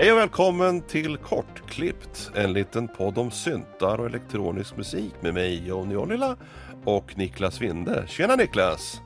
Hej 0.00 0.12
och 0.12 0.18
välkommen 0.18 0.80
till 0.80 1.16
Kortklippt, 1.16 2.30
en 2.34 2.52
liten 2.52 2.88
podd 2.88 3.18
om 3.18 3.30
syntar 3.30 3.98
och 3.98 4.06
elektronisk 4.06 4.76
musik 4.76 5.14
med 5.20 5.34
mig 5.34 5.68
Jonny 5.68 5.96
Ollila 5.96 6.36
och 6.84 7.18
Niklas 7.18 7.60
Winde. 7.60 8.04
Tjena 8.08 8.36
Niklas! 8.36 9.00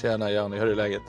Tjena 0.00 0.30
Janni, 0.30 0.58
hur 0.58 0.68
är 0.68 0.74
läget? 0.74 1.02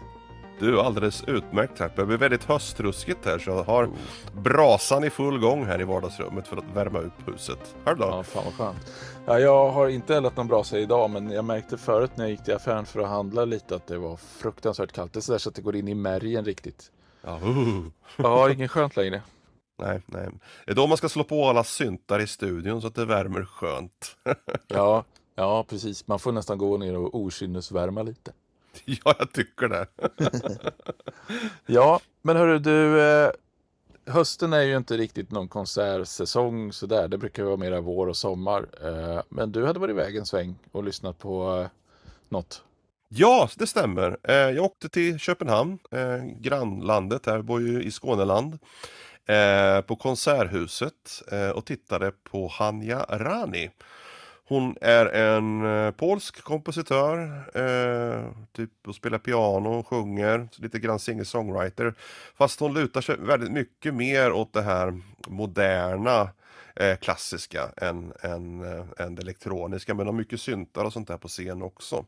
Du, 0.60 0.80
alldeles 0.80 1.24
utmärkt 1.28 1.78
tack. 1.78 1.96
Det 1.96 2.06
blir 2.06 2.18
väldigt 2.18 2.44
höstruskigt 2.44 3.26
här 3.26 3.40
så 3.40 3.50
jag 3.50 3.64
har 3.64 3.90
brasan 4.34 5.04
i 5.04 5.10
full 5.10 5.40
gång 5.40 5.66
här 5.66 5.82
i 5.82 5.84
vardagsrummet 5.84 6.48
för 6.48 6.58
att 6.58 6.76
värma 6.76 7.00
upp 7.00 7.28
huset. 7.28 7.76
Själv 7.86 7.98
då? 7.98 8.06
Ja, 8.06 8.24
fan 8.24 8.44
vad 8.46 8.54
skönt. 8.54 8.92
Ja, 9.26 9.40
jag 9.40 9.70
har 9.70 9.88
inte 9.88 10.16
eldat 10.16 10.38
någon 10.38 10.48
brasa 10.48 10.80
idag 10.80 11.10
men 11.10 11.32
jag 11.32 11.46
märkte 11.46 11.78
förut 11.78 12.12
när 12.16 12.24
jag 12.24 12.32
gick 12.32 12.44
till 12.44 12.56
affären 12.56 12.86
för 12.86 13.00
att 13.00 13.10
handla 13.10 13.46
lite 13.46 13.76
att 13.76 13.88
det 13.88 13.98
var 13.98 14.18
fruktansvärt 14.18 14.92
kallt. 14.92 15.14
Det 15.14 15.20
är 15.20 15.22
sådär 15.22 15.40
så 15.40 15.50
att 15.50 15.56
det 15.56 15.62
går 15.62 15.76
in 15.76 15.88
i 15.88 15.96
märgen 15.96 16.46
riktigt. 16.46 16.92
Ja, 17.22 17.40
uh. 17.44 17.86
Ja, 18.18 18.52
ingen 18.52 18.68
skönt 18.68 18.96
längre. 18.96 19.22
Nej, 19.78 20.02
nej. 20.06 20.30
Det 20.66 20.72
är 20.72 20.76
då 20.76 20.88
man 20.88 20.98
ska 20.98 21.10
slå 21.10 21.24
på 21.24 21.50
alla 21.50 21.64
syntar 21.64 22.20
i 22.20 22.28
studion 22.28 22.82
så 22.82 22.88
att 22.88 22.96
det 22.96 23.06
värmer 23.06 23.46
skönt. 23.46 24.16
Ja, 24.68 25.04
ja 25.36 25.64
precis. 25.70 26.08
Man 26.08 26.20
får 26.20 26.32
nästan 26.32 26.58
gå 26.58 26.78
ner 26.78 26.98
och 26.98 27.16
okynnesvärma 27.16 28.04
lite. 28.04 28.32
ja, 28.86 29.16
jag 29.20 29.32
tycker 29.34 29.68
det. 29.68 29.88
Ja, 31.66 32.00
men 32.22 32.38
hörru 32.38 32.60
du. 32.60 33.02
Eh, 33.02 33.32
hösten 34.06 34.54
är 34.54 34.62
ju 34.62 34.78
inte 34.78 34.98
riktigt 34.98 35.32
någon 35.32 35.48
konsertsäsong 35.48 36.74
sådär. 36.74 37.08
Det 37.08 37.18
brukar 37.18 37.44
vara 37.44 37.58
mera 37.58 37.82
vår 37.82 38.08
och 38.08 38.18
sommar. 38.18 38.68
Eh, 38.84 39.22
men 39.30 39.52
du 39.52 39.66
hade 39.66 39.80
varit 39.80 39.94
iväg 39.94 40.16
en 40.16 40.26
sväng 40.26 40.56
och 40.72 40.84
lyssnat 40.84 41.20
på 41.20 41.58
eh, 41.62 41.68
något. 42.30 42.64
Ja, 43.12 43.50
det 43.58 43.68
stämmer. 43.68 44.18
Eh, 44.24 44.36
jag 44.36 44.66
åkte 44.66 44.90
till 44.90 45.20
Köpenhamn, 45.20 45.80
eh, 45.92 46.24
grannlandet 46.40 47.26
här, 47.26 47.36
jag 47.36 47.46
bor 47.46 47.62
ju 47.62 47.84
i 47.84 47.92
Skåneland, 47.92 48.60
eh, 49.26 49.82
på 49.82 49.96
Konserthuset 49.96 50.94
eh, 51.32 51.50
och 51.50 51.66
tittade 51.66 52.12
på 52.32 52.48
Hanja 52.48 53.06
Rani. 53.10 53.70
Hon 54.48 54.76
är 54.82 55.06
en 55.06 55.66
eh, 55.66 55.92
polsk 55.92 56.42
kompositör, 56.44 57.44
eh, 57.56 58.32
typ 58.54 58.72
och 58.88 58.96
spelar 58.96 59.18
piano 59.18 59.70
och 59.70 59.88
sjunger, 59.88 60.48
lite 60.56 60.80
grann 60.80 61.00
singer-songwriter. 61.00 61.94
Fast 62.38 62.60
hon 62.60 62.74
lutar 62.74 63.02
sig 63.02 63.16
väldigt 63.20 63.52
mycket 63.52 63.94
mer 63.94 64.32
åt 64.32 64.54
det 64.54 64.62
här 64.62 65.02
moderna 65.28 66.30
eh, 66.76 66.96
klassiska 66.98 67.70
än, 67.78 68.14
än, 68.22 68.64
eh, 68.64 68.86
än 69.06 69.16
det 69.16 69.22
elektroniska, 69.22 69.94
men 69.94 70.06
har 70.06 70.14
mycket 70.14 70.42
syntar 70.42 70.86
och 70.86 70.94
sånt 70.94 71.08
där 71.08 71.18
på 71.18 71.28
scen 71.28 71.62
också. 71.62 72.06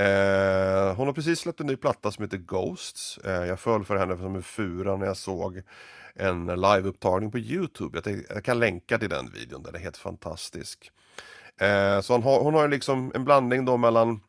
Eh, 0.00 0.94
hon 0.94 1.06
har 1.06 1.12
precis 1.12 1.38
släppt 1.38 1.60
en 1.60 1.66
ny 1.66 1.76
platta 1.76 2.10
som 2.10 2.24
heter 2.24 2.38
Ghosts. 2.38 3.18
Eh, 3.18 3.46
jag 3.46 3.60
föll 3.60 3.84
för 3.84 3.96
henne 3.96 4.16
som 4.16 4.34
en 4.36 4.42
fura 4.42 4.96
när 4.96 5.06
jag 5.06 5.16
såg 5.16 5.62
en 6.14 6.46
liveupptagning 6.46 7.30
på 7.30 7.38
Youtube. 7.38 7.96
Jag, 7.96 8.04
tänkte, 8.04 8.34
jag 8.34 8.44
kan 8.44 8.58
länka 8.58 8.98
till 8.98 9.08
den 9.08 9.30
videon, 9.30 9.62
den 9.62 9.74
är 9.74 9.78
helt 9.78 9.96
fantastisk. 9.96 10.90
Eh, 11.60 12.00
så 12.00 12.12
hon 12.12 12.22
har, 12.22 12.40
hon 12.40 12.54
har 12.54 12.68
liksom 12.68 13.12
en 13.14 13.24
blandning 13.24 13.64
då 13.64 13.76
mellan, 13.76 14.20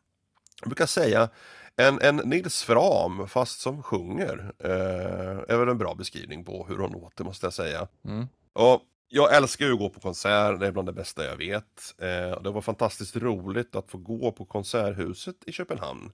jag 0.61 0.69
brukar 0.69 0.85
säga, 0.85 1.29
en, 1.75 2.01
en 2.01 2.15
Nils 2.15 2.63
Fram 2.63 3.27
fast 3.27 3.59
som 3.59 3.83
sjunger. 3.83 4.53
Eh, 4.59 5.55
är 5.55 5.57
väl 5.57 5.69
en 5.69 5.77
bra 5.77 5.95
beskrivning 5.95 6.45
på 6.45 6.65
hur 6.69 6.77
hon 6.77 6.91
låter 6.91 7.23
måste 7.23 7.45
jag 7.45 7.53
säga. 7.53 7.87
Mm. 8.05 8.27
Och 8.53 8.81
jag 9.13 9.35
älskar 9.35 9.65
ju 9.65 9.73
att 9.73 9.79
gå 9.79 9.89
på 9.89 9.99
konsert, 9.99 10.59
det 10.59 10.67
är 10.67 10.71
bland 10.71 10.87
det 10.87 10.93
bästa 10.93 11.25
jag 11.25 11.37
vet. 11.37 11.95
Eh, 11.97 12.41
det 12.41 12.51
var 12.51 12.61
fantastiskt 12.61 13.15
roligt 13.15 13.75
att 13.75 13.91
få 13.91 13.97
gå 13.97 14.31
på 14.31 14.45
Konserthuset 14.45 15.35
i 15.45 15.51
Köpenhamn. 15.51 16.11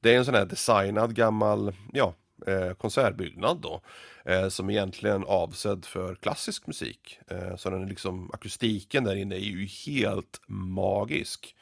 Det 0.00 0.14
är 0.14 0.18
en 0.18 0.24
sån 0.24 0.34
här 0.34 0.44
designad 0.44 1.14
gammal, 1.14 1.72
ja, 1.92 2.14
eh, 2.46 2.72
konsertbyggnad 2.72 3.56
då. 3.56 3.80
Eh, 4.28 4.48
som 4.48 4.70
egentligen 4.70 5.22
är 5.22 5.26
avsedd 5.26 5.84
för 5.84 6.14
klassisk 6.14 6.66
musik. 6.66 7.18
Eh, 7.28 7.56
så 7.56 7.70
den 7.70 7.82
är 7.82 7.86
liksom, 7.86 8.30
akustiken 8.32 9.04
där 9.04 9.16
inne 9.16 9.34
är 9.34 9.40
ju 9.40 9.66
helt 9.66 10.40
magisk. 10.48 11.56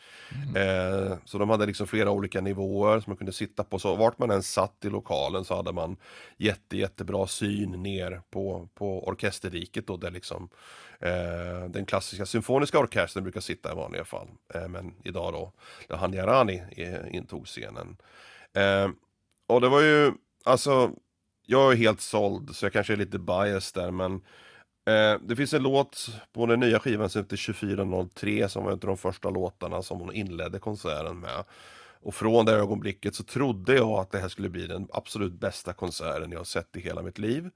Eh, 0.57 1.17
så 1.25 1.39
de 1.39 1.51
hade 1.51 1.67
liksom 1.67 1.87
flera 1.87 2.11
olika 2.11 2.41
nivåer 2.41 3.01
som 3.01 3.11
man 3.11 3.17
kunde 3.17 3.33
sitta 3.33 3.65
på. 3.65 3.79
Så 3.79 3.95
vart 3.95 4.19
man 4.19 4.31
än 4.31 4.43
satt 4.43 4.85
i 4.85 4.91
lokalen 4.91 5.45
så 5.45 5.57
hade 5.57 5.73
man 5.73 5.97
jätte, 6.37 6.77
jättebra 6.77 7.27
syn 7.27 7.71
ner 7.71 8.23
på, 8.31 8.69
på 8.75 9.09
orkesterriket 9.09 9.87
då, 9.87 9.97
där 9.97 10.11
liksom 10.11 10.49
den 11.69 11.87
klassiska 11.87 12.27
symfoniska 12.27 12.79
orkestern 12.79 13.23
brukar 13.23 13.41
sitta 13.41 13.73
i 13.73 13.75
vanliga 13.75 14.05
fall. 14.05 14.29
Men 14.69 14.95
idag 15.05 15.33
då, 15.33 15.53
där 15.89 15.97
Hanjarani 15.97 16.63
intog 17.11 17.47
scenen. 17.47 17.97
Och 19.47 19.61
det 19.61 19.69
var 19.69 19.81
ju, 19.81 20.13
alltså, 20.45 20.91
jag 21.47 21.73
är 21.73 21.77
helt 21.77 22.01
såld 22.01 22.57
så 22.57 22.65
jag 22.65 22.73
kanske 22.73 22.93
är 22.93 22.97
lite 22.97 23.19
biased 23.19 23.83
där 23.83 23.91
men 23.91 24.23
Eh, 24.87 25.21
det 25.21 25.37
finns 25.37 25.55
en 25.55 25.63
låt 25.63 26.09
på 26.33 26.47
den 26.47 26.61
nya 26.61 26.81
skivan 26.81 27.11
som 27.11 27.23
heter 27.23 27.37
2403 27.37 28.49
som 28.49 28.65
var 28.65 28.71
en 28.71 28.75
av 28.75 28.81
de 28.81 28.97
första 28.97 29.31
låtarna 29.31 29.83
som 29.83 30.01
hon 30.01 30.15
inledde 30.15 30.59
konserten 30.59 31.21
med. 31.21 31.45
Och 32.01 32.15
från 32.15 32.47
det 32.47 32.53
ögonblicket 32.53 33.15
så 33.15 33.25
trodde 33.25 33.75
jag 33.75 33.91
att 33.91 34.11
det 34.11 34.19
här 34.19 34.29
skulle 34.29 34.49
bli 34.49 34.67
den 34.67 34.89
absolut 34.93 35.33
bästa 35.33 35.73
konserten 35.73 36.33
jag 36.33 36.39
har 36.39 36.45
sett 36.45 36.77
i 36.77 36.81
hela 36.81 37.03
mitt 37.03 37.19
liv. 37.19 37.51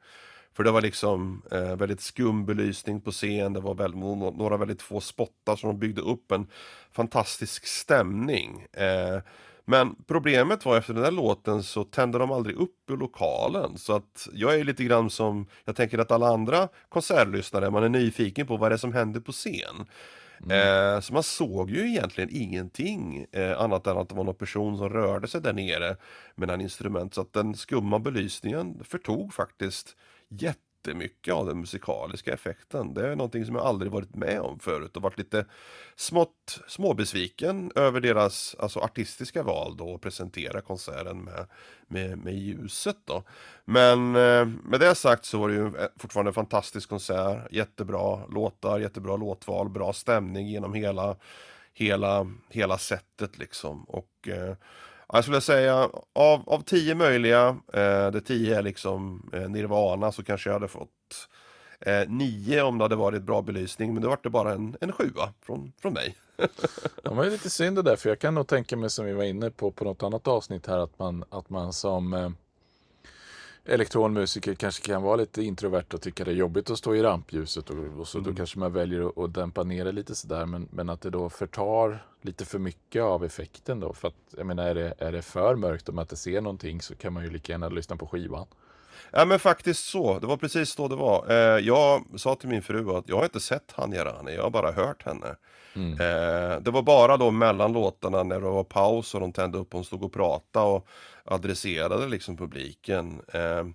För 0.52 0.64
det 0.64 0.70
var 0.70 0.82
liksom 0.82 1.42
eh, 1.50 1.76
väldigt 1.76 2.00
skum 2.00 2.46
belysning 2.46 3.00
på 3.00 3.10
scen, 3.10 3.52
det 3.52 3.60
var 3.60 3.74
väl, 3.74 3.96
några 3.96 4.56
väldigt 4.56 4.82
få 4.82 5.00
spottar 5.00 5.56
som 5.56 5.68
de 5.68 5.78
byggde 5.78 6.00
upp 6.00 6.32
en 6.32 6.46
fantastisk 6.92 7.66
stämning. 7.66 8.66
Eh, 8.72 9.20
men 9.68 9.94
problemet 10.06 10.64
var 10.64 10.78
efter 10.78 10.94
den 10.94 11.02
där 11.02 11.10
låten 11.10 11.62
så 11.62 11.84
tände 11.84 12.18
de 12.18 12.32
aldrig 12.32 12.56
upp 12.56 12.90
i 12.90 12.92
lokalen. 12.92 13.78
Så 13.78 13.92
att 13.96 14.28
jag 14.32 14.54
är 14.54 14.64
lite 14.64 14.84
grann 14.84 15.10
som, 15.10 15.46
jag 15.64 15.76
tänker 15.76 15.98
att 15.98 16.10
alla 16.10 16.28
andra 16.28 16.68
konsertlyssnare, 16.88 17.70
man 17.70 17.82
är 17.82 17.88
nyfiken 17.88 18.46
på 18.46 18.56
vad 18.56 18.70
det 18.70 18.74
är 18.74 18.78
som 18.78 18.92
händer 18.92 19.20
på 19.20 19.32
scen. 19.32 19.86
Eh, 20.50 21.00
så 21.00 21.12
man 21.12 21.22
såg 21.22 21.70
ju 21.70 21.88
egentligen 21.88 22.30
ingenting 22.32 23.26
eh, 23.32 23.60
annat 23.60 23.86
än 23.86 23.98
att 23.98 24.08
det 24.08 24.14
var 24.14 24.24
någon 24.24 24.34
person 24.34 24.78
som 24.78 24.88
rörde 24.88 25.28
sig 25.28 25.40
där 25.40 25.52
nere 25.52 25.96
med 26.34 26.50
en 26.50 26.60
instrument. 26.60 27.14
Så 27.14 27.20
att 27.20 27.32
den 27.32 27.54
skumma 27.54 27.98
belysningen 27.98 28.84
förtog 28.84 29.34
faktiskt 29.34 29.96
jättemycket 30.78 31.34
av 31.34 31.46
den 31.46 31.60
musikaliska 31.60 32.32
effekten. 32.32 32.94
Det 32.94 33.08
är 33.08 33.16
någonting 33.16 33.46
som 33.46 33.54
jag 33.54 33.64
aldrig 33.64 33.92
varit 33.92 34.14
med 34.14 34.40
om 34.40 34.58
förut 34.58 34.96
och 34.96 35.02
varit 35.02 35.18
lite 35.18 35.44
smått 35.96 36.60
småbesviken 36.68 37.72
över 37.74 38.00
deras 38.00 38.56
alltså, 38.58 38.80
artistiska 38.80 39.42
val 39.42 39.76
då 39.76 39.94
att 39.94 40.00
presentera 40.00 40.60
konserten 40.60 41.24
med, 41.24 41.46
med, 41.86 42.18
med 42.18 42.34
ljuset 42.34 42.96
då. 43.04 43.22
Men 43.64 44.16
eh, 44.16 44.44
med 44.44 44.80
det 44.80 44.94
sagt 44.94 45.24
så 45.24 45.38
var 45.38 45.48
det 45.48 45.54
ju 45.54 45.66
eh, 45.66 45.88
fortfarande 45.96 46.30
en 46.30 46.34
fantastisk 46.34 46.88
konsert, 46.88 47.52
jättebra 47.52 48.26
låtar, 48.26 48.78
jättebra 48.78 49.16
låtval, 49.16 49.68
bra 49.68 49.92
stämning 49.92 50.48
genom 50.48 50.74
hela 50.74 51.16
hela, 51.78 52.26
hela 52.48 52.78
sättet 52.78 53.38
liksom. 53.38 53.84
Och 53.84 54.28
eh, 54.28 54.54
jag 55.12 55.24
skulle 55.24 55.40
säga 55.40 55.90
av, 56.12 56.48
av 56.48 56.62
tio 56.62 56.94
möjliga, 56.94 57.48
eh, 57.72 58.10
det 58.10 58.20
tio 58.20 58.58
är 58.58 58.62
liksom 58.62 59.30
eh, 59.32 59.48
Nirvana, 59.48 60.12
så 60.12 60.24
kanske 60.24 60.48
jag 60.50 60.54
hade 60.54 60.68
fått 60.68 61.28
eh, 61.80 62.08
nio 62.08 62.62
om 62.62 62.78
det 62.78 62.84
hade 62.84 62.96
varit 62.96 63.22
bra 63.22 63.42
belysning, 63.42 63.94
men 63.94 64.02
då 64.02 64.08
var 64.08 64.18
det 64.22 64.30
bara 64.30 64.52
en, 64.52 64.76
en 64.80 64.92
sjua 64.92 65.32
från, 65.42 65.72
från 65.82 65.92
mig. 65.92 66.16
Det 67.02 67.10
var 67.10 67.24
ju 67.24 67.30
lite 67.30 67.50
synd 67.50 67.76
det 67.76 67.82
där, 67.82 67.96
för 67.96 68.08
jag 68.08 68.18
kan 68.18 68.34
nog 68.34 68.46
tänka 68.46 68.76
mig 68.76 68.90
som 68.90 69.06
vi 69.06 69.12
var 69.12 69.24
inne 69.24 69.50
på 69.50 69.70
på 69.70 69.84
något 69.84 70.02
annat 70.02 70.28
avsnitt 70.28 70.66
här 70.66 70.78
att 70.78 70.98
man, 70.98 71.24
att 71.30 71.50
man 71.50 71.72
som 71.72 72.12
eh, 72.12 72.30
elektronmusiker 73.68 74.54
kanske 74.54 74.86
kan 74.86 75.02
vara 75.02 75.16
lite 75.16 75.42
introvert 75.42 75.94
och 75.94 76.00
tycka 76.02 76.24
det 76.24 76.30
är 76.30 76.34
jobbigt 76.34 76.70
att 76.70 76.78
stå 76.78 76.94
i 76.94 77.02
rampljuset 77.02 77.70
och, 77.70 77.76
och 78.00 78.08
så 78.08 78.18
Mm. 78.18 78.30
då 78.30 78.36
kanske 78.36 78.58
man 78.58 78.72
väljer 78.72 79.08
att, 79.08 79.18
att 79.18 79.34
dämpa 79.34 79.62
ner 79.62 79.84
det 79.84 79.92
lite 79.92 80.14
sådär 80.14 80.46
men, 80.46 80.68
men 80.70 80.88
att 80.88 81.00
det 81.00 81.10
då 81.10 81.28
förtar 81.30 82.04
lite 82.22 82.44
för 82.44 82.58
mycket 82.58 83.02
av 83.02 83.24
effekten 83.24 83.80
då 83.80 83.92
för 83.92 84.08
att 84.08 84.14
jag 84.36 84.46
menar 84.46 84.64
är 84.66 84.74
det, 84.74 84.94
är 84.98 85.12
det 85.12 85.22
för 85.22 85.56
mörkt 85.56 85.88
och 85.88 85.94
man 85.94 86.02
inte 86.02 86.16
ser 86.16 86.40
någonting 86.40 86.80
så 86.82 86.94
kan 86.94 87.12
man 87.12 87.24
ju 87.24 87.30
lika 87.30 87.52
gärna 87.52 87.68
lyssna 87.68 87.96
på 87.96 88.06
skivan. 88.06 88.46
Ja 89.10 89.24
men 89.24 89.38
faktiskt 89.38 89.84
så, 89.84 90.18
det 90.18 90.26
var 90.26 90.36
precis 90.36 90.70
så 90.70 90.88
det 90.88 90.96
var. 90.96 91.30
Eh, 91.30 91.58
jag 91.66 92.04
sa 92.16 92.34
till 92.34 92.48
min 92.48 92.62
fru 92.62 92.90
att 92.90 93.08
jag 93.08 93.16
har 93.16 93.24
inte 93.24 93.40
sett 93.40 93.72
Hanja 93.72 94.04
Rani, 94.04 94.34
jag 94.34 94.42
har 94.42 94.50
bara 94.50 94.72
hört 94.72 95.02
henne. 95.02 95.36
Eh, 95.74 96.60
det 96.60 96.70
var 96.70 96.82
bara 96.82 97.16
då 97.16 97.30
mellan 97.30 97.72
låtarna 97.72 98.22
när 98.22 98.40
det 98.40 98.48
var 98.48 98.64
paus 98.64 99.14
och 99.14 99.20
de 99.20 99.32
tände 99.32 99.58
upp 99.58 99.66
och 99.74 99.78
hon 99.78 99.84
stod 99.84 100.04
och 100.04 100.12
pratade 100.12 100.66
och 100.66 100.86
adresserade 101.30 102.08
liksom 102.08 102.36
publiken. 102.36 103.20
Eh, 103.32 103.66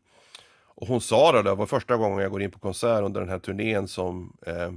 och 0.75 0.87
hon 0.87 1.01
sa 1.01 1.31
det, 1.31 1.43
det 1.43 1.55
var 1.55 1.65
första 1.65 1.97
gången 1.97 2.19
jag 2.19 2.31
går 2.31 2.41
in 2.41 2.51
på 2.51 2.59
konsert 2.59 3.03
under 3.03 3.21
den 3.21 3.29
här 3.29 3.39
turnén 3.39 3.87
som, 3.87 4.37
eh, 4.45 4.71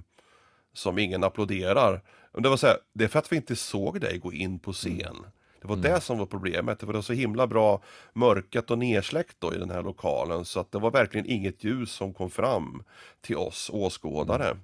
som 0.73 0.99
ingen 0.99 1.25
applåderar. 1.25 2.03
Och 2.33 2.43
det 2.43 2.49
var 2.49 2.57
så 2.57 2.67
här, 2.67 2.77
det 2.93 3.05
är 3.05 3.09
för 3.09 3.19
att 3.19 3.33
vi 3.33 3.37
inte 3.37 3.57
såg 3.57 4.01
dig 4.01 4.19
gå 4.19 4.33
in 4.33 4.59
på 4.59 4.73
scen. 4.73 5.17
Det 5.61 5.69
var 5.69 5.77
det 5.77 6.01
som 6.01 6.19
var 6.19 6.27
problemet, 6.27 6.79
det 6.79 6.87
var 6.87 7.03
så 7.03 7.13
himla 7.13 7.47
bra 7.47 7.83
mörkat 8.13 8.71
och 8.71 8.79
nersläckt 8.79 9.37
då 9.39 9.55
i 9.55 9.59
den 9.59 9.71
här 9.71 9.83
lokalen 9.83 10.45
så 10.45 10.61
att 10.61 10.73
det 10.73 10.79
var 10.79 10.91
verkligen 10.91 11.27
inget 11.27 11.65
ljus 11.65 11.93
som 11.93 12.15
kom 12.15 12.31
fram 12.31 12.83
till 13.21 13.37
oss 13.37 13.71
åskådare. 13.73 14.57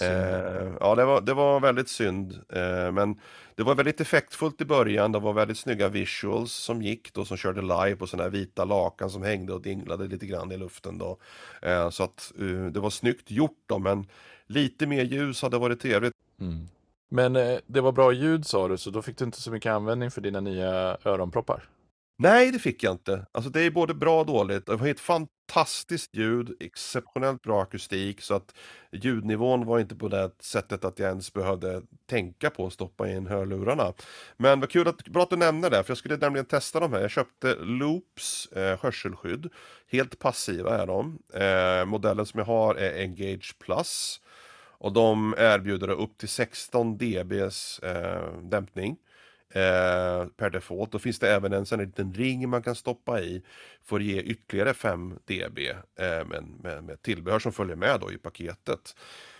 Eh, 0.00 0.72
ja, 0.80 0.94
det 0.94 1.04
var, 1.04 1.20
det 1.20 1.34
var 1.34 1.60
väldigt 1.60 1.88
synd. 1.88 2.32
Eh, 2.48 2.92
men 2.92 3.20
det 3.54 3.62
var 3.62 3.74
väldigt 3.74 4.00
effektfullt 4.00 4.60
i 4.60 4.64
början. 4.64 5.12
Det 5.12 5.18
var 5.18 5.32
väldigt 5.32 5.58
snygga 5.58 5.88
visuals 5.88 6.52
som 6.52 6.82
gick 6.82 7.12
då, 7.12 7.24
som 7.24 7.36
körde 7.36 7.62
live 7.62 7.96
på 7.96 8.06
sådana 8.06 8.22
här 8.22 8.30
vita 8.30 8.64
lakan 8.64 9.10
som 9.10 9.22
hängde 9.22 9.52
och 9.52 9.62
dinglade 9.62 10.06
lite 10.06 10.26
grann 10.26 10.52
i 10.52 10.56
luften 10.56 10.98
då. 10.98 11.18
Eh, 11.62 11.90
så 11.90 12.02
att 12.02 12.32
uh, 12.40 12.66
det 12.66 12.80
var 12.80 12.90
snyggt 12.90 13.30
gjort 13.30 13.62
då, 13.66 13.78
men 13.78 14.06
lite 14.46 14.86
mer 14.86 15.04
ljus 15.04 15.42
hade 15.42 15.58
varit 15.58 15.80
trevligt. 15.80 16.14
Mm. 16.40 16.68
Men 17.08 17.36
eh, 17.36 17.58
det 17.66 17.80
var 17.80 17.92
bra 17.92 18.12
ljud 18.12 18.46
sa 18.46 18.68
du, 18.68 18.76
så 18.76 18.90
då 18.90 19.02
fick 19.02 19.18
du 19.18 19.24
inte 19.24 19.40
så 19.40 19.50
mycket 19.50 19.72
användning 19.72 20.10
för 20.10 20.20
dina 20.20 20.40
nya 20.40 20.96
öronproppar? 21.04 21.68
Nej, 22.20 22.50
det 22.50 22.58
fick 22.58 22.82
jag 22.82 22.94
inte. 22.94 23.26
Alltså 23.32 23.50
det 23.50 23.60
är 23.60 23.70
både 23.70 23.94
bra 23.94 24.20
och 24.20 24.26
dåligt. 24.26 24.66
Det 24.66 24.76
var 24.76 24.88
ett 24.88 25.00
fantastiskt 25.00 26.16
ljud, 26.16 26.56
exceptionellt 26.60 27.42
bra 27.42 27.62
akustik, 27.62 28.20
så 28.20 28.34
att 28.34 28.54
ljudnivån 28.92 29.66
var 29.66 29.78
inte 29.78 29.96
på 29.96 30.08
det 30.08 30.30
sättet 30.40 30.84
att 30.84 30.98
jag 30.98 31.08
ens 31.08 31.32
behövde 31.32 31.82
tänka 32.06 32.50
på 32.50 32.66
att 32.66 32.72
stoppa 32.72 33.08
in 33.08 33.26
hörlurarna. 33.26 33.92
Men 34.36 34.60
vad 34.60 34.70
kul 34.70 34.88
att, 34.88 35.08
bra 35.08 35.22
att 35.22 35.30
du 35.30 35.36
nämner 35.36 35.70
det, 35.70 35.82
för 35.82 35.90
jag 35.90 35.98
skulle 35.98 36.16
nämligen 36.16 36.46
testa 36.46 36.80
de 36.80 36.92
här. 36.92 37.00
Jag 37.00 37.10
köpte 37.10 37.54
Loops 37.54 38.46
eh, 38.46 38.78
hörselskydd. 38.82 39.48
Helt 39.90 40.18
passiva 40.18 40.82
är 40.82 40.86
de. 40.86 41.18
Eh, 41.34 41.86
modellen 41.86 42.26
som 42.26 42.38
jag 42.38 42.46
har 42.46 42.74
är 42.74 43.02
Engage 43.02 43.58
Plus. 43.58 44.20
Och 44.80 44.92
de 44.92 45.34
erbjuder 45.38 45.90
upp 45.90 46.18
till 46.18 46.28
16 46.28 46.98
dBs 46.98 47.78
eh, 47.78 48.38
dämpning 48.42 48.96
eh, 49.54 50.26
per 50.36 50.50
default. 50.50 50.92
Då 50.92 50.98
finns 50.98 51.18
det 51.18 51.34
även 51.34 51.52
en 51.52 51.66
sån 51.66 51.78
liten 51.78 52.14
ring 52.14 52.48
man 52.48 52.62
kan 52.62 52.74
stoppa 52.74 53.20
i 53.20 53.42
för 53.82 53.96
att 53.96 54.02
ge 54.02 54.20
ytterligare 54.20 54.74
5 54.74 55.18
dB 55.24 55.58
eh, 55.98 56.26
med, 56.26 56.44
med, 56.62 56.84
med 56.84 57.02
tillbehör 57.02 57.38
som 57.38 57.52
följer 57.52 57.76
med 57.76 58.00
då 58.00 58.12
i 58.12 58.18
paketet. 58.18 58.96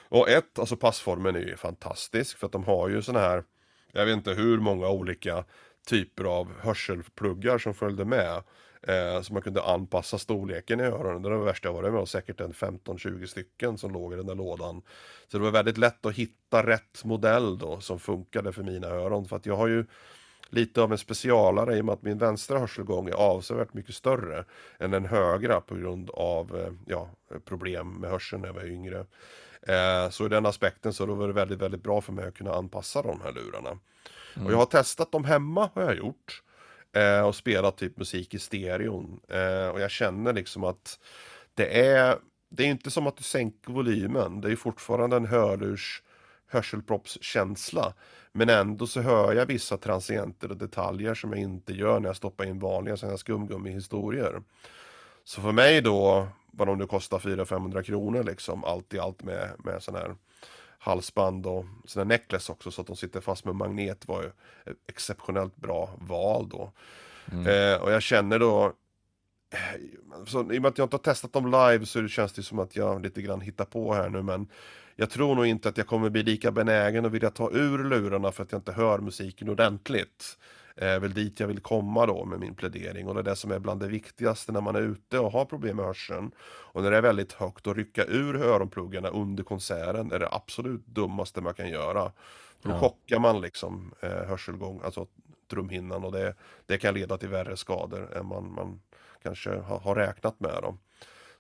Och 0.09 0.29
ett, 0.29 0.59
alltså 0.59 0.77
passformen 0.77 1.37
är 1.37 1.41
ju 1.41 1.57
fantastisk 1.57 2.39
för 2.39 2.47
att 2.47 2.53
de 2.53 2.65
har 2.65 2.89
ju 2.89 3.03
såna 3.03 3.19
här, 3.19 3.45
jag 3.93 4.07
vet 4.07 4.13
inte 4.13 4.33
hur 4.33 4.59
många 4.59 4.89
olika 4.89 5.45
typer 5.87 6.25
av 6.25 6.61
hörselpluggar 6.61 7.59
som 7.59 7.75
följde 7.75 8.05
med. 8.05 8.43
Eh, 8.83 9.23
så 9.23 9.33
man 9.33 9.43
kunde 9.43 9.63
anpassa 9.63 10.19
storleken 10.19 10.81
i 10.81 10.83
öronen. 10.83 11.23
Det 11.23 11.29
var 11.29 11.39
det 11.39 11.45
värsta 11.45 11.69
jag 11.69 11.73
varit 11.73 11.93
med 11.93 12.01
och 12.01 12.09
säkert 12.09 12.41
en 12.41 12.53
15-20 12.53 13.27
stycken 13.27 13.79
som 13.79 13.93
låg 13.93 14.13
i 14.13 14.17
den 14.17 14.27
där 14.27 14.35
lådan. 14.35 14.83
Så 15.29 15.39
det 15.39 15.45
var 15.45 15.51
väldigt 15.51 15.79
lätt 15.79 16.07
att 16.07 16.15
hitta 16.15 16.67
rätt 16.67 17.05
modell 17.05 17.59
då 17.59 17.81
som 17.81 17.99
funkade 17.99 18.53
för 18.53 18.63
mina 18.63 18.87
öron. 18.87 19.29
För 19.29 19.37
att 19.37 19.47
jag 19.47 19.57
har 19.57 19.67
ju 19.67 19.85
lite 20.51 20.83
av 20.83 20.93
en 20.93 20.99
specialare 20.99 21.77
i 21.77 21.81
och 21.81 21.85
med 21.85 21.93
att 21.93 22.03
min 22.03 22.19
vänstra 22.19 22.59
hörselgång 22.59 23.09
är 23.09 23.15
avsevärt 23.15 23.75
mycket 23.75 23.95
större 23.95 24.45
än 24.79 24.91
den 24.91 25.05
högra 25.05 25.61
på 25.61 25.75
grund 25.75 26.11
av 26.11 26.57
eh, 26.57 26.73
ja, 26.87 27.11
problem 27.45 27.95
med 27.95 28.11
hörseln 28.11 28.43
när 28.43 28.49
jag 28.49 28.55
var 28.55 28.67
yngre. 28.67 29.07
Eh, 29.63 30.11
så 30.11 30.27
i 30.27 30.29
den 30.29 30.47
aspekten 30.47 30.93
så 30.93 31.07
var 31.07 31.27
det 31.27 31.33
väldigt, 31.33 31.59
väldigt 31.59 31.83
bra 31.83 32.01
för 32.01 32.13
mig 32.13 32.29
att 32.29 32.35
kunna 32.35 32.55
anpassa 32.55 33.03
de 33.03 33.21
här 33.21 33.33
lurarna. 33.33 33.79
Mm. 34.35 34.47
Och 34.47 34.53
jag 34.53 34.59
har 34.59 34.67
testat 34.67 35.13
dem 35.13 35.25
hemma, 35.25 35.71
har 35.75 35.83
jag 35.83 35.97
gjort. 35.97 36.43
Eh, 36.93 37.27
och 37.27 37.35
spelat 37.35 37.77
typ 37.77 37.97
musik 37.97 38.35
i 38.35 38.39
stereon. 38.39 39.21
Eh, 39.29 39.69
och 39.69 39.81
jag 39.81 39.91
känner 39.91 40.33
liksom 40.33 40.65
att 40.65 40.99
det 41.55 41.81
är, 41.87 42.19
det 42.51 42.63
är 42.63 42.67
inte 42.67 42.91
som 42.91 43.07
att 43.07 43.17
du 43.17 43.23
sänker 43.23 43.73
volymen. 43.73 44.41
Det 44.41 44.53
är 44.53 44.57
fortfarande 44.57 45.17
en 45.17 45.27
hörlurs 45.27 46.03
hörselproppskänsla. 46.49 47.95
Men 48.33 48.49
ändå 48.49 48.87
så 48.87 49.01
hör 49.01 49.33
jag 49.33 49.47
vissa 49.47 49.77
transienter 49.77 50.51
och 50.51 50.57
detaljer 50.57 51.15
som 51.15 51.33
jag 51.33 51.41
inte 51.41 51.73
gör 51.73 52.01
när 52.01 52.09
jag 52.09 52.17
stoppar 52.17 52.45
in 52.45 52.59
vanliga 52.59 52.97
sådana 52.97 53.17
skumgummi-historier. 53.17 54.43
Så 55.25 55.41
för 55.41 55.53
mig 55.53 55.81
då, 55.81 56.29
vad 56.53 56.69
de 56.69 56.79
nu 56.79 56.87
kostar 56.87 57.19
400-500 57.19 57.83
kronor 57.83 58.23
liksom, 58.25 58.65
allt 58.65 58.95
i 58.95 58.99
allt 58.99 59.23
med, 59.23 59.51
med 59.59 59.83
sån 59.83 59.95
här 59.95 60.15
halsband 60.79 61.47
och 61.47 61.65
sina 61.87 62.05
necklace 62.05 62.53
också 62.53 62.71
så 62.71 62.81
att 62.81 62.87
de 62.87 62.97
sitter 62.97 63.21
fast 63.21 63.45
med 63.45 63.55
magnet 63.55 64.09
var 64.09 64.23
ju 64.23 64.31
exceptionellt 64.89 65.57
bra 65.57 65.91
val 66.01 66.49
då. 66.49 66.73
Mm. 67.33 67.47
Eh, 67.47 67.83
och 67.83 67.93
jag 67.93 68.03
känner 68.03 68.39
då 68.39 68.73
så, 70.27 70.53
I 70.53 70.59
och 70.59 70.63
med 70.63 70.67
att 70.67 70.79
jag 70.79 70.85
inte 70.85 70.97
har 70.97 71.03
testat 71.03 71.33
dem 71.33 71.47
live 71.47 71.87
så 71.87 72.09
känns 72.09 72.33
det 72.33 72.43
som 72.43 72.59
att 72.59 72.77
jag 72.77 73.03
lite 73.03 73.23
grann 73.23 73.41
hittar 73.41 73.65
på 73.65 73.95
här 73.95 74.09
nu 74.09 74.23
men 74.23 74.49
jag 74.97 75.11
tror 75.11 75.35
nog 75.35 75.47
inte 75.47 75.69
att 75.69 75.77
jag 75.77 75.87
kommer 75.87 76.11
bli 76.11 76.23
lika 76.23 76.53
benägen 76.53 77.07
att 77.07 77.13
vilja 77.13 77.31
ta 77.31 77.51
ur 77.51 77.85
lurarna 77.85 78.33
för 78.33 78.43
att 78.43 78.53
jag 78.53 78.59
inte 78.59 78.73
hör 78.73 78.99
musiken 78.99 79.49
ordentligt 79.49 80.39
är 80.81 81.01
väl 81.01 81.15
dit 81.15 81.41
jag 81.41 81.47
vill 81.47 81.61
komma 81.61 82.07
då 82.07 82.25
med 82.25 82.41
min 82.41 82.55
plädering 82.55 83.09
och 83.09 83.15
det 83.15 83.21
är 83.21 83.25
det 83.25 83.37
som 83.37 83.51
är 83.51 83.59
bland 83.59 83.81
det 83.81 83.89
viktigaste 83.89 84.53
när 84.53 84.61
man 84.61 84.77
är 84.77 84.81
ute 84.81 85.19
och 85.19 85.33
har 85.33 85.45
problem 85.45 85.77
med 85.77 85.87
hörseln. 85.87 86.31
Och 86.41 86.83
när 86.83 86.91
det 86.91 86.97
är 86.97 87.03
väldigt 87.03 87.33
högt 87.33 87.67
att 87.67 87.77
rycka 87.77 88.05
ur 88.05 88.37
öronpluggarna 88.37 89.09
under 89.09 89.45
konserten 89.45 90.13
är 90.13 90.19
det 90.19 90.29
absolut 90.33 90.87
dummaste 90.87 91.41
man 91.41 91.55
kan 91.55 91.69
göra. 91.69 92.13
För 92.61 92.69
då 92.69 92.75
ja. 92.75 92.81
chockar 92.81 93.19
man 93.19 93.41
liksom 93.41 93.95
eh, 94.01 94.11
hörselgång, 94.11 94.81
alltså 94.85 95.07
trumhinnan 95.51 96.05
och 96.05 96.13
det, 96.13 96.35
det 96.67 96.79
kan 96.79 96.95
leda 96.95 97.19
till 97.19 97.29
värre 97.29 97.57
skador 97.57 98.17
än 98.17 98.27
man, 98.27 98.53
man 98.53 98.81
kanske 99.23 99.51
har, 99.51 99.79
har 99.79 99.95
räknat 99.95 100.41
med. 100.41 100.59
Då. 100.63 100.79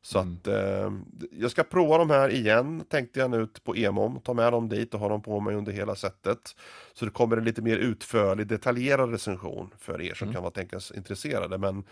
Så 0.08 0.18
mm. 0.18 0.34
att 0.34 0.46
eh, 0.46 0.92
jag 1.30 1.50
ska 1.50 1.64
prova 1.64 1.98
de 1.98 2.10
här 2.10 2.28
igen 2.28 2.84
tänkte 2.88 3.20
jag 3.20 3.30
nu 3.30 3.48
på 3.64 3.76
EMOM, 3.76 4.20
ta 4.20 4.34
med 4.34 4.52
dem 4.52 4.68
dit 4.68 4.94
och 4.94 5.00
ha 5.00 5.08
dem 5.08 5.22
på 5.22 5.40
mig 5.40 5.54
under 5.54 5.72
hela 5.72 5.94
sättet. 5.94 6.56
Så 6.92 7.04
det 7.04 7.10
kommer 7.10 7.36
en 7.36 7.44
lite 7.44 7.62
mer 7.62 7.76
utförlig, 7.76 8.46
detaljerad 8.46 9.10
recension 9.10 9.74
för 9.78 10.02
er 10.02 10.14
som 10.14 10.24
mm. 10.24 10.34
kan 10.34 10.42
vara 10.42 10.52
tänkas 10.52 10.90
intresserade. 10.90 11.58
Men 11.58 11.84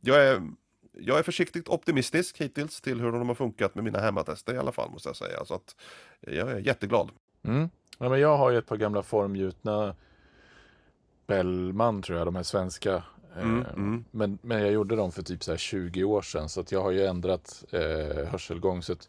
jag 0.00 0.24
är, 0.24 0.42
jag 0.92 1.18
är 1.18 1.22
försiktigt 1.22 1.68
optimistisk 1.68 2.40
hittills 2.40 2.80
till 2.80 3.00
hur 3.00 3.12
de 3.12 3.28
har 3.28 3.34
funkat 3.34 3.74
med 3.74 3.84
mina 3.84 3.98
hemmatester 3.98 4.54
i 4.54 4.58
alla 4.58 4.72
fall 4.72 4.90
måste 4.90 5.08
jag 5.08 5.16
säga. 5.16 5.44
Så 5.44 5.54
att 5.54 5.76
jag 6.20 6.50
är 6.50 6.58
jätteglad. 6.58 7.10
Mm. 7.44 7.70
Ja, 7.98 8.08
men 8.08 8.20
jag 8.20 8.36
har 8.36 8.50
ju 8.50 8.58
ett 8.58 8.66
par 8.66 8.76
gamla 8.76 9.02
formgjutna 9.02 9.94
Bellman 11.26 12.02
tror 12.02 12.18
jag, 12.18 12.26
de 12.26 12.36
här 12.36 12.42
svenska 12.42 13.02
Mm, 13.36 13.60
eh, 13.60 13.72
mm. 13.72 14.04
Men, 14.10 14.38
men 14.42 14.60
jag 14.60 14.72
gjorde 14.72 14.96
dem 14.96 15.12
för 15.12 15.22
typ 15.22 15.44
så 15.44 15.56
20 15.56 16.04
år 16.04 16.22
sedan 16.22 16.48
så 16.48 16.60
att 16.60 16.72
jag 16.72 16.82
har 16.82 16.90
ju 16.90 17.06
ändrat 17.06 17.64
eh, 17.70 18.26
hörselgång. 18.28 18.82
Så 18.82 18.92
att 18.92 19.08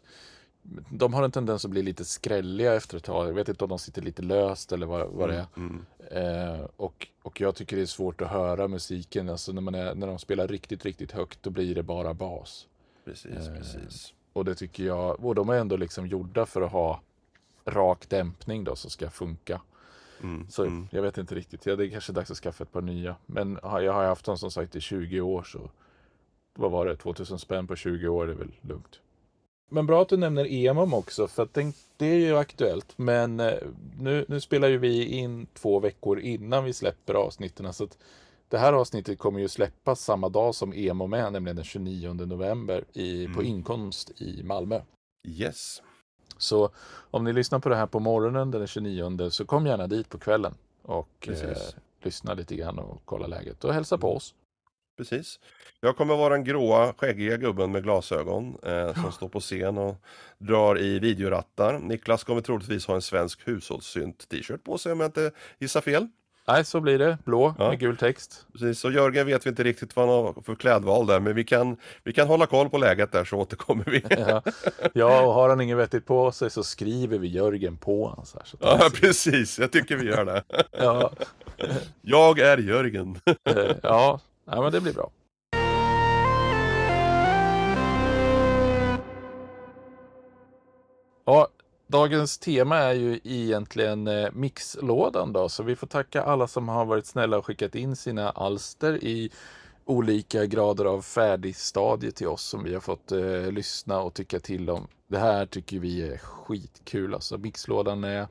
de 0.90 1.14
har 1.14 1.22
en 1.22 1.30
tendens 1.30 1.64
att 1.64 1.70
bli 1.70 1.82
lite 1.82 2.04
skrälliga 2.04 2.74
efter 2.74 2.96
ett 2.96 3.04
tag. 3.04 3.28
Jag 3.28 3.34
vet 3.34 3.48
inte 3.48 3.64
om 3.64 3.70
de 3.70 3.78
sitter 3.78 4.02
lite 4.02 4.22
löst 4.22 4.72
eller 4.72 4.86
vad, 4.86 5.08
vad 5.08 5.28
det 5.28 5.34
är. 5.34 5.46
Mm, 5.56 5.84
mm. 6.10 6.50
eh, 6.50 6.66
och, 6.76 7.08
och 7.22 7.40
jag 7.40 7.54
tycker 7.54 7.76
det 7.76 7.82
är 7.82 7.86
svårt 7.86 8.20
att 8.20 8.28
höra 8.30 8.68
musiken. 8.68 9.28
Alltså 9.28 9.52
när, 9.52 9.62
man 9.62 9.74
är, 9.74 9.94
när 9.94 10.06
de 10.06 10.18
spelar 10.18 10.48
riktigt, 10.48 10.84
riktigt 10.84 11.12
högt 11.12 11.42
då 11.42 11.50
blir 11.50 11.74
det 11.74 11.82
bara 11.82 12.14
bas. 12.14 12.66
Precis, 13.04 13.48
eh, 13.48 13.54
precis. 13.54 14.14
Och 14.32 14.44
det 14.44 14.54
tycker 14.54 14.84
jag, 14.84 15.24
och 15.24 15.34
de 15.34 15.48
är 15.48 15.54
ändå 15.54 15.76
liksom 15.76 16.06
gjorda 16.06 16.46
för 16.46 16.62
att 16.62 16.72
ha 16.72 17.00
rak 17.64 18.08
dämpning 18.08 18.64
då 18.64 18.76
som 18.76 18.90
ska 18.90 19.10
funka. 19.10 19.60
Mm, 20.22 20.46
så 20.50 20.62
mm. 20.62 20.88
jag 20.90 21.02
vet 21.02 21.18
inte 21.18 21.34
riktigt. 21.34 21.66
Ja, 21.66 21.76
det 21.76 21.86
är 21.86 21.90
kanske 21.90 22.12
dags 22.12 22.30
att 22.30 22.36
skaffa 22.36 22.64
ett 22.64 22.72
par 22.72 22.82
nya. 22.82 23.16
Men 23.26 23.58
jag 23.62 23.92
har 23.92 24.04
haft 24.04 24.24
dem 24.24 24.38
som 24.38 24.50
sagt 24.50 24.76
i 24.76 24.80
20 24.80 25.20
år 25.20 25.42
så 25.42 25.70
vad 26.54 26.70
var 26.70 26.86
det? 26.86 26.96
2000 26.96 27.38
spänn 27.38 27.66
på 27.66 27.76
20 27.76 28.08
år 28.08 28.30
är 28.30 28.34
väl 28.34 28.52
lugnt. 28.60 29.00
Men 29.70 29.86
bra 29.86 30.02
att 30.02 30.08
du 30.08 30.16
nämner 30.16 30.52
EMOM 30.52 30.94
också 30.94 31.28
för 31.28 31.42
att 31.42 31.54
det 31.96 32.06
är 32.06 32.14
ju 32.14 32.36
aktuellt. 32.36 32.92
Men 32.96 33.40
eh, 33.40 33.52
nu, 33.98 34.24
nu 34.28 34.40
spelar 34.40 34.68
ju 34.68 34.78
vi 34.78 35.04
in 35.04 35.46
två 35.46 35.80
veckor 35.80 36.20
innan 36.20 36.64
vi 36.64 36.72
släpper 36.72 37.14
avsnitten. 37.14 37.72
Så 37.72 37.84
att 37.84 37.98
det 38.48 38.58
här 38.58 38.72
avsnittet 38.72 39.18
kommer 39.18 39.40
ju 39.40 39.48
släppas 39.48 40.00
samma 40.00 40.28
dag 40.28 40.54
som 40.54 40.72
EMOM 40.72 41.12
är, 41.12 41.30
nämligen 41.30 41.56
den 41.56 41.64
29 41.64 42.12
november 42.12 42.84
i, 42.92 43.24
mm. 43.24 43.36
på 43.36 43.42
Inkomst 43.42 44.20
i 44.20 44.42
Malmö. 44.42 44.80
Yes. 45.28 45.82
Så 46.38 46.70
om 47.10 47.24
ni 47.24 47.32
lyssnar 47.32 47.58
på 47.58 47.68
det 47.68 47.76
här 47.76 47.86
på 47.86 48.00
morgonen 48.00 48.50
den 48.50 48.66
29 48.66 49.30
så 49.30 49.44
kom 49.44 49.66
gärna 49.66 49.86
dit 49.86 50.08
på 50.08 50.18
kvällen 50.18 50.54
och 50.82 51.28
eh, 51.28 51.56
lyssna 52.02 52.34
lite 52.34 52.56
grann 52.56 52.78
och 52.78 53.02
kolla 53.04 53.26
läget 53.26 53.64
och 53.64 53.74
hälsa 53.74 53.98
på 53.98 54.06
mm. 54.06 54.16
oss. 54.16 54.34
Precis. 54.96 55.40
Jag 55.80 55.96
kommer 55.96 56.16
vara 56.16 56.34
den 56.34 56.44
gråa 56.44 56.92
skäggiga 56.92 57.36
gubben 57.36 57.72
med 57.72 57.82
glasögon 57.82 58.58
eh, 58.62 58.94
som 58.94 59.12
står 59.12 59.28
på 59.28 59.40
scen 59.40 59.78
och 59.78 59.96
drar 60.38 60.78
i 60.78 60.98
videorattar. 60.98 61.78
Niklas 61.78 62.24
kommer 62.24 62.40
troligtvis 62.40 62.86
ha 62.86 62.94
en 62.94 63.02
svensk 63.02 63.48
hushållssynt 63.48 64.28
t-shirt 64.28 64.64
på 64.64 64.78
sig 64.78 64.92
om 64.92 65.00
jag 65.00 65.08
inte 65.08 65.30
gissar 65.58 65.80
fel. 65.80 66.08
Nej, 66.48 66.64
så 66.64 66.80
blir 66.80 66.98
det. 66.98 67.18
Blå 67.24 67.54
ja. 67.58 67.68
med 67.68 67.78
gul 67.78 67.96
text. 67.96 68.46
Precis, 68.52 68.84
och 68.84 68.92
Jörgen 68.92 69.26
vet 69.26 69.46
vi 69.46 69.50
inte 69.50 69.62
riktigt 69.62 69.96
vad 69.96 70.08
han 70.08 70.16
har 70.24 70.42
för 70.42 70.54
klädval 70.54 71.06
där, 71.06 71.20
men 71.20 71.34
vi 71.34 71.44
kan, 71.44 71.76
vi 72.04 72.12
kan 72.12 72.28
hålla 72.28 72.46
koll 72.46 72.70
på 72.70 72.78
läget 72.78 73.12
där 73.12 73.24
så 73.24 73.36
återkommer 73.36 73.84
vi. 73.84 74.04
ja. 74.18 74.42
ja, 74.94 75.22
och 75.22 75.32
har 75.32 75.48
han 75.48 75.60
inget 75.60 75.76
vettigt 75.76 76.06
på 76.06 76.32
sig 76.32 76.50
så 76.50 76.62
skriver 76.62 77.18
vi 77.18 77.28
Jörgen 77.28 77.76
på 77.76 78.06
honom. 78.06 78.26
Så, 78.26 78.38
här, 78.38 78.46
så 78.46 78.56
ja, 78.60 78.90
precis. 78.94 79.58
Jag 79.58 79.72
tycker 79.72 79.96
vi 79.96 80.06
gör 80.06 80.24
det. 80.24 80.42
ja. 80.78 81.12
Jag 82.02 82.38
är 82.38 82.58
Jörgen. 82.58 83.20
Eh, 83.26 83.76
ja. 83.82 84.20
ja, 84.44 84.62
men 84.62 84.72
det 84.72 84.80
blir 84.80 84.92
bra. 84.92 85.10
Ja, 91.24 91.48
Dagens 91.90 92.38
tema 92.38 92.76
är 92.76 92.94
ju 92.94 93.20
egentligen 93.24 94.06
eh, 94.06 94.28
mixlådan 94.32 95.32
då, 95.32 95.48
så 95.48 95.62
vi 95.62 95.76
får 95.76 95.86
tacka 95.86 96.22
alla 96.22 96.48
som 96.48 96.68
har 96.68 96.84
varit 96.84 97.06
snälla 97.06 97.38
och 97.38 97.46
skickat 97.46 97.74
in 97.74 97.96
sina 97.96 98.30
alster 98.30 99.04
i 99.04 99.30
olika 99.84 100.46
grader 100.46 100.84
av 100.84 101.02
färdigstadie 101.02 102.10
till 102.10 102.26
oss 102.26 102.42
som 102.42 102.64
vi 102.64 102.74
har 102.74 102.80
fått 102.80 103.12
eh, 103.12 103.52
lyssna 103.52 104.00
och 104.00 104.14
tycka 104.14 104.40
till 104.40 104.70
om. 104.70 104.88
Det 105.06 105.18
här 105.18 105.46
tycker 105.46 105.78
vi 105.78 106.08
är 106.08 106.18
skitkul 106.18 107.14
alltså. 107.14 107.38
Mixlådan 107.38 108.04
är 108.04 108.26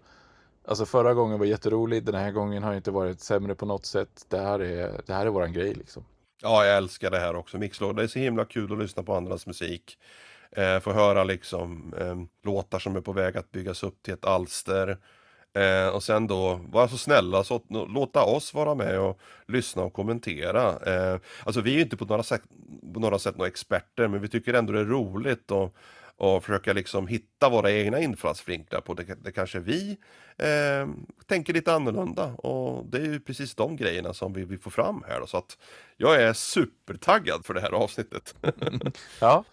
Alltså 0.68 0.86
förra 0.86 1.14
gången 1.14 1.40
var 1.40 1.46
jätterolig, 1.46 2.04
den 2.04 2.16
här 2.16 2.32
gången 2.32 2.64
har 2.64 2.74
inte 2.74 2.92
varit 2.92 3.20
sämre 3.20 3.56
på 3.56 3.66
något 3.66 3.86
sätt. 3.86 4.26
Det 4.30 4.40
här 4.40 4.60
är, 4.60 5.02
det 5.06 5.14
här 5.14 5.26
är 5.26 5.30
våran 5.30 5.54
grej 5.54 5.74
liksom. 5.74 6.06
Ja, 6.42 6.66
jag 6.66 6.78
älskar 6.78 7.12
det 7.12 7.20
här 7.20 7.36
också. 7.36 7.58
Mixlåda, 7.58 8.04
är 8.04 8.08
så 8.08 8.20
himla 8.20 8.46
kul 8.46 8.74
att 8.74 8.80
lyssna 8.80 9.04
på 9.04 9.16
andras 9.16 9.48
musik. 9.48 9.98
Eh, 10.52 10.80
få 10.80 10.92
höra 10.92 11.24
liksom 11.24 11.94
eh, 12.00 12.16
låtar 12.44 12.80
som 12.80 12.96
är 12.96 13.02
på 13.02 13.14
väg 13.14 13.38
att 13.38 13.52
byggas 13.52 13.84
upp 13.84 14.04
till 14.04 14.14
ett 14.14 14.26
alster. 14.26 14.98
Eh, 15.58 15.88
och 15.88 16.04
sen 16.04 16.28
då 16.28 16.60
var 16.72 16.88
så 16.88 16.98
snälla 16.98 17.44
så 17.44 17.62
låta 17.70 18.24
oss 18.24 18.54
vara 18.54 18.76
med 18.76 19.00
och 19.00 19.20
lyssna 19.48 19.84
och 19.84 19.94
kommentera. 19.94 20.94
Eh, 20.94 21.20
alltså 21.44 21.62
vi 21.62 21.72
är 21.72 21.76
ju 21.76 21.82
inte 21.82 21.98
på 21.98 22.06
några 22.06 22.24
sätt, 22.24 22.42
på 22.94 23.00
några 23.00 23.20
sätt 23.20 23.38
några 23.38 23.48
experter 23.48 24.08
men 24.08 24.22
vi 24.22 24.28
tycker 24.28 24.54
ändå 24.54 24.74
det 24.74 24.80
är 24.80 24.86
roligt 24.86 25.52
och, 25.52 25.76
och 26.16 26.44
försöka 26.44 26.74
liksom 26.74 27.08
hitta 27.08 27.50
våra 27.50 27.72
egna 27.72 28.00
infallsvinklar 28.00 28.82
på 28.82 28.94
det. 28.94 29.24
Det 29.24 29.32
kanske 29.32 29.60
vi 29.60 29.98
eh, 30.38 30.88
tänker 31.26 31.54
lite 31.54 31.74
annorlunda 31.74 32.26
och 32.26 32.86
det 32.86 32.98
är 32.98 33.06
ju 33.06 33.20
precis 33.20 33.56
de 33.56 33.76
grejerna 33.76 34.14
som 34.14 34.34
vi 34.34 34.46
vill 34.46 34.60
få 34.60 34.70
fram 34.70 35.04
här 35.08 35.20
då. 35.20 35.28
Så 35.28 35.38
att 35.38 35.58
jag 35.98 36.22
är 36.22 36.34
supertaggad 36.34 37.46
för 37.46 37.54
det 37.54 37.62
här 37.62 37.72
avsnittet. 37.72 38.36
ja, 39.22 39.44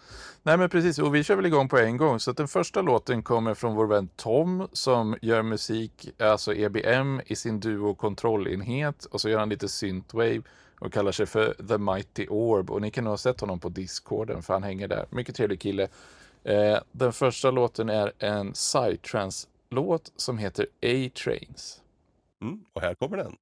nej 0.47 0.59
men 0.59 0.69
precis 0.69 0.99
och 0.99 1.15
vi 1.15 1.25
kör 1.25 1.37
väl 1.37 1.47
igång 1.47 1.69
på 1.69 1.79
en 1.79 1.97
gång. 1.97 2.21
Så 2.21 2.31
att 2.31 2.37
den 2.37 2.49
första 2.49 2.83
låten 2.83 3.23
kommer 3.23 3.55
från 3.55 3.75
vår 3.75 3.87
vän 3.87 4.09
Tom 4.17 4.69
som 4.73 5.17
gör 5.23 5.43
musik, 5.43 6.09
alltså 6.19 6.55
EBM 6.55 7.21
i 7.27 7.37
sin 7.37 7.61
duo 7.61 7.95
kontrollenhet 7.95 9.05
och 9.05 9.21
så 9.21 9.29
gör 9.29 9.39
han 9.39 9.49
lite 9.49 9.69
synthwave 9.69 10.43
och 10.81 10.93
kallar 10.93 11.13
sig 11.13 11.27
för 11.27 11.55
The 11.69 11.79
Mighty 11.79 12.27
Orb 12.27 12.71
och 12.71 12.83
ni 12.83 12.91
kan 12.91 13.05
nog 13.05 13.13
ha 13.13 13.19
sett 13.19 13.41
honom 13.41 13.61
på 13.61 13.69
Discorden 13.69 14.43
för 14.43 14.53
han 14.53 14.63
hänger 14.63 14.89
där. 14.89 15.07
Mycket 15.11 15.35
trevlig 15.35 15.61
kille. 15.61 15.89
Eh, 16.45 16.79
den 16.93 17.13
första 17.13 17.51
låten 17.51 17.89
är 17.89 18.13
en 18.19 18.53
psytrance-låt 18.53 20.13
som 20.17 20.39
heter 20.39 20.67
A-Trains. 20.83 21.81
Mm, 22.43 22.65
och 22.73 22.81
här 22.81 22.95
kommer 22.95 23.17
den. 23.17 23.37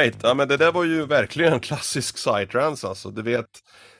Right, 0.00 0.16
ja 0.22 0.34
men 0.34 0.48
det 0.48 0.56
där 0.56 0.72
var 0.72 0.84
ju 0.84 1.06
verkligen 1.06 1.52
en 1.52 1.60
klassisk 1.60 2.18
sightrance 2.18 2.88
alltså. 2.88 3.10
Du 3.10 3.22
vet 3.22 3.48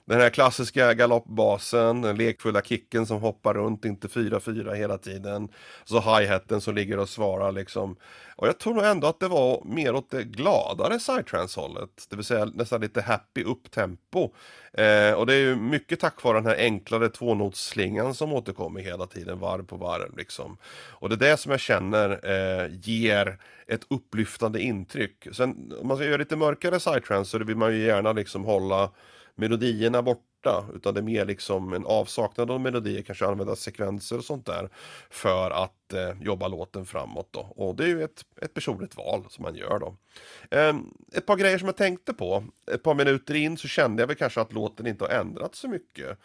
den 0.04 0.20
här 0.20 0.30
klassiska 0.30 0.94
galoppbasen, 0.94 2.02
den 2.02 2.16
lekfulla 2.16 2.62
kicken 2.62 3.06
som 3.06 3.20
hoppar 3.20 3.54
runt, 3.54 3.84
inte 3.84 4.08
4-4 4.08 4.74
hela 4.74 4.98
tiden. 4.98 5.48
Så 5.84 6.00
hi-haten 6.00 6.60
som 6.60 6.74
ligger 6.74 6.98
och 6.98 7.08
svarar 7.08 7.52
liksom. 7.52 7.96
Och 8.40 8.48
jag 8.48 8.58
tror 8.58 8.74
nog 8.74 8.84
ändå 8.84 9.06
att 9.06 9.20
det 9.20 9.28
var 9.28 9.62
mer 9.64 9.94
åt 9.94 10.10
det 10.10 10.24
gladare 10.24 10.98
psytrance-hållet. 10.98 12.06
Det 12.10 12.16
vill 12.16 12.24
säga 12.24 12.44
nästan 12.44 12.80
lite 12.80 13.00
happy 13.00 13.44
up-tempo. 13.44 14.30
Eh, 14.72 15.12
och 15.12 15.26
det 15.26 15.34
är 15.34 15.38
ju 15.38 15.56
mycket 15.56 16.00
tack 16.00 16.22
vare 16.22 16.36
den 16.36 16.46
här 16.46 16.56
enklare 16.56 17.08
tvånotsslingan 17.08 18.14
som 18.14 18.32
återkommer 18.32 18.80
hela 18.80 19.06
tiden, 19.06 19.38
varv 19.38 19.66
på 19.66 19.76
varv 19.76 20.16
liksom. 20.16 20.56
Och 20.90 21.08
det 21.08 21.14
är 21.14 21.30
det 21.30 21.36
som 21.36 21.50
jag 21.50 21.60
känner 21.60 22.10
eh, 22.10 22.70
ger 22.82 23.38
ett 23.66 23.86
upplyftande 23.90 24.60
intryck. 24.60 25.26
Sen 25.32 25.72
om 25.80 25.88
man 25.88 25.96
ska 25.96 26.06
göra 26.06 26.16
lite 26.16 26.36
mörkare 26.36 26.78
psytrance 26.78 27.30
så 27.30 27.44
vill 27.44 27.56
man 27.56 27.72
ju 27.72 27.82
gärna 27.86 28.12
liksom 28.12 28.44
hålla 28.44 28.90
melodierna 29.34 30.02
borta 30.40 30.64
utan 30.74 30.94
det 30.94 31.00
är 31.00 31.02
mer 31.02 31.24
liksom 31.24 31.72
en 31.72 31.86
avsaknad 31.86 32.50
av 32.50 32.60
melodier, 32.60 33.02
kanske 33.02 33.26
använda 33.26 33.56
sekvenser 33.56 34.18
och 34.18 34.24
sånt 34.24 34.46
där 34.46 34.68
för 35.10 35.50
att 35.50 35.92
eh, 35.92 36.22
jobba 36.22 36.48
låten 36.48 36.86
framåt 36.86 37.28
då. 37.30 37.40
Och 37.40 37.76
det 37.76 37.84
är 37.84 37.88
ju 37.88 38.04
ett, 38.04 38.24
ett 38.42 38.54
personligt 38.54 38.96
val 38.96 39.24
som 39.28 39.42
man 39.42 39.54
gör 39.54 39.78
då. 39.78 39.96
Eh, 40.50 40.74
ett 41.12 41.26
par 41.26 41.36
grejer 41.36 41.58
som 41.58 41.66
jag 41.66 41.76
tänkte 41.76 42.14
på, 42.14 42.44
ett 42.72 42.82
par 42.82 42.94
minuter 42.94 43.34
in 43.34 43.56
så 43.56 43.68
kände 43.68 44.02
jag 44.02 44.06
väl 44.06 44.16
kanske 44.16 44.40
att 44.40 44.52
låten 44.52 44.86
inte 44.86 45.04
har 45.04 45.10
ändrats 45.10 45.58
så 45.58 45.68
mycket. 45.68 46.18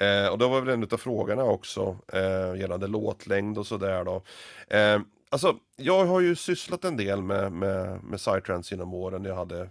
Eh, 0.00 0.28
och 0.28 0.38
det 0.38 0.46
var 0.46 0.60
väl 0.60 0.74
en 0.74 0.88
av 0.92 0.96
frågorna 0.96 1.44
också 1.44 1.98
eh, 2.12 2.60
gällande 2.60 2.86
låtlängd 2.86 3.58
och 3.58 3.66
sådär 3.66 4.04
då. 4.04 4.22
Eh, 4.68 5.00
alltså, 5.28 5.56
jag 5.76 6.06
har 6.06 6.20
ju 6.20 6.36
sysslat 6.36 6.84
en 6.84 6.96
del 6.96 7.22
med, 7.22 7.52
med, 7.52 8.04
med 8.04 8.18
Psytrance 8.18 8.74
genom 8.74 8.94
åren. 8.94 9.24
Jag 9.24 9.34
hade 9.34 9.68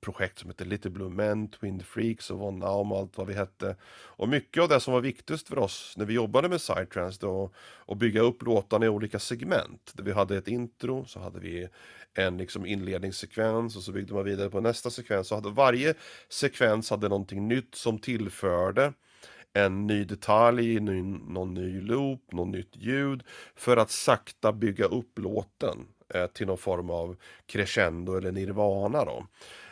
projekt 0.00 0.38
som 0.38 0.50
hette 0.50 0.64
Little 0.64 0.90
Blue 0.90 1.10
Men, 1.10 1.48
Twin 1.48 1.80
Freaks 1.80 2.30
och 2.30 2.38
Von 2.38 2.58
Naum 2.58 2.92
och 2.92 2.98
allt 2.98 3.18
vad 3.18 3.26
vi 3.26 3.34
hette. 3.34 3.76
Och 3.92 4.28
mycket 4.28 4.62
av 4.62 4.68
det 4.68 4.80
som 4.80 4.92
var 4.92 5.00
viktigast 5.00 5.48
för 5.48 5.58
oss 5.58 5.94
när 5.96 6.04
vi 6.04 6.14
jobbade 6.14 6.48
med 6.48 6.58
Psytrance 6.58 7.18
då, 7.20 7.50
att 7.86 7.98
bygga 7.98 8.20
upp 8.20 8.42
låtarna 8.42 8.86
i 8.86 8.88
olika 8.88 9.18
segment. 9.18 9.92
Där 9.94 10.04
vi 10.04 10.12
hade 10.12 10.36
ett 10.36 10.48
intro, 10.48 11.04
så 11.04 11.20
hade 11.20 11.40
vi 11.40 11.68
en 12.14 12.36
liksom 12.36 12.66
inledningssekvens 12.66 13.76
och 13.76 13.82
så 13.82 13.92
byggde 13.92 14.14
man 14.14 14.24
vidare 14.24 14.50
på 14.50 14.60
nästa 14.60 14.90
sekvens. 14.90 15.28
Så 15.28 15.34
hade 15.34 15.50
varje 15.50 15.94
sekvens 16.28 16.90
hade 16.90 17.08
någonting 17.08 17.48
nytt 17.48 17.74
som 17.74 17.98
tillförde 17.98 18.92
en 19.52 19.86
ny 19.86 20.04
detalj, 20.04 20.80
ny, 20.80 21.02
någon 21.02 21.54
ny 21.54 21.80
loop, 21.80 22.32
något 22.32 22.48
nytt 22.48 22.76
ljud 22.76 23.22
för 23.54 23.76
att 23.76 23.90
sakta 23.90 24.52
bygga 24.52 24.84
upp 24.84 25.18
låten 25.18 25.86
eh, 26.14 26.26
till 26.26 26.46
någon 26.46 26.58
form 26.58 26.90
av 26.90 27.16
crescendo 27.46 28.16
eller 28.16 28.32
nirvana 28.32 29.04
då. 29.04 29.26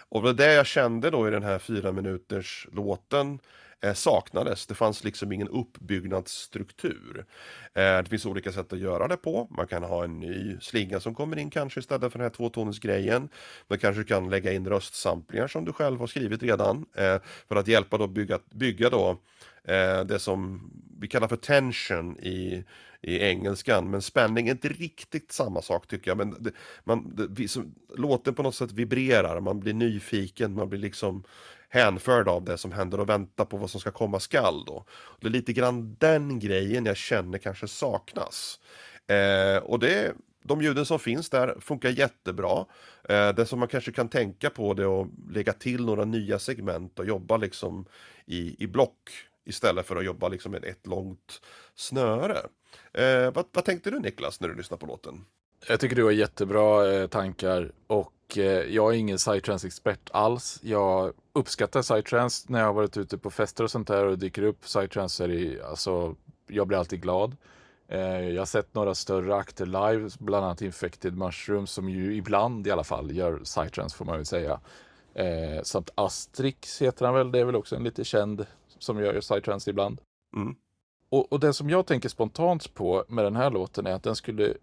Och 0.08 0.22
det 0.22 0.32
det 0.32 0.52
jag 0.52 0.66
kände 0.66 1.10
då 1.10 1.28
i 1.28 1.30
den 1.30 1.42
här 1.42 1.58
fyra 1.58 1.92
minuters 1.92 2.68
låten 2.72 3.38
eh, 3.80 3.92
saknades. 3.94 4.66
Det 4.66 4.74
fanns 4.74 5.04
liksom 5.04 5.32
ingen 5.32 5.48
uppbyggnadsstruktur. 5.48 7.26
Eh, 7.74 7.98
det 7.98 8.06
finns 8.08 8.26
olika 8.26 8.52
sätt 8.52 8.72
att 8.72 8.78
göra 8.78 9.08
det 9.08 9.16
på. 9.16 9.48
Man 9.50 9.66
kan 9.66 9.82
ha 9.82 10.04
en 10.04 10.20
ny 10.20 10.56
slinga 10.60 11.00
som 11.00 11.14
kommer 11.14 11.38
in 11.38 11.50
kanske 11.50 11.80
istället 11.80 12.12
för 12.12 12.18
den 12.18 12.26
här 12.26 12.36
tvåtonsgrejen. 12.36 13.28
Man 13.68 13.78
kanske 13.78 14.04
kan 14.04 14.30
lägga 14.30 14.52
in 14.52 14.66
röstsamplingar 14.68 15.46
som 15.48 15.64
du 15.64 15.72
själv 15.72 16.00
har 16.00 16.06
skrivit 16.06 16.42
redan 16.42 16.86
eh, 16.96 17.18
för 17.48 17.56
att 17.56 17.68
hjälpa 17.68 17.98
då 17.98 18.06
bygga, 18.06 18.38
bygga 18.50 18.90
då 18.90 19.10
eh, 19.64 20.04
det 20.04 20.18
som 20.18 20.70
vi 21.00 21.08
kallar 21.08 21.28
för 21.28 21.36
tension 21.36 22.18
i 22.18 22.64
i 23.00 23.18
engelskan. 23.18 23.90
Men 23.90 24.02
spänning 24.02 24.48
är 24.48 24.52
inte 24.52 24.68
riktigt 24.68 25.32
samma 25.32 25.62
sak 25.62 25.86
tycker 25.86 26.10
jag. 26.10 26.18
Men 26.18 26.42
det, 26.42 26.52
man, 26.84 27.28
det, 27.30 27.48
som, 27.48 27.74
låten 27.96 28.34
på 28.34 28.42
något 28.42 28.54
sätt 28.54 28.72
vibrerar, 28.72 29.40
man 29.40 29.60
blir 29.60 29.74
nyfiken, 29.74 30.54
man 30.54 30.68
blir 30.68 30.80
liksom 30.80 31.24
hänförd 31.68 32.28
av 32.28 32.44
det 32.44 32.58
som 32.58 32.72
händer 32.72 33.00
och 33.00 33.08
väntar 33.08 33.44
på 33.44 33.56
vad 33.56 33.70
som 33.70 33.80
ska 33.80 33.90
komma 33.90 34.20
skall 34.20 34.64
då. 34.64 34.84
Det 35.20 35.26
är 35.26 35.30
lite 35.30 35.52
grann 35.52 35.96
den 35.98 36.38
grejen 36.38 36.86
jag 36.86 36.96
känner 36.96 37.38
kanske 37.38 37.68
saknas. 37.68 38.60
Eh, 39.06 39.62
och 39.62 39.78
det 39.78 40.12
de 40.42 40.62
ljuden 40.62 40.86
som 40.86 40.98
finns 40.98 41.30
där 41.30 41.56
funkar 41.60 41.88
jättebra. 41.88 42.64
Eh, 43.08 43.28
det 43.28 43.46
som 43.46 43.58
man 43.58 43.68
kanske 43.68 43.92
kan 43.92 44.08
tänka 44.08 44.50
på 44.50 44.74
det 44.74 44.82
är 44.82 45.02
att 45.02 45.08
lägga 45.30 45.52
till 45.52 45.84
några 45.84 46.04
nya 46.04 46.38
segment 46.38 46.98
och 46.98 47.06
jobba 47.06 47.36
liksom 47.36 47.84
i, 48.26 48.64
i 48.64 48.66
block 48.66 49.10
istället 49.48 49.86
för 49.86 49.96
att 49.96 50.04
jobba 50.04 50.28
liksom 50.28 50.52
med 50.52 50.64
ett 50.64 50.86
långt 50.86 51.40
snöre. 51.74 52.38
Eh, 52.92 53.32
vad, 53.34 53.44
vad, 53.52 53.64
tänkte 53.64 53.90
du 53.90 53.98
Niklas 53.98 54.40
när 54.40 54.48
du 54.48 54.54
lyssnade 54.54 54.80
på 54.80 54.86
låten? 54.86 55.24
Jag 55.68 55.80
tycker 55.80 55.96
du 55.96 56.04
har 56.04 56.10
jättebra 56.10 56.92
eh, 56.92 57.06
tankar 57.06 57.72
och 57.86 58.38
eh, 58.38 58.42
jag 58.44 58.94
är 58.94 58.98
ingen 58.98 59.16
psytrance-expert 59.18 60.10
alls. 60.12 60.60
Jag 60.62 61.12
uppskattar 61.32 61.82
psytrance 61.82 62.46
när 62.48 62.58
jag 62.58 62.66
har 62.66 62.74
varit 62.74 62.96
ute 62.96 63.18
på 63.18 63.30
fester 63.30 63.64
och 63.64 63.70
sånt 63.70 63.88
där 63.88 64.04
och 64.04 64.18
dyker 64.18 64.42
upp 64.42 64.60
psytrance 64.60 65.24
är 65.24 65.28
det, 65.28 65.62
alltså, 65.62 66.14
jag 66.46 66.66
blir 66.66 66.78
alltid 66.78 67.02
glad. 67.02 67.36
Eh, 67.88 68.28
jag 68.28 68.40
har 68.40 68.46
sett 68.46 68.74
några 68.74 68.94
större 68.94 69.36
akter 69.36 69.66
live, 69.66 70.10
bland 70.18 70.44
annat 70.44 70.62
Infected 70.62 71.16
Mushrooms 71.16 71.70
som 71.70 71.88
ju 71.88 72.16
ibland 72.16 72.66
i 72.66 72.70
alla 72.70 72.84
fall 72.84 73.16
gör 73.16 73.38
psytrance 73.38 73.96
får 73.96 74.04
man 74.04 74.16
väl 74.16 74.26
säga. 74.26 74.60
Eh, 75.14 75.62
samt 75.62 75.90
Astrix 75.94 76.82
heter 76.82 77.06
han 77.06 77.14
väl, 77.14 77.32
det 77.32 77.38
är 77.38 77.44
väl 77.44 77.56
också 77.56 77.76
en 77.76 77.84
lite 77.84 78.04
känd 78.04 78.46
som 78.78 79.00
gör 79.00 79.20
psytrance 79.20 79.70
ibland. 79.70 80.00
Mm. 80.36 80.56
Och, 81.10 81.32
och 81.32 81.40
det 81.40 81.52
som 81.52 81.70
jag 81.70 81.86
tänker 81.86 82.08
spontant 82.08 82.74
på 82.74 83.04
med 83.08 83.24
den 83.24 83.36
här 83.36 83.50
låten 83.50 83.86
är 83.86 83.92
att 83.92 84.02
den 84.02 84.16
skulle 84.16 84.54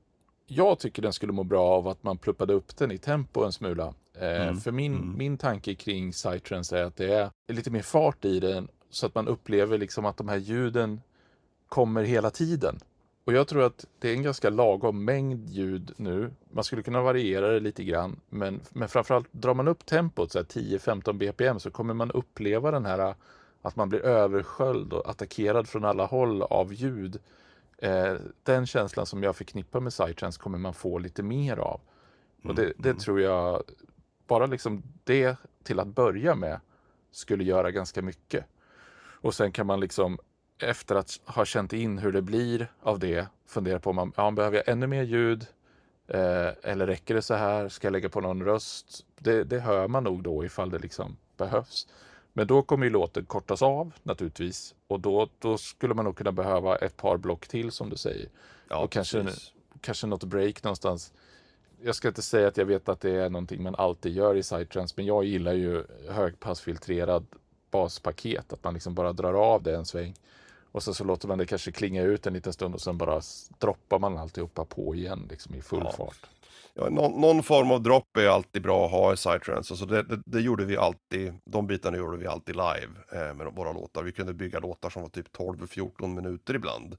jag 0.48 0.80
tycker 0.80 1.02
den 1.02 1.14
skulle 1.14 1.34
må 1.34 1.44
bra 1.44 1.64
av 1.68 1.88
att 1.88 2.04
man 2.04 2.18
pluppade 2.18 2.54
upp 2.54 2.78
den 2.78 2.92
i 2.92 2.98
tempo 2.98 3.44
en 3.44 3.52
smula. 3.52 3.94
Eh, 4.14 4.42
mm. 4.42 4.58
För 4.58 4.72
min, 4.72 4.96
mm. 4.96 5.18
min 5.18 5.38
tanke 5.38 5.76
kring 5.76 6.12
Psytrance 6.12 6.80
är 6.80 6.84
att 6.84 6.96
det 6.96 7.14
är 7.48 7.54
lite 7.54 7.72
mer 7.72 7.82
fart 7.82 8.26
i 8.26 8.40
den 8.40 8.68
så 8.90 9.06
att 9.06 9.16
man 9.16 9.28
upplever 9.28 9.78
liksom 9.78 10.06
att 10.06 10.18
de 10.18 10.30
här 10.30 10.38
ljuden 10.38 11.02
kommer 11.70 12.04
hela 12.04 12.30
tiden. 12.30 12.80
Och 13.26 13.34
jag 13.34 13.48
tror 13.48 13.64
att 13.64 13.86
det 14.00 14.10
är 14.10 14.14
en 14.14 14.24
ganska 14.24 14.50
lagom 14.50 15.06
mängd 15.06 15.50
ljud 15.50 15.92
nu. 15.98 16.32
Man 16.52 16.64
skulle 16.64 16.84
kunna 16.84 17.02
variera 17.02 17.48
det 17.48 17.60
lite 17.60 17.84
grann, 17.84 18.20
men, 18.30 18.62
men 18.70 18.90
framförallt 18.90 19.34
drar 19.34 19.54
man 19.54 19.68
upp 19.68 19.86
tempot 19.86 20.36
10-15 20.36 21.14
bpm 21.14 21.60
så 21.60 21.72
kommer 21.72 21.94
man 21.94 22.12
uppleva 22.12 22.72
den 22.72 22.86
här 22.86 23.16
att 23.66 23.76
man 23.76 23.90
blir 23.90 24.00
översköljd 24.00 24.94
och 24.94 25.10
attackerad 25.10 25.68
från 25.70 25.86
alla 25.86 26.06
håll 26.06 26.42
av 26.42 26.74
ljud. 26.74 27.20
Eh, 27.78 28.14
den 28.44 28.66
känslan 28.66 29.06
som 29.06 29.24
jag 29.24 29.36
förknippar 29.36 29.80
med 29.80 29.92
Psytrance 29.92 30.40
kommer 30.40 30.58
man 30.58 30.74
få 30.74 30.98
lite 30.98 31.24
mer 31.24 31.58
av. 31.58 31.82
Och 32.44 32.56
det, 32.56 32.74
det, 32.78 32.90
mm. 32.90 33.00
tror 33.00 33.22
jag, 33.22 33.64
bara 34.28 34.46
liksom 34.46 34.84
det 35.04 35.38
till 35.64 35.80
att 35.80 35.88
börja 35.88 36.36
med 36.36 36.60
skulle 37.12 37.44
göra 37.44 37.72
ganska 37.72 38.02
mycket. 38.02 38.46
Och 38.98 39.34
sen 39.34 39.52
kan 39.52 39.68
man 39.68 39.80
liksom 39.80 40.20
efter 40.60 40.96
att 40.96 41.20
ha 41.26 41.46
känt 41.46 41.74
in 41.74 41.98
hur 41.98 42.12
det 42.12 42.22
blir 42.22 42.72
av 42.82 43.00
det 43.00 43.28
fundera 43.48 43.80
på 43.80 43.90
om 43.90 43.96
man 43.96 44.14
ja, 44.16 44.32
behöver 44.32 44.58
jag 44.58 44.70
ännu 44.70 44.88
mer 44.88 45.04
ljud 45.04 45.48
eh, 46.08 46.50
eller 46.62 46.88
räcker 46.88 47.14
det 47.16 47.22
så 47.22 47.34
här? 47.34 47.70
Ska 47.70 47.88
jag 47.88 47.92
lägga 47.92 48.10
på 48.10 48.22
någon 48.22 48.44
röst? 48.44 49.06
Det, 49.20 49.44
det 49.44 49.60
hör 49.60 49.88
man 49.88 50.04
nog 50.04 50.24
då 50.24 50.46
ifall 50.46 50.70
det 50.70 50.80
liksom 50.80 51.18
behövs. 51.38 51.88
Men 52.38 52.48
då 52.48 52.62
kommer 52.62 52.86
ju 52.86 52.90
låten 52.90 53.26
kortas 53.26 53.62
av 53.62 53.94
naturligtvis 54.04 54.76
och 54.88 55.00
då, 55.00 55.30
då 55.40 55.58
skulle 55.58 55.94
man 55.94 56.06
nog 56.06 56.18
kunna 56.18 56.32
behöva 56.32 56.76
ett 56.76 56.98
par 56.98 57.18
block 57.18 57.48
till 57.48 57.72
som 57.72 57.90
du 57.90 57.98
säger. 57.98 58.30
Ja, 58.70 58.78
och 58.78 58.92
kanske, 58.92 59.26
kanske 59.82 60.08
något 60.08 60.24
break 60.24 60.64
någonstans. 60.64 61.14
Jag 61.82 61.96
ska 61.96 62.08
inte 62.08 62.22
säga 62.22 62.48
att 62.48 62.58
jag 62.58 62.66
vet 62.66 62.90
att 62.90 63.02
det 63.02 63.12
är 63.12 63.30
någonting 63.30 63.64
man 63.64 63.76
alltid 63.76 64.14
gör 64.14 64.36
i 64.36 64.44
sidetrans, 64.44 64.98
men 64.98 65.06
jag 65.06 65.24
gillar 65.24 65.54
ju 65.54 65.84
högpassfiltrerad 66.10 67.26
baspaket, 67.72 68.54
att 68.54 68.64
man 68.64 68.74
liksom 68.74 68.94
bara 68.94 69.14
drar 69.14 69.34
av 69.34 69.64
det 69.64 69.76
en 69.76 69.86
sväng. 69.86 70.14
Och 70.72 70.84
så, 70.84 70.94
så 70.94 71.04
låter 71.04 71.28
man 71.28 71.38
det 71.38 71.46
kanske 71.46 71.72
klinga 71.72 72.04
ut 72.04 72.28
en 72.28 72.34
liten 72.34 72.54
stund 72.54 72.74
och 72.74 72.82
sen 72.82 72.98
bara 72.98 73.22
droppar 73.60 74.00
man 74.00 74.18
alltihopa 74.18 74.66
på 74.66 74.96
igen 74.96 75.28
liksom 75.30 75.56
i 75.56 75.62
full 75.62 75.82
ja. 75.84 75.92
fart 75.92 76.30
ja, 76.76 76.90
någon, 76.90 77.22
någon, 77.22 77.44
form 77.44 77.72
av 77.72 77.84
dropp 77.84 78.18
är 78.18 78.28
alltid 78.28 78.62
bra 78.62 78.86
att 78.86 78.92
ha 78.92 79.14
i 79.14 79.16
Psytrance. 79.16 79.74
Alltså 79.74 79.86
det, 79.86 80.04
det, 80.04 80.22
det, 80.26 80.42
gjorde 80.42 80.66
vi 80.66 80.78
alltid, 80.78 81.34
de 81.46 81.68
bitarna 81.68 81.98
gjorde 81.98 82.18
vi 82.18 82.28
alltid 82.28 82.56
live 82.56 82.94
eh, 83.12 83.34
med 83.34 83.48
våra 83.56 83.72
låtar. 83.72 84.04
Vi 84.04 84.12
kunde 84.12 84.34
bygga 84.34 84.60
låtar 84.60 84.90
som 84.90 85.02
var 85.02 85.10
typ 85.10 85.38
12-14 85.38 86.08
minuter 86.08 86.54
ibland 86.54 86.98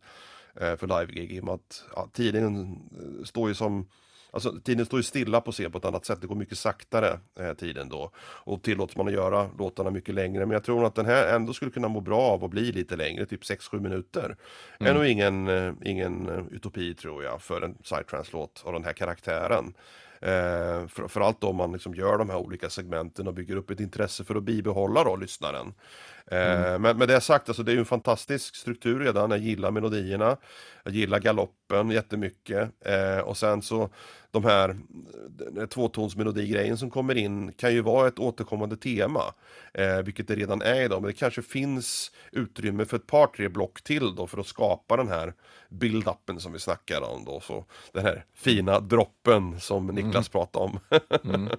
eh, 0.61 0.77
för 0.77 0.87
live-gig. 0.87 1.33
I 1.33 1.41
och 1.41 1.45
med 1.45 1.55
att 1.55 1.85
ja, 1.95 2.09
tiden 2.13 2.79
eh, 2.93 3.25
står 3.25 3.49
ju 3.49 3.55
som 3.55 3.87
Alltså 4.37 4.61
tiden 4.65 4.87
står 4.87 4.99
ju 4.99 5.03
stilla 5.03 5.41
på 5.41 5.53
scen 5.53 5.73
på 5.73 5.79
ett 5.79 5.85
annat 5.85 6.05
sätt, 6.05 6.21
det 6.21 6.27
går 6.27 6.35
mycket 6.35 6.59
saktare 6.59 7.19
eh, 7.41 7.55
tiden 7.55 7.89
då. 7.89 8.11
Och 8.19 8.63
tillåts 8.63 8.97
man 8.97 9.07
att 9.07 9.13
göra 9.13 9.51
låtarna 9.59 9.91
mycket 9.91 10.15
längre. 10.15 10.47
Men 10.47 10.51
jag 10.51 10.65
tror 10.65 10.85
att 10.85 10.95
den 10.95 11.07
här 11.07 11.35
ändå 11.35 11.53
skulle 11.53 11.71
kunna 11.71 11.89
må 11.89 12.01
bra 12.01 12.21
av 12.21 12.45
att 12.45 12.51
bli 12.51 12.73
lite 12.73 12.97
längre, 12.97 13.27
typ 13.27 13.43
6-7 13.43 13.81
minuter. 13.81 14.37
Mm. 14.79 14.91
är 14.91 14.95
nog 14.95 15.07
ingen, 15.07 15.49
eh, 15.49 15.73
ingen 15.85 16.29
eh, 16.29 16.45
utopi 16.51 16.95
tror 16.95 17.25
jag 17.25 17.43
för 17.43 17.63
en 17.63 17.75
psytrance-låt 17.75 18.63
av 18.67 18.73
den 18.73 18.85
här 18.85 18.93
karaktären. 18.93 19.75
Eh, 20.21 20.87
framförallt 20.87 21.45
om 21.45 21.57
man 21.57 21.73
liksom 21.73 21.95
gör 21.95 22.19
de 22.19 22.31
här 22.31 22.39
olika 22.39 22.71
segmenten 22.71 23.29
och 23.29 23.35
bygger 23.35 23.57
upp 23.57 23.71
ett 23.71 23.81
intresse 23.81 24.25
för 24.25 24.35
att 24.35 24.43
bibehålla 24.43 25.05
då 25.05 25.17
lyssnaren. 25.17 25.75
Eh, 26.31 26.67
mm. 26.67 26.83
Men 26.83 26.99
med 26.99 27.09
det 27.09 27.21
sagt, 27.21 27.49
alltså, 27.49 27.63
det 27.63 27.73
är 27.73 27.75
ju 27.75 27.79
en 27.79 27.85
fantastisk 27.85 28.57
struktur 28.57 29.01
redan. 29.01 29.31
Jag 29.31 29.41
gillar 29.41 29.71
melodierna. 29.71 30.37
Jag 30.85 30.95
gillar 30.95 31.21
galoppen 31.21 31.91
jättemycket. 31.91 32.71
Eh, 32.81 33.19
och 33.19 33.37
sen 33.37 33.63
så 33.63 33.91
de 34.31 34.45
här 34.45 34.77
tvåtonsmelodigrejen 35.67 36.79
som 36.79 36.91
kommer 36.91 37.15
in 37.15 37.53
kan 37.53 37.75
ju 37.75 37.81
vara 37.81 38.09
ett 38.09 38.19
återkommande 38.19 38.77
tema. 38.77 39.23
Eh, 39.75 40.03
vilket 40.03 40.29
det 40.29 40.35
redan 40.35 40.63
är 40.63 40.83
idag. 40.83 41.03
Men 41.03 41.11
det 41.11 41.17
kanske 41.17 41.43
finns 41.43 42.13
utrymme 42.33 42.85
för 42.85 42.97
ett 42.97 43.07
par, 43.07 43.27
tre 43.27 43.49
block 43.49 43.83
till 43.83 44.15
då 44.15 44.27
för 44.27 44.41
att 44.41 44.47
skapa 44.47 44.97
den 44.97 45.09
här 45.09 45.35
build-upen 45.69 46.39
som 46.39 46.53
vi 46.53 46.59
snackar 46.59 47.01
om 47.01 47.25
då. 47.25 47.41
Så 47.41 47.65
den 47.93 48.05
här 48.07 48.25
fina 48.35 48.81
droppen 48.81 49.61
som 49.61 49.87
Niklas 49.87 50.15
mm. 50.15 50.25
pratade 50.25 50.65
om. 50.65 50.79
mm. 51.25 51.49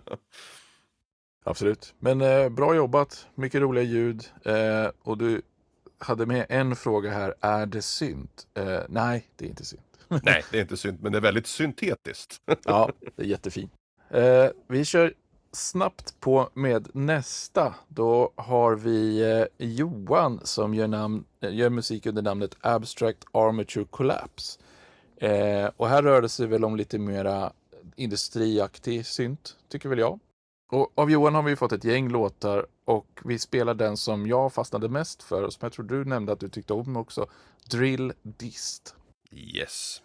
Absolut. 1.48 1.94
Men 2.00 2.22
eh, 2.22 2.50
bra 2.50 2.76
jobbat, 2.76 3.28
mycket 3.36 3.62
roliga 3.62 3.84
ljud. 3.84 4.26
Eh, 4.44 4.92
och 5.04 5.18
du 5.18 5.42
hade 6.00 6.26
med 6.26 6.46
en 6.50 6.76
fråga 6.76 7.12
här, 7.12 7.34
är 7.42 7.66
det 7.66 7.82
synt? 7.82 8.48
Eh, 8.54 8.80
nej, 8.90 9.28
det 9.36 9.46
är 9.46 9.50
inte 9.50 9.66
synt. 9.66 9.82
nej, 10.24 10.44
det 10.52 10.58
är 10.58 10.62
inte 10.62 10.78
synt, 10.78 11.02
men 11.02 11.12
det 11.12 11.18
är 11.18 11.22
väldigt 11.22 11.48
syntetiskt. 11.48 12.42
ja, 12.64 12.92
det 13.16 13.24
är 13.24 13.28
jättefint. 13.28 13.72
Eh, 14.10 14.48
vi 14.68 14.86
kör 14.86 15.14
snabbt 15.52 16.20
på 16.20 16.50
med 16.54 16.96
nästa. 16.96 17.76
Då 17.88 18.34
har 18.36 18.76
vi 18.76 19.32
eh, 19.32 19.68
Johan 19.68 20.40
som 20.44 20.74
gör, 20.74 20.88
namn, 20.88 21.26
gör 21.40 21.70
musik 21.70 22.06
under 22.06 22.22
namnet 22.22 22.56
Abstract 22.62 23.26
Armature 23.32 23.86
Collapse. 23.90 24.60
Eh, 25.18 25.70
och 25.78 25.88
här 25.88 26.04
rör 26.04 26.22
det 26.22 26.30
sig 26.30 26.48
väl 26.48 26.66
om 26.66 26.76
lite 26.76 27.00
mera 27.00 27.52
industriaktig 27.96 29.06
synt, 29.06 29.58
tycker 29.70 29.90
väl 29.90 30.00
jag. 30.00 30.20
Och 30.70 30.92
av 30.96 31.12
Johan 31.12 31.36
har 31.36 31.44
vi 31.44 31.56
fått 31.56 31.72
ett 31.72 31.84
gäng 31.84 32.10
låtar 32.10 32.66
och 32.86 33.08
vi 33.26 33.40
spelar 33.40 33.74
den 33.74 33.98
som 33.98 34.28
jag 34.28 34.54
fastnade 34.54 34.90
mest 34.90 35.24
för 35.24 35.44
och 35.44 35.54
som 35.54 35.60
jag 35.66 35.74
tror 35.74 35.86
du 35.86 36.06
nämnde 36.06 36.32
att 36.32 36.40
du 36.40 36.50
tyckte 36.50 36.74
om 36.74 36.98
också. 36.98 37.26
Drill 37.70 38.14
Dist. 38.22 38.96
Yes. 39.32 40.02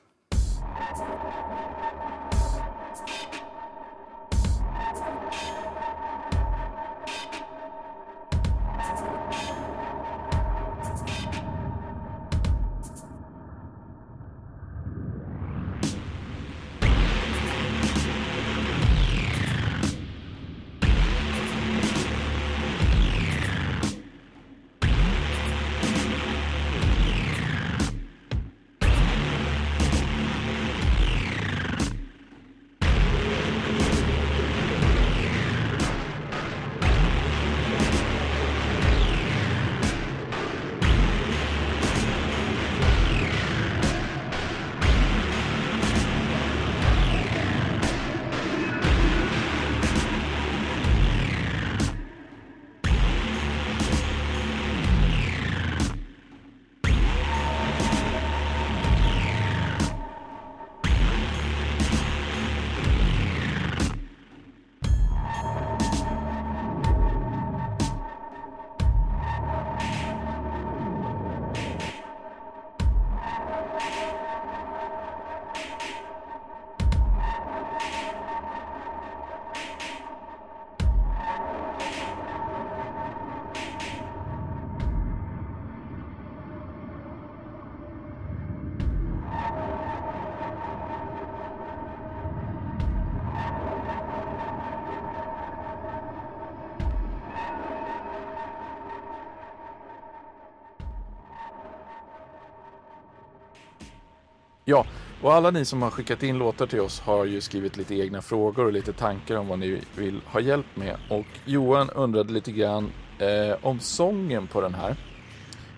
Och 105.23 105.35
alla 105.35 105.51
ni 105.51 105.65
som 105.65 105.83
har 105.83 105.91
skickat 105.91 106.23
in 106.23 106.39
låtar 106.39 106.67
till 106.67 106.81
oss 106.81 107.01
har 107.01 107.25
ju 107.25 107.41
skrivit 107.41 107.77
lite 107.77 107.95
egna 107.95 108.23
frågor 108.23 108.65
och 108.67 108.73
lite 108.73 108.93
tankar 108.93 109.37
om 109.37 109.49
vad 109.49 109.59
ni 109.59 109.81
vill 109.97 110.21
ha 110.27 110.41
hjälp 110.41 110.67
med. 110.75 110.97
Och 111.09 111.27
Johan 111.45 111.91
undrade 111.91 112.33
lite 112.33 112.53
grann 112.53 112.91
eh, 113.19 113.57
om 113.63 113.81
sången 113.81 114.47
på 114.47 114.61
den 114.61 114.75
här. 114.75 114.97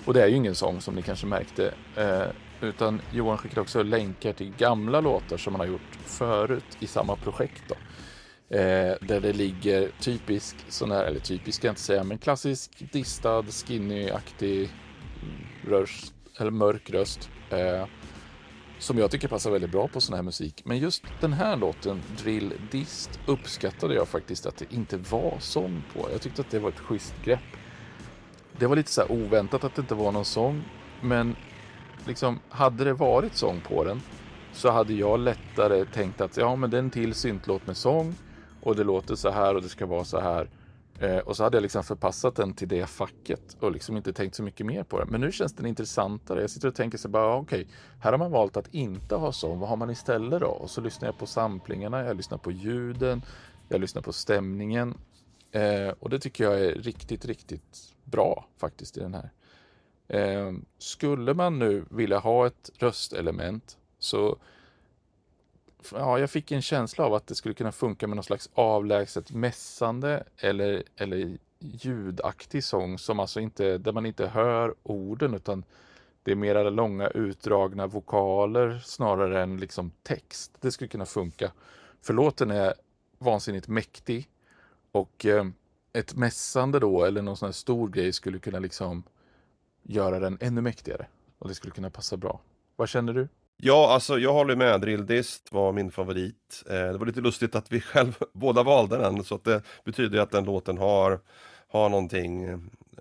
Och 0.04 0.14
det 0.14 0.22
är 0.22 0.26
ju 0.26 0.36
ingen 0.36 0.54
sång 0.54 0.80
som 0.80 0.94
ni 0.94 1.02
kanske 1.02 1.26
märkte. 1.26 1.74
Eh, 1.96 2.22
utan 2.60 3.00
Johan 3.12 3.38
skickade 3.38 3.60
också 3.60 3.82
länkar 3.82 4.32
till 4.32 4.52
gamla 4.58 5.00
låtar 5.00 5.36
som 5.36 5.54
han 5.54 5.60
har 5.60 5.66
gjort 5.66 5.98
förut 6.04 6.76
i 6.80 6.86
samma 6.86 7.16
projekt. 7.16 7.62
Då. 7.68 7.74
Eh, 8.56 8.96
där 9.00 9.20
det 9.20 9.32
ligger 9.32 9.90
typisk 10.00 10.56
sån 10.68 10.90
här, 10.90 11.04
eller 11.04 11.20
typisk 11.20 11.60
kan 11.60 11.68
jag 11.68 11.72
inte 11.72 11.82
säga, 11.82 12.04
men 12.04 12.18
klassisk 12.18 12.92
distad, 12.92 13.42
skinny-aktig 13.42 14.70
mm, 15.22 15.46
röst, 15.68 16.14
eller 16.38 16.50
mörk 16.50 16.90
röst. 16.90 17.30
Eh, 17.50 17.86
som 18.78 18.98
jag 18.98 19.10
tycker 19.10 19.28
passar 19.28 19.50
väldigt 19.50 19.70
bra 19.70 19.88
på 19.88 20.00
sån 20.00 20.14
här 20.16 20.22
musik. 20.22 20.62
Men 20.64 20.78
just 20.78 21.02
den 21.20 21.32
här 21.32 21.56
låten, 21.56 22.02
Drill 22.18 22.52
Dist, 22.70 23.20
uppskattade 23.26 23.94
jag 23.94 24.08
faktiskt 24.08 24.46
att 24.46 24.56
det 24.56 24.72
inte 24.74 24.96
var 24.96 25.34
sång 25.38 25.82
på. 25.94 26.08
Jag 26.12 26.20
tyckte 26.20 26.42
att 26.42 26.50
det 26.50 26.58
var 26.58 26.68
ett 26.68 26.78
schysst 26.78 27.14
grepp. 27.24 27.40
Det 28.58 28.66
var 28.66 28.76
lite 28.76 28.90
så 28.90 29.06
oväntat 29.08 29.64
att 29.64 29.74
det 29.74 29.80
inte 29.80 29.94
var 29.94 30.12
någon 30.12 30.24
sång, 30.24 30.64
men 31.00 31.36
liksom 32.06 32.40
hade 32.48 32.84
det 32.84 32.92
varit 32.92 33.36
sång 33.36 33.60
på 33.60 33.84
den 33.84 34.00
så 34.52 34.70
hade 34.70 34.94
jag 34.94 35.20
lättare 35.20 35.84
tänkt 35.84 36.20
att 36.20 36.36
ja, 36.36 36.56
men 36.56 36.70
det 36.70 36.76
är 36.76 36.78
en 36.78 36.90
till 36.90 37.14
syntlåt 37.14 37.66
med 37.66 37.76
sång 37.76 38.14
och 38.62 38.76
det 38.76 38.84
låter 38.84 39.14
så 39.14 39.30
här 39.30 39.54
och 39.54 39.62
det 39.62 39.68
ska 39.68 39.86
vara 39.86 40.04
så 40.04 40.20
här. 40.20 40.48
Eh, 40.98 41.18
och 41.18 41.36
så 41.36 41.44
hade 41.44 41.56
jag 41.56 41.62
liksom 41.62 41.84
förpassat 41.84 42.36
den 42.36 42.54
till 42.54 42.68
det 42.68 42.86
facket 42.86 43.56
och 43.60 43.72
liksom 43.72 43.96
inte 43.96 44.12
tänkt 44.12 44.34
så 44.34 44.42
mycket 44.42 44.66
mer 44.66 44.82
på 44.82 44.98
det. 44.98 45.06
Men 45.06 45.20
nu 45.20 45.32
känns 45.32 45.52
den 45.52 45.66
intressantare. 45.66 46.40
Jag 46.40 46.50
sitter 46.50 46.68
och 46.68 46.74
tänker 46.74 46.98
så 46.98 47.08
bara, 47.08 47.26
ah, 47.26 47.36
okej, 47.36 47.62
okay, 47.62 47.74
här 48.00 48.10
har 48.10 48.18
man 48.18 48.30
valt 48.30 48.56
att 48.56 48.74
inte 48.74 49.14
ha 49.14 49.32
sån, 49.32 49.58
Vad 49.58 49.68
har 49.68 49.76
man 49.76 49.90
istället 49.90 50.40
då? 50.40 50.46
Och 50.46 50.70
så 50.70 50.80
lyssnar 50.80 51.08
jag 51.08 51.18
på 51.18 51.26
samplingarna, 51.26 52.04
jag 52.04 52.16
lyssnar 52.16 52.38
på 52.38 52.50
ljuden, 52.50 53.22
jag 53.68 53.80
lyssnar 53.80 54.02
på 54.02 54.12
stämningen. 54.12 54.94
Eh, 55.50 55.88
och 55.98 56.10
det 56.10 56.18
tycker 56.18 56.44
jag 56.44 56.60
är 56.60 56.74
riktigt, 56.74 57.24
riktigt 57.24 57.94
bra 58.04 58.46
faktiskt 58.56 58.96
i 58.96 59.00
den 59.00 59.14
här. 59.14 59.30
Eh, 60.08 60.52
skulle 60.78 61.34
man 61.34 61.58
nu 61.58 61.84
vilja 61.90 62.18
ha 62.18 62.46
ett 62.46 62.70
röstelement 62.78 63.78
så 63.98 64.38
ja, 65.92 66.18
jag 66.18 66.30
fick 66.30 66.52
en 66.52 66.62
känsla 66.62 67.04
av 67.04 67.14
att 67.14 67.26
det 67.26 67.34
skulle 67.34 67.54
kunna 67.54 67.72
funka 67.72 68.06
med 68.06 68.16
någon 68.16 68.24
slags 68.24 68.50
avlägset 68.54 69.30
mässande 69.30 70.24
eller, 70.36 70.82
eller 70.96 71.38
ljudaktig 71.58 72.64
sång 72.64 72.98
som 72.98 73.20
alltså 73.20 73.40
inte, 73.40 73.78
där 73.78 73.92
man 73.92 74.06
inte 74.06 74.26
hör 74.26 74.74
orden 74.82 75.34
utan 75.34 75.64
det 76.22 76.32
är 76.32 76.36
mera 76.36 76.70
långa 76.70 77.08
utdragna 77.08 77.86
vokaler 77.86 78.78
snarare 78.84 79.42
än 79.42 79.56
liksom 79.56 79.90
text. 80.02 80.56
Det 80.60 80.72
skulle 80.72 80.88
kunna 80.88 81.06
funka. 81.06 81.52
För 82.02 82.14
låten 82.14 82.50
är 82.50 82.74
vansinnigt 83.18 83.68
mäktig 83.68 84.28
och 84.92 85.26
eh, 85.26 85.44
ett 85.92 86.14
mässande 86.14 86.78
då 86.78 87.04
eller 87.04 87.22
någon 87.22 87.36
sån 87.36 87.46
här 87.46 87.52
stor 87.52 87.88
grej 87.88 88.12
skulle 88.12 88.38
kunna 88.38 88.58
liksom 88.58 89.02
göra 89.82 90.18
den 90.18 90.38
ännu 90.40 90.60
mäktigare 90.60 91.06
och 91.38 91.48
det 91.48 91.54
skulle 91.54 91.74
kunna 91.74 91.90
passa 91.90 92.16
bra. 92.16 92.40
Vad 92.76 92.88
känner 92.88 93.12
du? 93.12 93.28
Ja, 93.56 93.92
alltså 93.92 94.18
jag 94.18 94.32
håller 94.32 94.56
med. 94.56 94.80
Drilldist 94.80 95.52
var 95.52 95.72
min 95.72 95.90
favorit. 95.90 96.62
Eh, 96.66 96.74
det 96.74 96.98
var 96.98 97.06
lite 97.06 97.20
lustigt 97.20 97.54
att 97.54 97.72
vi 97.72 97.80
själv 97.80 98.18
båda 98.32 98.62
valde 98.62 98.98
den, 98.98 99.24
så 99.24 99.34
att 99.34 99.44
det 99.44 99.62
betyder 99.84 100.18
att 100.18 100.30
den 100.30 100.44
låten 100.44 100.78
har, 100.78 101.20
har, 101.68 101.88
någonting, 101.88 102.44
eh, 102.44 102.58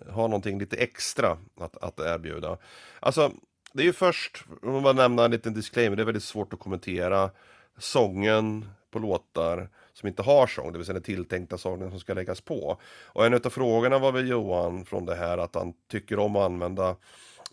har 0.10 0.28
någonting 0.28 0.60
lite 0.60 0.76
extra 0.76 1.38
att, 1.60 1.78
att 1.78 2.00
erbjuda. 2.00 2.58
Alltså, 3.00 3.32
det 3.74 3.84
är 3.84 3.86
ju 3.86 3.94
först, 3.94 4.46
om 4.62 4.74
man 4.74 4.84
bara 4.84 4.94
nämna 4.94 5.26
en 5.26 5.32
liten 5.32 5.54
disclaimer, 5.54 5.96
det 5.96 6.04
är 6.04 6.06
väldigt 6.06 6.24
svårt 6.24 6.54
att 6.54 6.60
kommentera 6.60 7.30
sången 7.78 8.66
på 8.92 9.00
låtar 9.00 9.70
som 9.94 10.08
inte 10.08 10.22
har 10.22 10.48
sång, 10.48 10.72
det 10.72 10.78
vill 10.78 10.86
säga 10.86 10.94
den 10.94 11.04
tilltänkta 11.04 11.58
sången 11.58 11.90
som 11.90 12.00
ska 12.00 12.14
läggas 12.14 12.42
på. 12.42 12.80
Och 13.06 13.26
en 13.26 13.34
av 13.34 13.50
frågorna 13.50 14.00
var 14.00 14.12
väl 14.12 14.30
Johan 14.30 14.86
från 14.86 15.06
det 15.06 15.16
här 15.16 15.38
att 15.38 15.56
han 15.56 15.74
tycker 15.92 16.20
om 16.20 16.36
att 16.36 16.44
använda, 16.46 16.96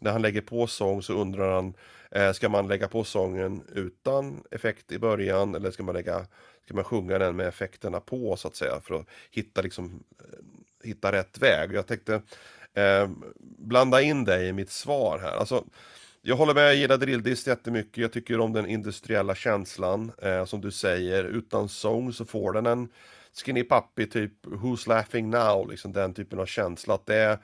när 0.00 0.12
han 0.12 0.22
lägger 0.22 0.40
på 0.40 0.66
sång 0.66 1.02
så 1.02 1.14
undrar 1.14 1.54
han 1.54 1.74
Eh, 2.10 2.32
ska 2.32 2.48
man 2.48 2.68
lägga 2.68 2.88
på 2.88 3.04
sången 3.04 3.62
utan 3.74 4.42
effekt 4.50 4.92
i 4.92 4.98
början 4.98 5.54
eller 5.54 5.70
ska 5.70 5.82
man, 5.82 5.94
lägga, 5.94 6.26
ska 6.64 6.74
man 6.74 6.84
sjunga 6.84 7.18
den 7.18 7.36
med 7.36 7.48
effekterna 7.48 8.00
på 8.00 8.36
så 8.36 8.48
att 8.48 8.56
säga 8.56 8.80
för 8.80 8.94
att 8.94 9.06
hitta, 9.30 9.62
liksom, 9.62 10.04
eh, 10.18 10.88
hitta 10.88 11.12
rätt 11.12 11.38
väg. 11.38 11.72
Jag 11.72 11.86
tänkte 11.86 12.22
eh, 12.74 13.10
blanda 13.58 14.02
in 14.02 14.24
dig 14.24 14.48
i 14.48 14.52
mitt 14.52 14.70
svar 14.70 15.18
här. 15.18 15.36
Alltså, 15.36 15.64
jag 16.22 16.36
håller 16.36 16.54
med, 16.54 16.64
jag 16.64 16.74
gillar 16.74 16.96
drilldist 16.96 17.46
jättemycket. 17.46 17.96
Jag 17.96 18.12
tycker 18.12 18.40
om 18.40 18.52
den 18.52 18.66
industriella 18.66 19.34
känslan. 19.34 20.12
Eh, 20.22 20.44
som 20.44 20.60
du 20.60 20.70
säger, 20.70 21.24
utan 21.24 21.68
sång 21.68 22.12
så 22.12 22.24
får 22.24 22.52
den 22.52 22.66
en 22.66 22.88
Skinny 23.44 23.64
Puppy 23.64 24.06
typ 24.06 24.46
Who's 24.46 24.88
Laughing 24.88 25.30
Now, 25.30 25.70
liksom 25.70 25.92
den 25.92 26.14
typen 26.14 26.38
av 26.38 26.46
känsla. 26.46 26.94
Att 26.94 27.06
det 27.06 27.16
är 27.16 27.38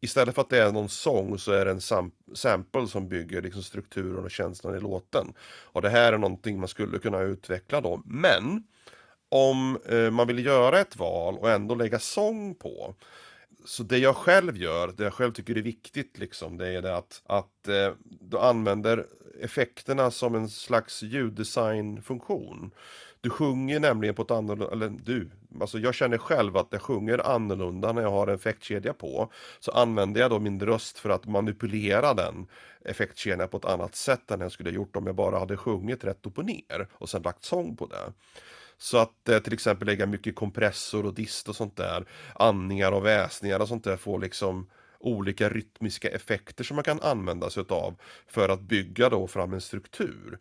istället 0.00 0.34
för 0.34 0.42
att 0.42 0.50
det 0.50 0.62
är 0.62 0.72
någon 0.72 0.88
sång 0.88 1.38
så 1.38 1.52
är 1.52 1.64
det 1.64 1.70
en 1.70 1.80
sam 1.80 2.10
sample 2.34 2.86
som 2.86 3.08
bygger 3.08 3.42
liksom 3.42 3.62
strukturen 3.62 4.24
och 4.24 4.30
känslan 4.30 4.76
i 4.76 4.80
låten. 4.80 5.32
Och 5.62 5.82
det 5.82 5.90
här 5.90 6.12
är 6.12 6.18
någonting 6.18 6.58
man 6.58 6.68
skulle 6.68 6.98
kunna 6.98 7.20
utveckla 7.20 7.80
då. 7.80 8.02
Men 8.04 8.62
om 9.28 9.78
eh, 9.88 10.10
man 10.10 10.26
vill 10.26 10.46
göra 10.46 10.80
ett 10.80 10.96
val 10.96 11.38
och 11.38 11.50
ändå 11.50 11.74
lägga 11.74 11.98
sång 11.98 12.54
på. 12.54 12.94
Så 13.64 13.82
det 13.82 13.98
jag 13.98 14.16
själv 14.16 14.56
gör, 14.56 14.88
det 14.88 15.04
jag 15.04 15.14
själv 15.14 15.32
tycker 15.32 15.58
är 15.58 15.62
viktigt 15.62 16.18
liksom, 16.18 16.56
det 16.56 16.68
är 16.68 16.82
det 16.82 16.96
att, 16.96 17.22
att 17.26 17.68
eh, 17.68 17.92
du 18.04 18.38
använder 18.38 19.06
effekterna 19.40 20.10
som 20.10 20.34
en 20.34 20.48
slags 20.48 21.02
ljuddesignfunktion. 21.02 22.70
Du 23.22 23.30
sjunger 23.30 23.80
nämligen 23.80 24.14
på 24.14 24.22
ett 24.22 24.30
annorlunda, 24.30 24.72
eller 24.72 24.88
du, 24.88 25.30
alltså 25.60 25.78
jag 25.78 25.94
känner 25.94 26.18
själv 26.18 26.56
att 26.56 26.68
jag 26.70 26.82
sjunger 26.82 27.26
annorlunda 27.34 27.92
när 27.92 28.02
jag 28.02 28.10
har 28.10 28.26
en 28.26 28.34
effektkedja 28.34 28.92
på. 28.92 29.32
Så 29.60 29.70
använder 29.70 30.20
jag 30.20 30.30
då 30.30 30.38
min 30.38 30.60
röst 30.60 30.98
för 30.98 31.10
att 31.10 31.26
manipulera 31.26 32.14
den 32.14 32.46
effektkedjan 32.84 33.48
på 33.48 33.56
ett 33.56 33.64
annat 33.64 33.94
sätt 33.94 34.30
än 34.30 34.40
jag 34.40 34.52
skulle 34.52 34.70
gjort 34.70 34.96
om 34.96 35.06
jag 35.06 35.14
bara 35.14 35.38
hade 35.38 35.56
sjungit 35.56 36.04
rätt 36.04 36.26
upp 36.26 36.38
och 36.38 36.44
ner 36.44 36.88
och 36.92 37.08
sen 37.08 37.22
lagt 37.22 37.44
sång 37.44 37.76
på 37.76 37.86
det. 37.86 38.12
Så 38.78 38.98
att 38.98 39.28
eh, 39.28 39.38
till 39.38 39.52
exempel 39.52 39.86
lägga 39.86 40.06
mycket 40.06 40.34
kompressor 40.34 41.06
och 41.06 41.14
dist 41.14 41.48
och 41.48 41.56
sånt 41.56 41.76
där, 41.76 42.04
andningar 42.34 42.92
och 42.92 43.06
väsningar 43.06 43.60
och 43.60 43.68
sånt 43.68 43.84
där 43.84 43.96
får 43.96 44.18
liksom 44.18 44.66
olika 44.98 45.48
rytmiska 45.48 46.08
effekter 46.08 46.64
som 46.64 46.74
man 46.74 46.84
kan 46.84 47.00
använda 47.00 47.50
sig 47.50 47.64
av 47.68 47.96
för 48.26 48.48
att 48.48 48.60
bygga 48.60 49.08
då 49.08 49.26
fram 49.26 49.52
en 49.52 49.60
struktur. 49.60 50.38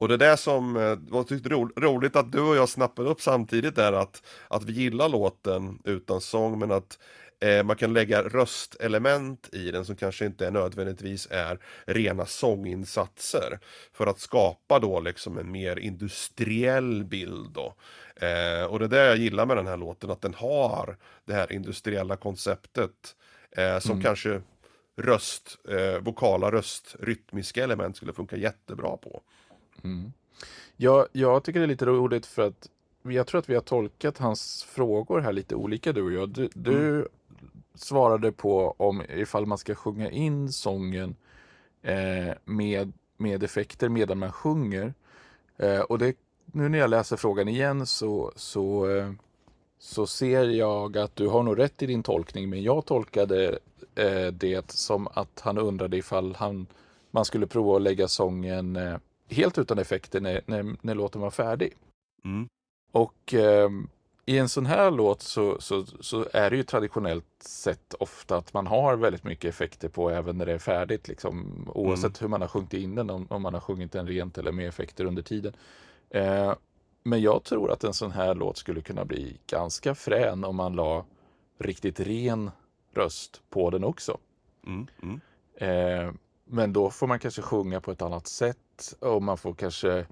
Och 0.00 0.08
det 0.08 0.16
där 0.16 0.36
som 0.36 0.76
eh, 0.76 0.98
var 1.08 1.24
tyckte 1.24 1.48
ro, 1.48 1.70
roligt 1.76 2.16
att 2.16 2.32
du 2.32 2.40
och 2.40 2.56
jag 2.56 2.68
snappade 2.68 3.08
upp 3.08 3.20
samtidigt 3.20 3.78
är 3.78 3.92
att, 3.92 4.22
att 4.48 4.64
vi 4.64 4.72
gillar 4.72 5.08
låten 5.08 5.78
utan 5.84 6.20
sång 6.20 6.58
men 6.58 6.70
att 6.70 6.98
eh, 7.40 7.62
man 7.62 7.76
kan 7.76 7.92
lägga 7.92 8.22
röstelement 8.22 9.48
i 9.52 9.70
den 9.70 9.84
som 9.84 9.96
kanske 9.96 10.26
inte 10.26 10.50
nödvändigtvis 10.50 11.28
är 11.30 11.58
rena 11.84 12.26
sånginsatser 12.26 13.58
för 13.92 14.06
att 14.06 14.20
skapa 14.20 14.78
då 14.78 15.00
liksom 15.00 15.38
en 15.38 15.50
mer 15.52 15.78
industriell 15.78 17.04
bild 17.04 17.50
då. 17.54 17.74
Eh, 18.16 18.64
och 18.64 18.78
det 18.78 18.84
är 18.84 18.88
det 18.88 19.06
jag 19.06 19.16
gillar 19.16 19.46
med 19.46 19.56
den 19.56 19.66
här 19.66 19.76
låten, 19.76 20.10
att 20.10 20.22
den 20.22 20.34
har 20.34 20.96
det 21.24 21.34
här 21.34 21.52
industriella 21.52 22.16
konceptet 22.16 23.16
eh, 23.56 23.78
som 23.78 23.92
mm. 23.92 24.02
kanske 24.02 24.40
röst, 24.96 25.58
eh, 25.68 26.02
vokala 26.02 26.50
röst, 26.50 26.96
rytmiska 27.00 27.64
element 27.64 27.96
skulle 27.96 28.12
funka 28.12 28.36
jättebra 28.36 28.96
på. 28.96 29.22
Mm. 29.84 30.12
Ja, 30.76 31.06
jag 31.12 31.44
tycker 31.44 31.60
det 31.60 31.66
är 31.66 31.68
lite 31.68 31.86
roligt 31.86 32.26
för 32.26 32.46
att 32.46 32.68
jag 33.02 33.26
tror 33.26 33.38
att 33.38 33.48
vi 33.48 33.54
har 33.54 33.62
tolkat 33.62 34.18
hans 34.18 34.64
frågor 34.64 35.20
här 35.20 35.32
lite 35.32 35.54
olika 35.54 35.92
du 35.92 36.02
och 36.02 36.12
jag. 36.12 36.28
Du, 36.28 36.48
du 36.54 36.94
mm. 36.94 37.08
svarade 37.74 38.32
på 38.32 38.74
om 38.76 39.02
ifall 39.08 39.46
man 39.46 39.58
ska 39.58 39.74
sjunga 39.74 40.10
in 40.10 40.52
sången 40.52 41.16
eh, 41.82 42.34
med, 42.44 42.92
med 43.16 43.42
effekter 43.42 43.88
medan 43.88 44.18
man 44.18 44.32
sjunger. 44.32 44.94
Eh, 45.56 45.80
och 45.80 45.98
det, 45.98 46.16
nu 46.44 46.68
när 46.68 46.78
jag 46.78 46.90
läser 46.90 47.16
frågan 47.16 47.48
igen 47.48 47.86
så, 47.86 48.32
så, 48.36 48.90
eh, 48.90 49.12
så 49.78 50.06
ser 50.06 50.44
jag 50.44 50.98
att 50.98 51.16
du 51.16 51.28
har 51.28 51.42
nog 51.42 51.58
rätt 51.58 51.82
i 51.82 51.86
din 51.86 52.02
tolkning, 52.02 52.50
men 52.50 52.62
jag 52.62 52.86
tolkade 52.86 53.58
eh, 53.94 54.26
det 54.26 54.70
som 54.70 55.08
att 55.14 55.40
han 55.40 55.58
undrade 55.58 55.96
ifall 55.96 56.34
han, 56.34 56.66
man 57.10 57.24
skulle 57.24 57.46
prova 57.46 57.76
att 57.76 57.82
lägga 57.82 58.08
sången 58.08 58.76
eh, 58.76 58.96
helt 59.30 59.58
utan 59.58 59.78
effekter 59.78 60.20
när, 60.20 60.40
när, 60.46 60.76
när 60.80 60.94
låten 60.94 61.20
var 61.20 61.30
färdig. 61.30 61.76
Mm. 62.24 62.48
Och 62.92 63.34
eh, 63.34 63.70
i 64.26 64.38
en 64.38 64.48
sån 64.48 64.66
här 64.66 64.90
låt 64.90 65.22
så, 65.22 65.60
så, 65.60 65.86
så, 65.86 66.26
är 66.32 66.50
det 66.50 66.56
ju 66.56 66.62
traditionellt 66.62 67.24
sett 67.40 67.94
ofta 67.94 68.36
att 68.36 68.52
man 68.52 68.66
har 68.66 68.96
väldigt 68.96 69.24
mycket 69.24 69.48
effekter 69.48 69.88
på 69.88 70.10
även 70.10 70.38
när 70.38 70.46
det 70.46 70.52
är 70.52 70.58
färdigt. 70.58 71.08
Liksom, 71.08 71.64
oavsett 71.74 72.04
mm. 72.04 72.16
hur 72.20 72.28
man 72.28 72.40
har 72.40 72.48
sjungit 72.48 72.74
in 72.74 72.94
den, 72.94 73.10
om, 73.10 73.26
om, 73.30 73.42
man 73.42 73.54
har 73.54 73.60
sjungit 73.60 73.92
den 73.92 74.06
rent 74.06 74.38
eller 74.38 74.52
med 74.52 74.68
effekter 74.68 75.04
under 75.04 75.22
tiden. 75.22 75.52
Eh, 76.10 76.54
men 77.02 77.20
jag 77.20 77.44
tror 77.44 77.72
att 77.72 77.84
en 77.84 77.94
sån 77.94 78.10
här 78.10 78.34
låt 78.34 78.56
skulle 78.56 78.80
kunna 78.80 79.04
bli 79.04 79.36
ganska 79.46 79.94
frän 79.94 80.44
om 80.44 80.56
man 80.56 80.76
la 80.76 81.04
riktigt 81.58 82.00
ren 82.00 82.50
röst 82.94 83.42
på 83.50 83.70
den 83.70 83.84
också. 83.84 84.18
Mm. 84.66 84.86
Mm. 85.02 85.20
Eh, 85.56 86.14
men 86.44 86.72
då 86.72 86.90
får 86.90 87.06
man 87.06 87.18
kanske 87.18 87.42
sjunga 87.42 87.80
på 87.80 87.90
ett 87.90 88.02
annat 88.02 88.26
sätt 88.26 88.58
och 89.00 89.22
man 89.22 89.38
får 89.38 89.54
kanske 89.54 90.06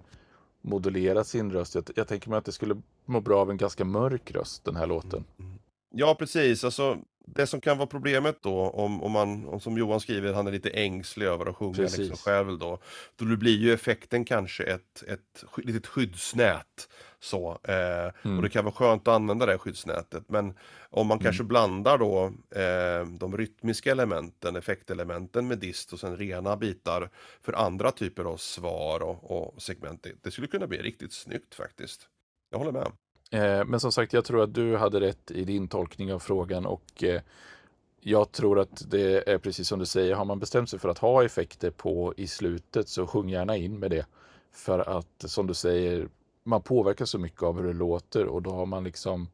modulera 0.63 1.25
sin 1.25 1.53
röst. 1.53 1.75
Jag, 1.75 1.91
jag 1.97 2.09
tänker 2.09 2.31
mig 2.31 2.39
att 2.39 2.45
det 2.45 2.53
skulle 2.53 2.83
må 3.05 3.21
bra 3.21 3.41
av 3.41 3.51
en 3.51 3.57
ganska 3.57 3.85
mörk 3.85 4.31
röst, 4.31 4.65
den 4.65 4.77
här 4.77 4.87
låten. 4.87 5.25
Mm. 5.39 5.59
Ja, 5.91 6.15
precis. 6.15 6.65
Alltså, 6.65 6.99
det 7.35 7.47
som 7.47 7.61
kan 7.61 7.79
vara 7.79 7.87
problemet 7.87 8.43
då, 8.43 8.61
om, 8.61 9.03
om 9.03 9.13
man, 9.13 9.47
om, 9.47 9.61
som 9.61 9.79
Johan 9.79 10.01
skriver, 10.01 10.33
han 10.33 10.47
är 10.47 10.53
lite 10.53 10.71
ängslig 10.71 11.27
över 11.27 11.47
att 11.47 11.57
sjunga 11.57 11.83
liksom 11.83 12.17
själv 12.17 12.59
då. 12.59 12.79
Då 13.17 13.25
blir 13.25 13.59
ju 13.59 13.73
effekten 13.73 14.25
kanske 14.25 14.65
ett, 14.65 15.03
ett 15.03 15.45
litet 15.57 15.87
skyddsnät. 15.87 16.89
Så, 17.21 17.59
eh, 17.63 18.13
mm. 18.25 18.37
Och 18.37 18.43
det 18.43 18.49
kan 18.49 18.65
vara 18.65 18.75
skönt 18.75 19.09
att 19.09 19.15
använda 19.15 19.47
det 19.47 19.59
skyddsnätet. 19.59 20.25
Men 20.27 20.55
om 20.91 21.07
man 21.07 21.17
mm. 21.19 21.25
kanske 21.25 21.45
blandar 21.45 21.99
då 21.99 22.25
eh, 22.51 23.07
de 23.19 23.37
rytmiska 23.37 23.91
elementen, 23.91 24.57
effektelementen 24.57 25.49
med 25.49 25.59
dist 25.59 25.93
och 25.93 26.01
sen 26.01 26.17
rena 26.17 26.57
bitar 26.57 27.11
för 27.41 27.53
andra 27.53 27.91
typer 27.91 28.25
av 28.25 28.37
svar 28.37 29.03
och, 29.03 29.31
och 29.31 29.63
segment. 29.63 30.03
Det, 30.03 30.13
det 30.23 30.31
skulle 30.31 30.47
kunna 30.47 30.67
bli 30.67 30.79
riktigt 30.79 31.13
snyggt 31.13 31.55
faktiskt. 31.55 32.09
Jag 32.51 32.59
håller 32.59 32.73
med. 32.73 32.93
Eh, 33.31 33.65
men 33.65 33.81
som 33.81 33.93
sagt, 33.93 34.13
jag 34.13 34.25
tror 34.25 34.43
att 34.43 34.55
du 34.55 34.77
hade 34.77 35.01
rätt 35.01 35.31
i 35.31 35.45
din 35.45 35.69
tolkning 35.69 36.13
av 36.13 36.19
frågan 36.19 36.67
och 36.67 37.05
eh, 37.05 37.21
jag 38.01 38.33
tror 38.33 38.59
att 38.59 38.91
det 38.91 39.29
är 39.29 39.39
precis 39.39 39.69
som 39.69 39.79
du 39.79 39.87
säger, 39.87 40.15
har 40.15 40.25
man 40.25 40.39
bestämt 40.39 40.71
sig 40.71 40.79
för 40.79 40.89
att 40.89 40.99
ha 40.99 41.25
effekter 41.25 41.71
på 41.71 42.15
i 42.17 42.27
slutet 42.27 42.89
så 42.89 43.07
sjung 43.07 43.29
gärna 43.29 43.57
in 43.57 43.79
med 43.79 43.91
det. 43.91 44.07
För 44.53 44.99
att 44.99 45.25
som 45.31 45.47
du 45.47 45.55
säger, 45.55 46.09
man 46.49 46.63
påverkas 46.63 47.11
så 47.11 47.19
mycket 47.19 47.43
av 47.43 47.57
hur 47.57 47.67
det 47.67 47.73
låter 47.73 48.27
och 48.27 48.43
då 48.43 48.51
har 48.51 48.67
man 48.67 48.85
liksom 48.85 49.29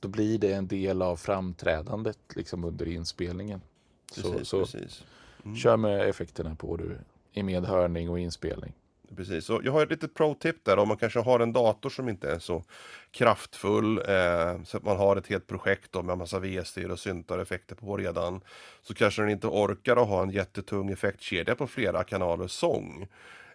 då 0.00 0.08
blir 0.08 0.38
det 0.38 0.52
en 0.52 0.68
del 0.68 1.02
av 1.02 1.16
framträdandet 1.16 2.18
liksom 2.36 2.64
under 2.64 2.88
inspelningen. 2.88 3.60
Precis, 4.14 4.48
så, 4.48 4.66
så. 4.66 4.78
Mm. 5.44 5.56
kör 5.56 5.76
med 5.76 6.08
effekterna 6.08 6.54
på 6.54 6.76
du 6.76 6.98
i 7.32 7.42
medhörning 7.42 8.10
och 8.10 8.18
inspelning. 8.18 8.72
Precis, 9.16 9.50
och 9.50 9.60
jag 9.64 9.72
har 9.72 9.82
ett 9.82 9.90
litet 9.90 10.14
pro-tip 10.14 10.64
där 10.64 10.78
om 10.78 10.88
man 10.88 10.96
kanske 10.96 11.20
har 11.20 11.40
en 11.40 11.52
dator 11.52 11.90
som 11.90 12.08
inte 12.08 12.30
är 12.30 12.38
så 12.38 12.64
kraftfull 13.10 13.98
eh, 13.98 14.62
så 14.64 14.76
att 14.76 14.84
man 14.84 14.96
har 14.96 15.16
ett 15.16 15.26
helt 15.26 15.46
projekt 15.46 15.92
då, 15.92 16.02
med 16.02 16.18
massa 16.18 16.38
V-styr 16.38 16.88
och 16.88 16.98
syntar 16.98 17.38
effekter 17.38 17.74
på 17.74 17.96
redan. 17.96 18.40
Så 18.82 18.94
kanske 18.94 19.22
den 19.22 19.30
inte 19.30 19.46
orkar 19.46 19.96
att 19.96 20.08
ha 20.08 20.22
en 20.22 20.30
jättetung 20.30 20.90
effektkedja 20.90 21.54
på 21.54 21.66
flera 21.66 22.04
kanalers 22.04 22.50
sång. 22.50 23.08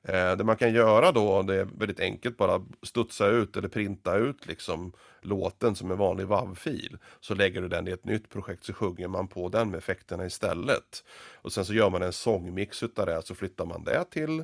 Eh, 0.03 0.37
det 0.37 0.43
man 0.43 0.57
kan 0.57 0.73
göra 0.73 1.11
då, 1.11 1.41
det 1.41 1.55
är 1.55 1.65
väldigt 1.65 1.99
enkelt, 1.99 2.37
bara 2.37 2.65
studsa 2.81 3.27
ut 3.27 3.57
eller 3.57 3.67
printa 3.67 4.15
ut 4.15 4.47
liksom 4.47 4.93
låten 5.21 5.75
som 5.75 5.91
en 5.91 5.97
vanlig 5.97 6.27
WAV-fil. 6.27 6.97
Så 7.19 7.35
lägger 7.35 7.61
du 7.61 7.67
den 7.67 7.87
i 7.87 7.91
ett 7.91 8.05
nytt 8.05 8.29
projekt 8.29 8.63
så 8.63 8.73
sjunger 8.73 9.07
man 9.07 9.27
på 9.27 9.49
den 9.49 9.69
med 9.69 9.77
effekterna 9.77 10.25
istället. 10.25 11.03
Och 11.35 11.53
sen 11.53 11.65
så 11.65 11.73
gör 11.73 11.89
man 11.89 12.01
en 12.01 12.13
sångmix 12.13 12.83
utav 12.83 13.05
det, 13.05 13.21
så 13.21 13.35
flyttar 13.35 13.65
man 13.65 13.83
det 13.83 14.03
till 14.09 14.43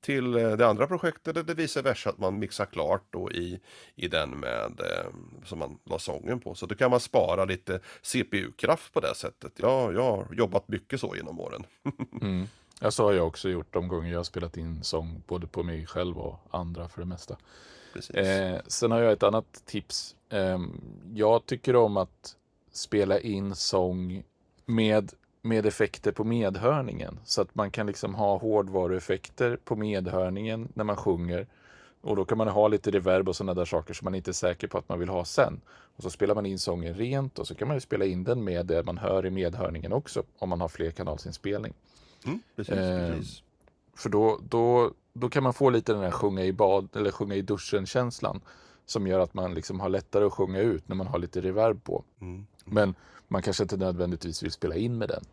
till 0.00 0.36
eh, 0.36 0.52
det 0.52 0.66
andra 0.66 0.86
projektet, 0.86 1.36
eller 1.36 1.54
vice 1.54 1.82
versa, 1.82 2.10
att 2.10 2.18
man 2.18 2.38
mixar 2.38 2.66
klart 2.66 3.04
då 3.10 3.32
i, 3.32 3.60
i 3.94 4.08
den 4.08 4.30
med 4.30 4.80
eh, 4.80 5.10
som 5.44 5.58
man 5.58 5.78
la 5.84 5.98
sången 5.98 6.40
på. 6.40 6.54
Så 6.54 6.66
då 6.66 6.74
kan 6.74 6.90
man 6.90 7.00
spara 7.00 7.44
lite 7.44 7.80
CPU-kraft 8.02 8.92
på 8.92 9.00
det 9.00 9.14
sättet. 9.14 9.52
Ja, 9.56 9.92
jag 9.92 10.02
har 10.02 10.34
jobbat 10.34 10.68
mycket 10.68 11.00
så 11.00 11.16
genom 11.16 11.40
åren. 11.40 11.66
mm. 12.22 12.48
Ja, 12.80 12.90
så 12.90 13.04
har 13.04 13.12
jag 13.12 13.26
också 13.26 13.48
gjort 13.48 13.72
de 13.72 13.88
gånger 13.88 14.10
jag 14.10 14.18
har 14.18 14.24
spelat 14.24 14.56
in 14.56 14.84
sång, 14.84 15.22
både 15.26 15.46
på 15.46 15.62
mig 15.62 15.86
själv 15.86 16.18
och 16.18 16.38
andra 16.50 16.88
för 16.88 17.00
det 17.00 17.06
mesta. 17.06 17.36
Eh, 18.14 18.60
sen 18.66 18.90
har 18.90 19.00
jag 19.00 19.12
ett 19.12 19.22
annat 19.22 19.62
tips. 19.64 20.16
Eh, 20.28 20.58
jag 21.14 21.46
tycker 21.46 21.76
om 21.76 21.96
att 21.96 22.36
spela 22.72 23.20
in 23.20 23.54
sång 23.54 24.22
med 24.66 25.12
med 25.46 25.66
effekter 25.66 26.12
på 26.12 26.24
medhörningen. 26.24 27.20
Så 27.24 27.42
att 27.42 27.54
man 27.54 27.70
kan 27.70 27.86
liksom 27.86 28.14
ha 28.14 28.38
hårdvarueffekter 28.38 29.58
på 29.64 29.76
medhörningen 29.76 30.68
när 30.74 30.84
man 30.84 30.96
sjunger. 30.96 31.46
Och 32.00 32.16
då 32.16 32.24
kan 32.24 32.38
man 32.38 32.48
ha 32.48 32.68
lite 32.68 32.90
reverb 32.90 33.28
och 33.28 33.36
sådana 33.36 33.54
där 33.54 33.64
saker 33.64 33.94
som 33.94 34.04
man 34.04 34.14
inte 34.14 34.30
är 34.30 34.32
säker 34.32 34.68
på 34.68 34.78
att 34.78 34.88
man 34.88 34.98
vill 34.98 35.08
ha 35.08 35.24
sen. 35.24 35.60
Och 35.96 36.02
så 36.02 36.10
spelar 36.10 36.34
man 36.34 36.46
in 36.46 36.58
sången 36.58 36.94
rent 36.94 37.38
och 37.38 37.46
så 37.46 37.54
kan 37.54 37.68
man 37.68 37.80
spela 37.80 38.04
in 38.04 38.24
den 38.24 38.44
med 38.44 38.66
det 38.66 38.82
man 38.82 38.98
hör 38.98 39.26
i 39.26 39.30
medhörningen 39.30 39.92
också 39.92 40.22
om 40.38 40.48
man 40.48 40.60
har 40.60 40.68
flerkanalsinspelning. 40.68 41.74
Mm, 42.24 42.40
precis, 42.56 42.74
eh, 42.74 43.16
precis. 43.16 43.42
För 43.94 44.08
då, 44.08 44.40
då, 44.48 44.92
då 45.12 45.28
kan 45.28 45.42
man 45.42 45.54
få 45.54 45.70
lite 45.70 45.92
den 45.92 46.02
här 46.02 46.10
sjunga 46.10 46.44
i 46.44 46.52
bad 46.52 46.96
eller 46.96 47.10
sjunga 47.10 47.34
i 47.34 47.42
duschen 47.42 47.86
känslan 47.86 48.40
som 48.86 49.06
gör 49.06 49.20
att 49.20 49.34
man 49.34 49.54
liksom 49.54 49.80
har 49.80 49.88
lättare 49.88 50.24
att 50.24 50.32
sjunga 50.32 50.60
ut 50.60 50.88
när 50.88 50.96
man 50.96 51.06
har 51.06 51.18
lite 51.18 51.40
reverb 51.40 51.84
på. 51.84 52.04
Mm. 52.20 52.46
Men 52.64 52.94
man 53.28 53.42
kanske 53.42 53.62
inte 53.62 53.76
nödvändigtvis 53.76 54.42
vill 54.42 54.52
spela 54.52 54.76
in 54.76 54.98
med 54.98 55.08
den. 55.08 55.24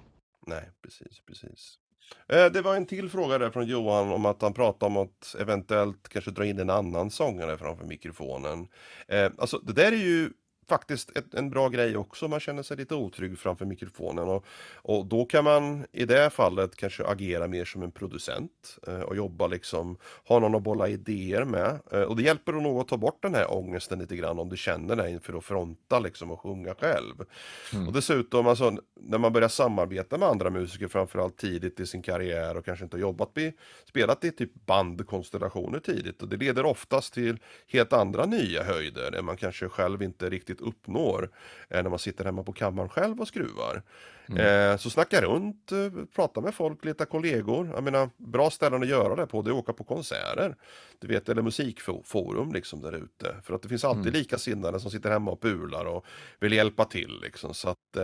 Nej, 0.48 0.70
precis, 0.82 1.20
precis. 1.28 1.80
Eh, 2.28 2.46
det 2.46 2.62
var 2.62 2.76
en 2.76 2.86
till 2.86 3.10
fråga 3.10 3.38
där 3.38 3.50
från 3.50 3.68
Johan 3.68 4.12
om 4.12 4.26
att 4.26 4.42
han 4.42 4.54
pratade 4.54 4.86
om 4.86 4.98
att 4.98 5.36
eventuellt 5.40 6.10
kanske 6.10 6.32
dra 6.32 6.46
in 6.46 6.60
en 6.60 6.70
annan 6.70 7.12
sångare 7.12 7.58
framför 7.58 7.86
mikrofonen. 7.86 8.68
Eh, 9.08 9.32
alltså 9.38 9.58
det 9.58 9.74
där 9.74 9.92
är 9.92 9.98
ju 9.98 10.30
faktiskt 10.68 11.18
ett, 11.18 11.34
en 11.34 11.50
bra 11.50 11.70
grej 11.70 11.98
också. 11.98 12.28
Man 12.28 12.40
känner 12.40 12.64
sig 12.64 12.78
lite 12.78 12.96
otrygg 12.96 13.40
framför 13.40 13.66
mikrofonen 13.66 14.28
och, 14.28 14.46
och 14.76 15.06
då 15.06 15.26
kan 15.26 15.44
man 15.44 15.86
i 15.92 16.06
det 16.06 16.30
fallet 16.30 16.76
kanske 16.76 17.06
agera 17.06 17.48
mer 17.48 17.66
som 17.66 17.84
en 17.84 17.92
producent 17.92 18.78
eh, 18.88 19.00
och 19.00 19.16
jobba 19.16 19.48
liksom, 19.48 19.98
ha 20.28 20.40
någon 20.40 20.56
att 20.56 20.64
bolla 20.64 20.88
idéer 20.88 21.44
med. 21.44 21.80
Eh, 21.92 22.02
och 22.02 22.16
det 22.16 22.24
hjälper 22.24 22.52
nog 22.52 22.82
att 22.82 22.88
ta 22.88 22.98
bort 22.98 23.22
den 23.22 23.36
här 23.36 23.54
ångesten 23.54 24.00
lite 24.00 24.16
grann 24.16 24.40
om 24.40 24.50
du 24.50 24.58
känner 24.58 24.96
dig 24.96 25.12
inför 25.12 25.38
att 25.38 25.44
fronta 25.44 26.00
liksom 26.00 26.32
och 26.32 26.40
sjunga 26.40 26.76
själv. 26.76 27.26
Mm. 27.74 27.88
Och 27.88 27.94
dessutom, 27.94 28.48
alltså, 28.48 28.78
när 28.96 29.18
man 29.18 29.34
börjar 29.34 29.50
samarbeta 29.50 30.18
med 30.18 30.28
andra 30.28 30.50
musiker, 30.50 30.88
framförallt 30.88 31.38
tidigt 31.38 31.80
i 31.80 31.86
sin 31.86 32.02
karriär 32.02 32.58
och 32.58 32.66
kanske 32.66 32.86
inte 32.86 32.98
har 32.98 33.02
jobbat 33.02 33.36
med, 33.36 33.54
spelat 33.86 34.24
i 34.24 34.32
typ 34.32 34.66
bandkonstellationer 34.66 35.80
tidigt 35.80 36.22
och 36.22 36.28
det 36.28 36.38
leder 36.38 36.66
oftast 36.66 37.14
till 37.14 37.38
helt 37.68 37.94
andra 37.94 38.26
nya 38.26 38.64
höjder 38.64 39.12
än 39.12 39.26
man 39.26 39.38
kanske 39.38 39.70
själv 39.70 40.04
inte 40.04 40.30
riktigt 40.30 40.53
uppnår 40.62 41.30
eh, 41.70 41.84
när 41.84 41.90
man 41.90 42.00
sitter 42.00 42.26
hemma 42.26 42.44
på 42.44 42.54
kammaren 42.54 42.90
själv 42.90 43.22
och 43.22 43.28
skruvar. 43.28 43.82
Mm. 44.30 44.72
Eh, 44.72 44.78
så 44.78 44.90
snacka 44.90 45.22
runt, 45.22 45.72
eh, 45.72 46.06
prata 46.16 46.42
med 46.42 46.54
folk, 46.54 46.86
leta 46.86 47.06
kollegor. 47.06 47.70
Jag 47.74 47.84
menar, 47.84 48.10
bra 48.18 48.50
ställen 48.50 48.84
att 48.84 48.90
göra 48.90 49.16
det 49.16 49.26
på, 49.26 49.42
det 49.42 49.50
är 49.50 49.52
att 49.52 49.58
åka 49.58 49.74
på 49.74 49.84
konserter. 49.84 50.56
Du 51.00 51.08
vet, 51.08 51.30
eller 51.30 51.42
musikforum 51.42 52.54
liksom 52.54 52.82
där 52.82 52.92
ute. 52.92 53.36
För 53.44 53.54
att 53.54 53.62
det 53.62 53.70
finns 53.70 53.86
alltid 53.86 54.08
mm. 54.08 54.14
likasinnade 54.14 54.80
som 54.80 54.92
sitter 54.92 55.10
hemma 55.10 55.32
och 55.32 55.42
pular 55.42 55.86
och 55.86 56.06
vill 56.40 56.54
hjälpa 56.54 56.86
till 56.86 57.20
liksom. 57.22 57.54
Så 57.54 57.70
att, 57.70 57.98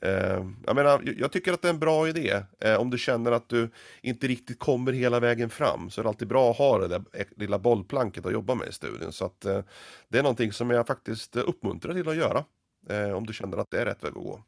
eh, 0.00 0.46
jag 0.66 0.76
menar, 0.76 1.14
jag 1.18 1.32
tycker 1.32 1.52
att 1.52 1.62
det 1.62 1.68
är 1.68 1.72
en 1.72 1.78
bra 1.78 2.08
idé. 2.08 2.42
Eh, 2.60 2.76
om 2.76 2.90
du 2.90 2.98
känner 2.98 3.32
att 3.32 3.48
du 3.48 3.70
inte 4.02 4.26
riktigt 4.26 4.58
kommer 4.58 4.92
hela 4.92 5.20
vägen 5.20 5.50
fram 5.50 5.90
så 5.90 6.00
är 6.00 6.02
det 6.02 6.08
alltid 6.08 6.28
bra 6.28 6.50
att 6.50 6.56
ha 6.56 6.78
det 6.78 6.88
där 6.88 7.02
lilla 7.36 7.58
bollplanket 7.58 8.26
att 8.26 8.32
jobba 8.32 8.54
med 8.54 8.68
i 8.68 8.72
studion. 8.72 9.12
Så 9.12 9.24
att 9.24 9.44
eh, 9.44 9.60
det 10.08 10.18
är 10.18 10.22
någonting 10.22 10.52
som 10.52 10.70
jag 10.70 10.86
faktiskt 10.86 11.36
eh, 11.36 11.42
uppmuntrar 11.46 11.94
till 11.94 12.08
att 12.08 12.16
göra. 12.16 12.44
Eh, 12.88 13.10
om 13.10 13.26
du 13.26 13.32
känner 13.32 13.56
att 13.56 13.70
det 13.70 13.80
är 13.80 13.86
rätt 13.86 14.04
väg 14.04 14.08
att 14.08 14.24
gå. 14.24 14.42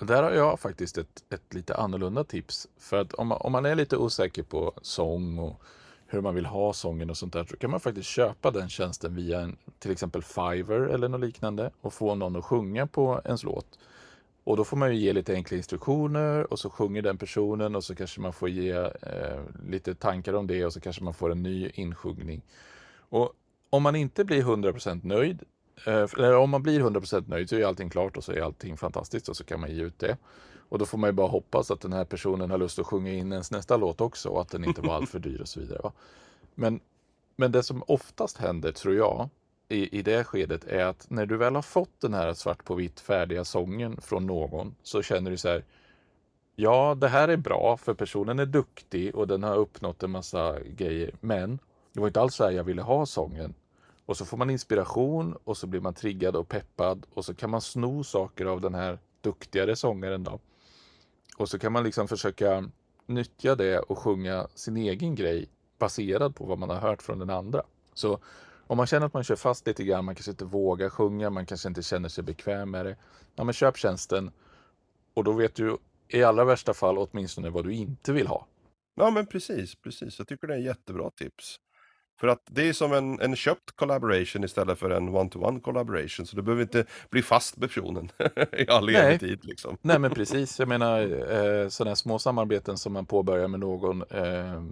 Där 0.00 0.22
har 0.22 0.30
jag 0.30 0.60
faktiskt 0.60 0.98
ett, 0.98 1.24
ett 1.30 1.54
lite 1.54 1.76
annorlunda 1.76 2.24
tips. 2.24 2.68
För 2.78 2.96
att 2.96 3.14
om 3.14 3.26
man, 3.26 3.38
om 3.40 3.52
man 3.52 3.66
är 3.66 3.74
lite 3.74 3.96
osäker 3.96 4.42
på 4.42 4.72
sång 4.82 5.38
och 5.38 5.62
hur 6.06 6.20
man 6.20 6.34
vill 6.34 6.46
ha 6.46 6.72
sången 6.72 7.10
och 7.10 7.16
sånt 7.16 7.32
där 7.32 7.44
så 7.44 7.56
kan 7.56 7.70
man 7.70 7.80
faktiskt 7.80 8.08
köpa 8.08 8.50
den 8.50 8.68
tjänsten 8.68 9.14
via 9.14 9.40
en, 9.40 9.56
till 9.78 9.90
exempel 9.90 10.22
Fiverr 10.22 10.88
eller 10.88 11.08
något 11.08 11.20
liknande 11.20 11.70
och 11.80 11.92
få 11.92 12.14
någon 12.14 12.36
att 12.36 12.44
sjunga 12.44 12.86
på 12.86 13.20
ens 13.24 13.44
låt. 13.44 13.78
Och 14.44 14.56
då 14.56 14.64
får 14.64 14.76
man 14.76 14.94
ju 14.94 15.00
ge 15.00 15.12
lite 15.12 15.34
enkla 15.34 15.56
instruktioner 15.56 16.52
och 16.52 16.58
så 16.58 16.70
sjunger 16.70 17.02
den 17.02 17.18
personen 17.18 17.76
och 17.76 17.84
så 17.84 17.94
kanske 17.94 18.20
man 18.20 18.32
får 18.32 18.48
ge 18.48 18.70
eh, 18.72 19.40
lite 19.68 19.94
tankar 19.94 20.32
om 20.32 20.46
det 20.46 20.64
och 20.66 20.72
så 20.72 20.80
kanske 20.80 21.04
man 21.04 21.14
får 21.14 21.32
en 21.32 21.42
ny 21.42 21.70
insjungning. 21.74 22.42
Och 22.98 23.32
om 23.70 23.82
man 23.82 23.96
inte 23.96 24.24
blir 24.24 24.42
100% 24.42 25.06
nöjd 25.06 25.44
Eh, 25.86 26.06
eller 26.16 26.36
om 26.36 26.50
man 26.50 26.62
blir 26.62 26.80
100% 26.80 27.28
nöjd 27.28 27.48
så 27.48 27.56
är 27.56 27.64
allting 27.64 27.90
klart 27.90 28.16
och 28.16 28.24
så 28.24 28.32
är 28.32 28.40
allting 28.40 28.76
fantastiskt 28.76 29.28
och 29.28 29.36
så 29.36 29.44
kan 29.44 29.60
man 29.60 29.70
ge 29.70 29.82
ut 29.82 29.98
det. 29.98 30.16
Och 30.68 30.78
då 30.78 30.86
får 30.86 30.98
man 30.98 31.08
ju 31.08 31.12
bara 31.12 31.28
hoppas 31.28 31.70
att 31.70 31.80
den 31.80 31.92
här 31.92 32.04
personen 32.04 32.50
har 32.50 32.58
lust 32.58 32.78
att 32.78 32.86
sjunga 32.86 33.12
in 33.12 33.32
ens 33.32 33.50
nästa 33.50 33.76
låt 33.76 34.00
också 34.00 34.28
och 34.28 34.40
att 34.40 34.48
den 34.48 34.64
inte 34.64 34.80
var 34.80 34.94
alltför 34.94 35.18
dyr 35.18 35.40
och 35.40 35.48
så 35.48 35.60
vidare. 35.60 35.80
Va? 35.82 35.92
Men, 36.54 36.80
men 37.36 37.52
det 37.52 37.62
som 37.62 37.82
oftast 37.86 38.36
händer, 38.36 38.72
tror 38.72 38.94
jag, 38.94 39.28
i, 39.72 39.98
i 39.98 40.02
det 40.02 40.24
skedet 40.24 40.64
är 40.64 40.84
att 40.84 41.10
när 41.10 41.26
du 41.26 41.36
väl 41.36 41.54
har 41.54 41.62
fått 41.62 42.00
den 42.00 42.14
här 42.14 42.34
svart 42.34 42.64
på 42.64 42.74
vitt 42.74 43.00
färdiga 43.00 43.44
sången 43.44 44.00
från 44.00 44.26
någon 44.26 44.74
så 44.82 45.02
känner 45.02 45.30
du 45.30 45.36
så 45.36 45.48
här 45.48 45.64
Ja, 46.56 46.94
det 46.94 47.08
här 47.08 47.28
är 47.28 47.36
bra 47.36 47.76
för 47.76 47.94
personen 47.94 48.38
är 48.38 48.46
duktig 48.46 49.14
och 49.14 49.26
den 49.26 49.42
har 49.42 49.56
uppnått 49.56 50.02
en 50.02 50.10
massa 50.10 50.60
grejer. 50.60 51.14
Men 51.20 51.58
det 51.92 52.00
var 52.00 52.06
inte 52.06 52.20
alls 52.20 52.34
så 52.34 52.44
här 52.44 52.50
jag 52.50 52.64
ville 52.64 52.82
ha 52.82 53.06
sången. 53.06 53.54
Och 54.06 54.16
så 54.16 54.24
får 54.24 54.36
man 54.36 54.50
inspiration 54.50 55.36
och 55.44 55.56
så 55.56 55.66
blir 55.66 55.80
man 55.80 55.94
triggad 55.94 56.36
och 56.36 56.48
peppad 56.48 57.06
och 57.14 57.24
så 57.24 57.34
kan 57.34 57.50
man 57.50 57.60
sno 57.60 58.04
saker 58.04 58.46
av 58.46 58.60
den 58.60 58.74
här 58.74 58.98
duktigare 59.20 59.76
sångaren 59.76 60.24
då. 60.24 60.38
Och 61.36 61.48
så 61.48 61.58
kan 61.58 61.72
man 61.72 61.84
liksom 61.84 62.08
försöka 62.08 62.70
nyttja 63.06 63.54
det 63.54 63.78
och 63.78 63.98
sjunga 63.98 64.48
sin 64.54 64.76
egen 64.76 65.14
grej 65.14 65.48
baserad 65.78 66.36
på 66.36 66.44
vad 66.44 66.58
man 66.58 66.70
har 66.70 66.80
hört 66.80 67.02
från 67.02 67.18
den 67.18 67.30
andra. 67.30 67.62
Så 67.94 68.18
om 68.72 68.76
man 68.76 68.86
känner 68.86 69.06
att 69.06 69.14
man 69.14 69.24
kör 69.24 69.36
fast 69.36 69.66
lite 69.66 69.84
grann, 69.84 70.04
man 70.04 70.14
kanske 70.14 70.30
inte 70.30 70.44
vågar 70.44 70.88
sjunga, 70.88 71.30
man 71.30 71.46
kanske 71.46 71.68
inte 71.68 71.82
känner 71.82 72.08
sig 72.08 72.24
bekväm 72.24 72.70
med 72.70 72.86
det. 72.86 72.96
Ja, 73.34 73.44
men 73.44 73.54
köp 73.54 73.76
tjänsten 73.76 74.30
och 75.14 75.24
då 75.24 75.32
vet 75.32 75.54
du 75.54 75.78
i 76.08 76.22
allra 76.22 76.44
värsta 76.44 76.74
fall 76.74 76.98
åtminstone 76.98 77.50
vad 77.50 77.64
du 77.64 77.74
inte 77.74 78.12
vill 78.12 78.26
ha. 78.26 78.46
Ja 78.94 79.10
men 79.10 79.26
precis, 79.26 79.74
precis. 79.74 80.18
Jag 80.18 80.28
tycker 80.28 80.46
det 80.46 80.54
är 80.54 80.58
en 80.58 80.64
jättebra 80.64 81.10
tips. 81.10 81.56
För 82.20 82.28
att 82.28 82.42
det 82.50 82.68
är 82.68 82.72
som 82.72 82.92
en, 82.92 83.20
en 83.20 83.36
köpt 83.36 83.76
collaboration 83.76 84.44
istället 84.44 84.78
för 84.78 84.90
en 84.90 85.08
one-to-one 85.08 85.60
collaboration. 85.60 86.26
Så 86.26 86.36
du 86.36 86.42
behöver 86.42 86.62
inte 86.62 86.84
bli 87.10 87.22
fast 87.22 87.56
med 87.56 87.68
personen 87.68 88.10
i 88.52 88.68
all 88.68 88.88
evig 88.88 89.20
tid. 89.20 89.44
Liksom. 89.44 89.76
Nej 89.82 89.98
men 89.98 90.10
precis, 90.14 90.58
jag 90.58 90.68
menar 90.68 91.00
eh, 91.32 91.68
sådana 91.68 91.96
små 91.96 92.18
samarbeten 92.18 92.78
som 92.78 92.92
man 92.92 93.06
påbörjar 93.06 93.48
med 93.48 93.60
någon 93.60 94.02
eh, 94.02 94.62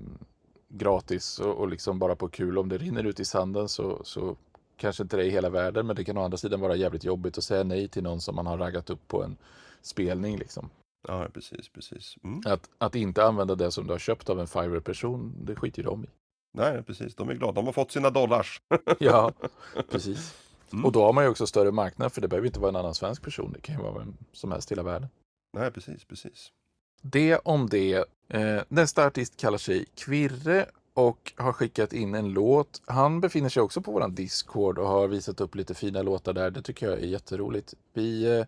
gratis 0.71 1.39
och, 1.39 1.55
och, 1.55 1.69
liksom 1.69 1.99
bara 1.99 2.17
på 2.17 2.29
kul. 2.29 2.59
Om 2.59 2.69
det 2.69 2.79
rinner 2.79 3.05
ut 3.05 3.21
i 3.21 3.25
sanden 3.25 3.69
så, 3.69 4.01
så 4.05 4.37
kanske 4.77 5.03
inte 5.03 5.17
det 5.17 5.27
är 5.27 5.31
hela 5.31 5.51
världen. 5.51 5.87
Men 5.87 5.97
det 5.97 6.05
kan 6.05 6.19
å 6.19 6.25
andra 6.25 6.39
sidan 6.39 6.61
vara 6.61 6.77
jävligt 6.77 7.05
jobbigt 7.05 7.39
att 7.39 7.45
säga 7.45 7.65
nej 7.65 7.89
till 7.89 8.03
någon 8.03 8.21
som 8.21 8.37
man 8.37 8.47
har 8.47 8.59
raggat 8.59 8.91
upp 8.91 9.09
på 9.09 9.25
en 9.25 9.37
spelning. 9.83 10.39
Liksom. 10.39 10.71
Ja, 11.09 11.29
precis, 11.35 11.69
precis. 11.69 12.17
Mm. 12.25 12.41
Att, 12.47 12.71
att 12.79 12.95
inte 12.95 13.25
använda 13.25 13.55
det 13.55 13.71
som 13.71 13.87
du 13.87 13.93
har 13.93 13.99
köpt 13.99 14.31
av 14.31 14.41
en 14.41 14.47
Fiverr-person, 14.47 15.35
det 15.45 15.57
skiter 15.57 15.83
ju 15.83 15.89
de 15.89 16.05
i. 16.05 16.09
Nej, 16.53 16.83
precis. 16.83 17.15
De 17.15 17.29
är 17.29 17.35
glada. 17.35 17.53
De 17.53 17.67
har 17.67 17.73
fått 17.73 17.93
sina 17.93 18.11
dollars. 18.11 18.63
ja, 18.99 19.33
precis. 19.91 20.35
Mm. 20.73 20.85
Och 20.85 20.93
då 20.93 21.05
har 21.05 21.13
man 21.13 21.25
ju 21.25 21.31
också 21.31 21.47
större 21.47 21.71
marknad 21.71 22.13
för 22.13 22.21
det 22.21 22.29
behöver 22.29 22.47
inte 22.47 22.61
vara 22.61 22.69
en 22.69 22.77
annan 22.77 22.95
svensk 22.95 23.23
person. 23.23 23.53
Det 23.53 23.61
kan 23.61 23.75
ju 23.75 23.83
vara 23.83 23.99
vem 23.99 24.17
som 24.33 24.53
helst 24.53 24.73
i 24.73 24.75
hela 24.75 24.83
världen. 24.83 25.09
Nej, 25.53 25.71
precis, 25.71 26.05
precis. 26.05 26.53
Det 27.01 27.37
om 27.37 27.69
det. 27.69 28.05
Eh, 28.29 28.63
nästa 28.69 29.07
artist 29.07 29.37
kallar 29.37 29.59
sig 29.59 29.85
Kvirre 29.95 30.67
och 30.95 31.33
har 31.37 31.53
skickat 31.53 31.93
in 31.93 32.15
en 32.15 32.29
låt. 32.29 32.83
Han 32.87 33.21
befinner 33.21 33.49
sig 33.49 33.63
också 33.63 33.81
på 33.81 33.93
våran 33.93 34.15
Discord 34.15 34.79
och 34.79 34.89
har 34.89 35.09
visat 35.09 35.41
upp 35.41 35.55
lite 35.55 35.75
fina 35.75 36.03
låtar 36.03 36.33
där. 36.33 36.51
Det 36.51 36.63
tycker 36.63 36.87
jag 36.87 36.99
är 36.99 37.07
jätteroligt. 37.07 37.75
Vi, 37.93 38.39
eh, 38.39 38.47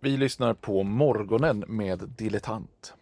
vi 0.00 0.16
lyssnar 0.16 0.54
på 0.54 0.82
Morgonen 0.82 1.64
med 1.68 1.98
Dilettant. 2.16 2.94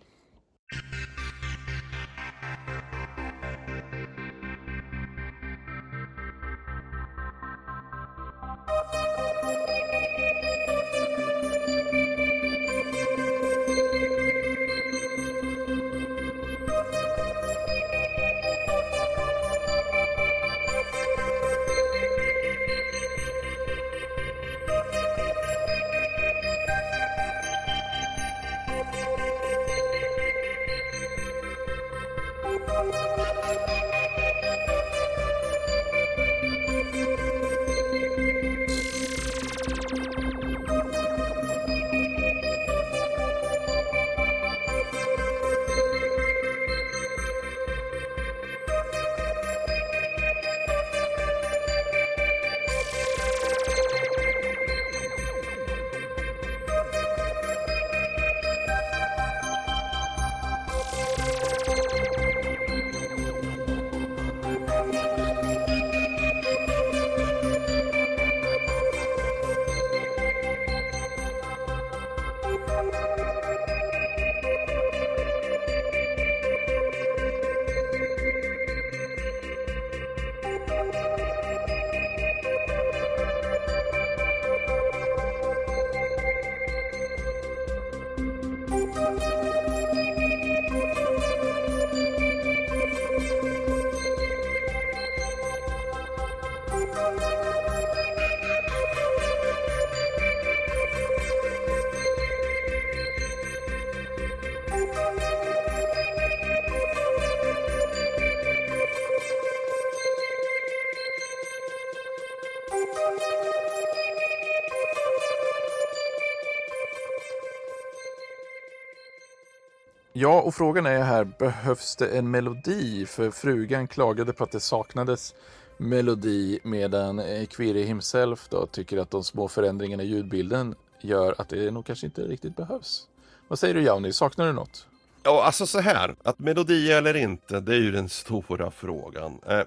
Ja, 120.23 120.41
och 120.41 120.55
frågan 120.55 120.87
är 120.87 121.03
här, 121.03 121.25
behövs 121.25 121.97
det 121.97 122.09
en 122.19 122.31
melodi? 122.31 123.07
För 123.07 123.31
frugan 123.31 123.89
klagade 123.89 124.33
på 124.33 124.45
att 124.45 124.51
det 124.51 124.61
saknades 124.61 125.35
melodi 125.77 126.59
medan 126.63 127.19
eh, 127.19 127.47
Quiri 127.47 127.83
himself 127.83 128.49
då 128.49 128.67
tycker 128.67 128.99
att 128.99 129.11
de 129.11 129.25
små 129.25 129.49
förändringarna 129.49 130.03
i 130.03 130.07
ljudbilden 130.07 130.75
gör 131.01 131.35
att 131.39 131.49
det 131.49 131.71
nog 131.71 131.87
kanske 131.87 132.07
inte 132.07 132.23
riktigt 132.23 132.57
behövs. 132.57 133.07
Vad 133.49 133.59
säger 133.59 133.75
du 133.75 133.83
Jauni, 133.83 134.13
saknar 134.13 134.47
du 134.47 134.53
något? 134.53 134.87
Ja, 135.23 135.45
alltså 135.45 135.67
så 135.67 135.81
här, 135.81 136.15
att 136.23 136.39
melodi 136.39 136.93
eller 136.93 137.17
inte, 137.17 137.61
det 137.61 137.73
är 137.73 137.81
ju 137.81 137.93
den 137.93 138.09
stora 138.09 138.71
frågan. 138.71 139.41
Eh, 139.47 139.63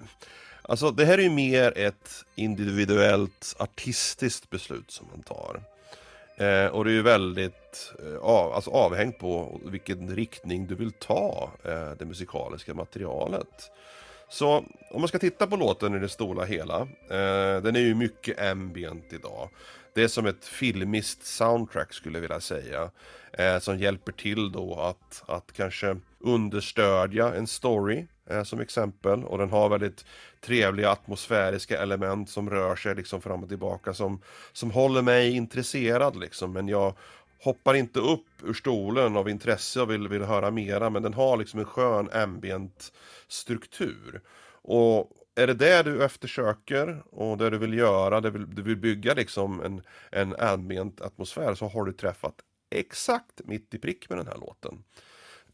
alltså 0.62 0.90
det 0.90 1.04
här 1.04 1.18
är 1.18 1.22
ju 1.22 1.30
mer 1.30 1.78
ett 1.78 2.24
individuellt 2.34 3.54
artistiskt 3.58 4.50
beslut 4.50 4.90
som 4.90 5.06
man 5.12 5.22
tar. 5.22 5.73
Eh, 6.36 6.66
och 6.66 6.84
det 6.84 6.90
är 6.90 6.94
ju 6.94 7.02
väldigt 7.02 7.92
eh, 7.98 8.16
av, 8.16 8.52
alltså 8.52 8.70
avhängt 8.70 9.18
på 9.18 9.60
vilken 9.64 10.16
riktning 10.16 10.66
du 10.66 10.74
vill 10.74 10.92
ta 10.92 11.50
eh, 11.64 11.90
det 11.98 12.04
musikaliska 12.04 12.74
materialet. 12.74 13.70
Så 14.28 14.64
om 14.90 15.00
man 15.00 15.08
ska 15.08 15.18
titta 15.18 15.46
på 15.46 15.56
låten 15.56 15.94
i 15.94 15.98
det 15.98 16.08
stora 16.08 16.44
hela, 16.44 16.80
eh, 17.10 17.62
den 17.62 17.76
är 17.76 17.80
ju 17.80 17.94
mycket 17.94 18.42
ambient 18.42 19.12
idag. 19.12 19.48
Det 19.94 20.02
är 20.02 20.08
som 20.08 20.26
ett 20.26 20.44
filmiskt 20.44 21.26
soundtrack 21.26 21.92
skulle 21.92 22.16
jag 22.16 22.20
vilja 22.20 22.40
säga. 22.40 22.90
Eh, 23.32 23.58
som 23.58 23.78
hjälper 23.78 24.12
till 24.12 24.52
då 24.52 24.74
att, 24.80 25.22
att 25.26 25.52
kanske 25.52 25.96
understödja 26.20 27.34
en 27.34 27.46
story 27.46 28.06
Eh, 28.30 28.42
som 28.42 28.60
exempel. 28.60 29.24
Och 29.24 29.38
den 29.38 29.50
har 29.50 29.68
väldigt 29.68 30.04
trevliga 30.40 30.90
atmosfäriska 30.90 31.82
element 31.82 32.30
som 32.30 32.50
rör 32.50 32.76
sig 32.76 32.94
liksom 32.94 33.20
fram 33.20 33.42
och 33.42 33.48
tillbaka 33.48 33.94
som, 33.94 34.20
som 34.52 34.70
håller 34.70 35.02
mig 35.02 35.30
intresserad 35.30 36.16
liksom. 36.16 36.52
Men 36.52 36.68
jag 36.68 36.94
hoppar 37.42 37.74
inte 37.74 38.00
upp 38.00 38.26
ur 38.42 38.54
stolen 38.54 39.16
av 39.16 39.28
intresse 39.28 39.80
och 39.80 39.90
vill, 39.90 40.08
vill 40.08 40.22
höra 40.22 40.50
mera. 40.50 40.90
Men 40.90 41.02
den 41.02 41.14
har 41.14 41.36
liksom 41.36 41.60
en 41.60 41.66
skön 41.66 42.10
ambient 42.12 42.92
struktur. 43.28 44.20
Och 44.62 45.10
är 45.34 45.46
det 45.46 45.54
det 45.54 45.82
du 45.82 46.04
eftersöker 46.04 47.02
och 47.10 47.38
det 47.38 47.50
du 47.50 47.58
vill 47.58 47.74
göra, 47.74 48.20
det 48.20 48.30
vill, 48.30 48.54
du 48.54 48.62
vill 48.62 48.76
bygga 48.76 49.14
liksom 49.14 49.60
en, 49.60 49.82
en 50.10 50.36
ambient 50.36 51.00
atmosfär 51.00 51.54
så 51.54 51.68
har 51.68 51.84
du 51.84 51.92
träffat 51.92 52.34
exakt 52.70 53.40
mitt 53.44 53.74
i 53.74 53.78
prick 53.78 54.08
med 54.08 54.18
den 54.18 54.26
här 54.26 54.38
låten. 54.38 54.84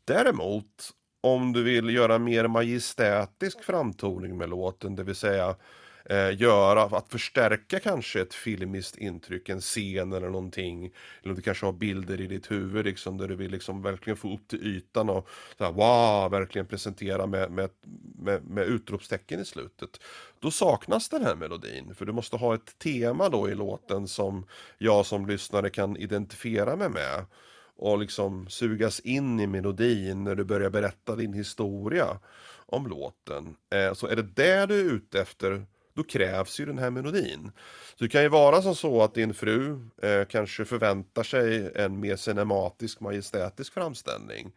Däremot, 0.05 0.93
om 1.21 1.53
du 1.53 1.63
vill 1.63 1.95
göra 1.95 2.19
mer 2.19 2.49
majestätisk 2.49 3.65
framtoning 3.65 4.37
med 4.39 4.49
låten, 4.49 4.97
det 4.97 5.03
vill 5.03 5.15
säga 5.15 5.57
eh, 6.05 6.41
göra, 6.41 6.83
att 6.83 7.09
förstärka 7.09 7.81
kanske 7.81 8.21
ett 8.21 8.35
filmiskt 8.35 8.97
intryck, 8.97 9.49
en 9.49 9.61
scen 9.61 10.13
eller 10.13 10.29
någonting. 10.29 10.93
Eller 11.23 11.35
du 11.35 11.43
kanske 11.43 11.67
har 11.67 11.73
bilder 11.73 12.21
i 12.21 12.27
ditt 12.27 12.51
huvud 12.51 12.85
liksom, 12.85 13.19
där 13.19 13.29
du 13.29 13.37
vill 13.37 13.51
liksom 13.51 13.83
verkligen 13.83 14.17
få 14.17 14.35
upp 14.35 14.49
till 14.49 14.67
ytan 14.67 15.11
och 15.11 15.29
så 15.59 15.65
här, 15.65 15.73
wow, 15.73 16.31
verkligen 16.31 16.67
presentera 16.67 17.27
med, 17.27 17.51
med, 17.51 17.71
med, 18.19 18.45
med 18.45 18.65
utropstecken 18.65 19.41
i 19.41 19.45
slutet. 19.45 20.01
Då 20.39 20.51
saknas 20.51 21.09
den 21.09 21.25
här 21.25 21.35
melodin, 21.35 21.95
för 21.95 22.07
du 22.07 22.13
måste 22.13 22.37
ha 22.37 22.55
ett 22.55 22.79
tema 22.79 23.29
då 23.29 23.51
i 23.51 23.55
låten 23.55 24.09
som 24.09 24.47
jag 24.79 25.07
som 25.07 25.27
lyssnare 25.27 25.71
kan 25.71 25.97
identifiera 25.97 26.77
mig 26.77 26.89
med 26.89 27.25
och 27.81 27.99
liksom 27.99 28.49
sugas 28.49 29.01
in 29.01 29.41
i 29.41 29.47
melodin 29.47 30.25
när 30.25 30.35
du 30.35 30.45
börjar 30.45 30.71
berätta 30.71 31.17
din 31.17 31.33
historia 31.33 32.19
om 32.67 32.87
låten. 32.87 33.57
Eh, 33.75 33.95
så 33.95 34.07
är 34.07 34.17
det 34.17 34.23
det 34.23 34.67
du 34.67 34.81
är 34.81 34.93
ute 34.95 35.21
efter 35.21 35.67
då 35.95 36.03
krävs 36.03 36.61
ju 36.61 36.67
den 36.67 36.79
här 36.79 36.91
melodin. 36.91 37.53
Så 37.99 38.05
det 38.05 38.09
kan 38.09 38.23
ju 38.23 38.29
vara 38.29 38.63
som 38.63 38.75
så 38.75 39.03
att 39.03 39.15
din 39.15 39.35
fru 39.35 39.89
eh, 40.03 40.25
kanske 40.25 40.65
förväntar 40.65 41.23
sig 41.23 41.73
en 41.75 42.01
mer 42.01 42.17
cinematisk, 42.17 43.01
majestätisk 43.01 43.73
framställning. 43.73 44.53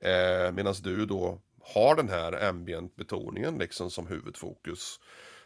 Eh, 0.00 0.52
Medan 0.52 0.74
du 0.82 1.06
då 1.06 1.40
har 1.62 1.96
den 1.96 2.08
här 2.08 2.48
ambient-betoningen 2.48 3.58
liksom 3.58 3.90
som 3.90 4.06
huvudfokus. 4.06 5.00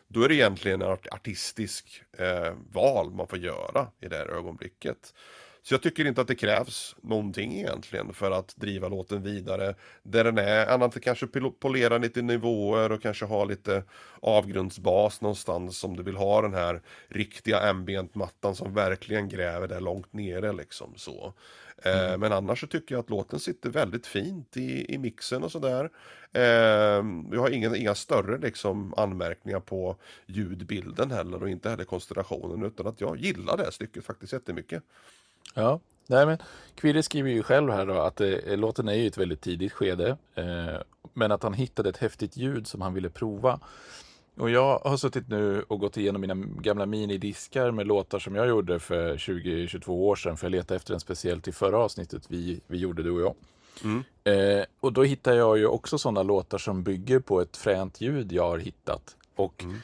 Då 0.09 0.23
är 0.23 0.29
det 0.29 0.35
egentligen 0.35 0.83
en 0.83 0.91
artistisk 0.91 2.03
eh, 2.19 2.55
val 2.73 3.11
man 3.11 3.27
får 3.27 3.39
göra 3.39 3.89
i 4.01 4.09
det 4.09 4.17
här 4.17 4.27
ögonblicket. 4.27 5.15
Så 5.63 5.75
jag 5.75 5.83
tycker 5.83 6.05
inte 6.05 6.21
att 6.21 6.29
det 6.29 6.35
krävs 6.35 6.97
någonting 7.03 7.59
egentligen 7.59 8.13
för 8.13 8.31
att 8.31 8.57
driva 8.57 8.89
låten 8.89 9.23
vidare 9.23 9.75
där 10.03 10.25
den 10.25 10.39
är, 10.39 10.67
annat 10.67 10.97
än 10.97 11.03
kanske 11.03 11.27
polera 11.61 11.99
lite 11.99 12.23
nivåer 12.23 12.93
och 12.93 13.03
kanske 13.03 13.25
ha 13.25 13.45
lite 13.45 13.85
avgrundsbas 14.21 15.21
någonstans 15.21 15.85
om 15.85 15.97
du 15.97 16.03
vill 16.03 16.17
ha 16.17 16.43
den 16.43 16.55
här 16.55 16.83
riktiga 17.09 17.61
ambient-mattan 17.71 18.55
som 18.55 18.75
verkligen 18.75 19.29
gräver 19.29 19.69
där 19.69 19.81
långt 19.81 20.13
nere 20.13 20.53
liksom 20.53 20.93
så. 20.97 21.35
Eh, 21.85 22.05
mm. 22.05 22.21
Men 22.21 22.33
annars 22.33 22.61
så 22.61 22.67
tycker 22.67 22.95
jag 22.95 23.01
att 23.01 23.11
låten 23.11 23.41
sitter 23.41 23.71
väldigt 23.71 24.07
fint 24.07 24.57
i, 24.57 24.95
i 24.95 24.99
mixen 24.99 25.43
och 25.43 25.53
sådär. 25.53 25.91
Eh, 26.33 26.43
jag 27.33 27.41
har 27.41 27.51
ingen, 27.51 27.77
inga 27.77 27.95
större 27.95 28.39
liksom 28.39 28.95
anmärkningar 28.97 29.61
på 29.61 29.97
ljudbilden 30.27 31.11
heller 31.11 31.43
och 31.43 31.51
inte 31.51 31.71
heller 31.71 31.85
konstellationen 31.85 32.67
utan 32.67 32.87
att 32.87 33.01
jag 33.01 33.17
gillar 33.17 33.57
det 33.57 33.73
stycket 33.73 34.05
faktiskt 34.05 34.33
jättemycket. 34.33 34.83
Ja, 35.55 35.81
nej 36.07 36.27
men 36.27 36.39
Quirre 36.75 37.03
skriver 37.03 37.31
ju 37.31 37.43
själv 37.43 37.71
här 37.71 37.87
då 37.87 38.01
att 38.01 38.21
eh, 38.21 38.57
låten 38.57 38.89
är 38.89 38.93
i 38.93 39.07
ett 39.07 39.19
väldigt 39.19 39.41
tidigt 39.41 39.73
skede. 39.73 40.17
Eh, 40.35 40.81
men 41.13 41.33
att 41.33 41.43
han 41.43 41.55
hittade 41.55 41.89
ett 41.89 41.97
häftigt 41.97 42.37
ljud 42.37 42.67
som 42.67 42.81
han 42.81 42.95
ville 42.95 43.11
prova. 43.11 43.61
Och 44.37 44.51
jag 44.51 44.79
har 44.79 44.97
suttit 44.97 45.29
nu 45.29 45.63
och 45.69 45.81
gått 45.81 45.97
igenom 45.97 46.21
mina 46.21 46.35
gamla 46.35 46.87
minidiskar 46.87 47.71
med 47.71 47.87
låtar 47.87 48.19
som 48.19 48.35
jag 48.35 48.49
gjorde 48.49 48.79
för 48.79 49.17
20-22 49.17 49.89
år 49.89 50.17
sedan. 50.17 50.37
För 50.37 50.47
jag 50.47 50.53
letade 50.53 50.77
efter 50.77 50.95
en 50.95 51.01
speciell 51.01 51.41
till 51.41 51.55
förra 51.55 51.79
avsnittet 51.79 52.23
vi, 52.29 52.61
vi 52.67 52.79
gjorde, 52.79 53.03
du 53.03 53.11
och 53.11 53.21
jag. 53.21 53.35
Mm. 53.85 54.05
Eh, 54.25 54.65
och 54.81 54.93
då 54.93 55.03
hittar 55.03 55.33
jag 55.33 55.59
ju 55.59 55.67
också 55.67 55.99
sådana 55.99 56.23
låtar 56.23 56.59
som 56.59 56.83
bygger 56.83 57.21
på 57.21 57.41
ett 57.41 57.57
fränt 57.57 58.01
ljud 58.01 58.33
jag 58.33 58.51
har 58.51 58.59
hittat. 58.59 59.17
Och 59.35 59.65
mm 59.65 59.77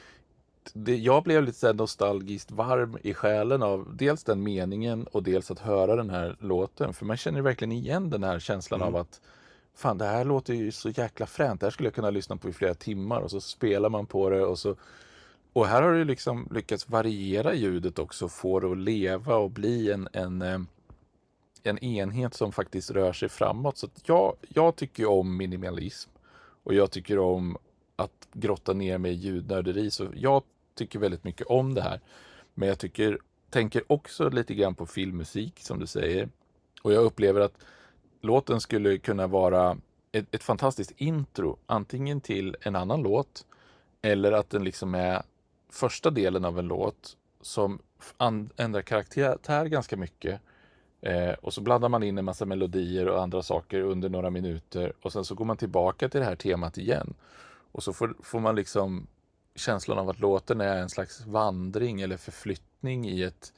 det, 0.75 0.97
jag 0.97 1.23
blev 1.23 1.43
lite 1.43 1.59
så 1.59 1.73
nostalgiskt 1.73 2.51
varm 2.51 2.99
i 3.03 3.15
själen 3.15 3.63
av 3.63 3.97
dels 3.97 4.25
den 4.25 4.43
meningen 4.43 5.07
och 5.07 5.23
dels 5.23 5.51
att 5.51 5.59
höra 5.59 5.97
den 5.97 6.11
här 6.11 6.37
låten. 6.41 6.93
För 6.93 7.05
man 7.05 7.17
känner 7.17 7.41
verkligen 7.41 7.73
igen 7.73 8.11
den 8.11 8.25
här 8.25 8.39
känslan 8.39 8.83
mm. 8.83 8.95
av 8.95 9.01
att 9.01 9.21
fan 9.75 9.99
det 9.99 10.05
här 10.05 10.25
låter 10.25 10.55
ju 10.55 10.73
så 10.73 10.91
jäkla 10.91 11.27
fränt. 11.27 11.61
Det 11.61 11.67
här 11.67 11.71
skulle 11.71 11.87
jag 11.87 11.95
kunna 11.95 12.11
lyssna 12.11 12.37
på 12.37 12.49
i 12.49 12.53
flera 12.53 12.75
timmar 12.75 13.21
och 13.21 13.31
så 13.31 13.41
spelar 13.41 13.89
man 13.89 14.07
på 14.07 14.31
det 14.31 14.45
och 14.45 14.59
så 14.59 14.77
och 15.57 15.67
här 15.67 15.83
har 15.83 15.93
du 15.93 16.05
liksom 16.05 16.49
lyckats 16.51 16.89
variera 16.89 17.55
ljudet 17.55 17.99
också, 17.99 18.29
få 18.29 18.61
det 18.61 18.71
att 18.71 18.79
leva 18.79 19.37
och 19.37 19.51
bli 19.51 19.93
en, 19.93 20.09
en, 20.13 20.43
eh, 20.43 20.61
en 21.63 21.79
enhet 21.79 22.35
som 22.35 22.53
faktiskt 22.53 22.91
rör 22.91 23.13
sig 23.13 23.29
framåt. 23.29 23.79
Så 23.79 23.89
jag, 24.05 24.37
jag 24.49 24.77
tycker 24.77 25.07
om 25.07 25.37
minimalism 25.37 26.11
och 26.63 26.75
jag 26.75 26.91
tycker 26.91 27.19
om 27.19 27.57
att 27.97 28.29
grotta 28.33 28.73
ner 28.73 28.99
mig 28.99 29.13
i 29.13 29.15
ljudnörderi. 29.15 29.91
Så 29.91 30.09
jag 30.15 30.43
tycker 30.77 30.99
väldigt 30.99 31.25
mycket 31.25 31.47
om 31.47 31.75
det 31.75 31.83
här. 31.83 32.01
Men 32.55 32.69
jag 32.69 32.79
tycker, 32.79 33.19
tänker 33.51 33.93
också 33.93 34.29
lite 34.29 34.55
grann 34.55 34.75
på 34.75 34.87
filmmusik 34.87 35.61
som 35.61 35.79
du 35.79 35.87
säger. 35.87 36.29
Och 36.83 36.93
jag 36.93 37.05
upplever 37.05 37.41
att 37.41 37.59
låten 38.21 38.61
skulle 38.61 38.99
kunna 38.99 39.27
vara 39.27 39.79
ett, 40.13 40.35
ett 40.35 40.43
fantastiskt 40.43 40.93
intro, 40.97 41.59
antingen 41.67 42.21
till 42.21 42.57
en 42.61 42.77
annan 42.77 43.03
låt 43.03 43.47
eller 44.03 44.33
att 44.33 44.51
den 44.51 44.65
liksom 44.65 44.95
är 44.95 45.23
första 45.71 46.11
delen 46.11 46.45
av 46.45 46.59
en 46.59 46.69
låt 46.69 47.17
som 47.41 47.79
ändrar 48.57 48.83
karaktär 48.83 49.67
ganska 49.67 49.97
mycket. 49.97 50.41
Eh, 51.01 51.33
och 51.33 51.55
så 51.55 51.61
blandar 51.61 51.89
man 51.89 52.03
in 52.03 52.19
en 52.19 52.25
massa 52.25 52.45
melodier 52.45 53.09
och 53.09 53.23
andra 53.23 53.43
saker 53.43 53.81
under 53.81 54.09
några 54.09 54.31
minuter 54.31 54.93
och 55.03 55.13
sen 55.13 55.25
så 55.25 55.35
går 55.35 55.45
man 55.45 55.57
tillbaka 55.57 56.09
till 56.09 56.21
det 56.21 56.27
här 56.27 56.37
temat 56.37 56.79
igen. 56.79 57.15
Och 57.73 57.83
så 57.83 57.93
får, 57.93 58.17
får 58.23 58.41
man 58.41 58.57
liksom 58.57 59.07
känslan 59.57 59.99
av 59.99 60.09
att 60.09 60.21
låten 60.21 60.61
är 60.61 60.77
en 60.77 60.89
slags 60.89 61.27
vandring 61.27 62.01
eller 62.01 62.17
förflyttning 62.17 63.09
i 63.09 63.23
ett 63.23 63.53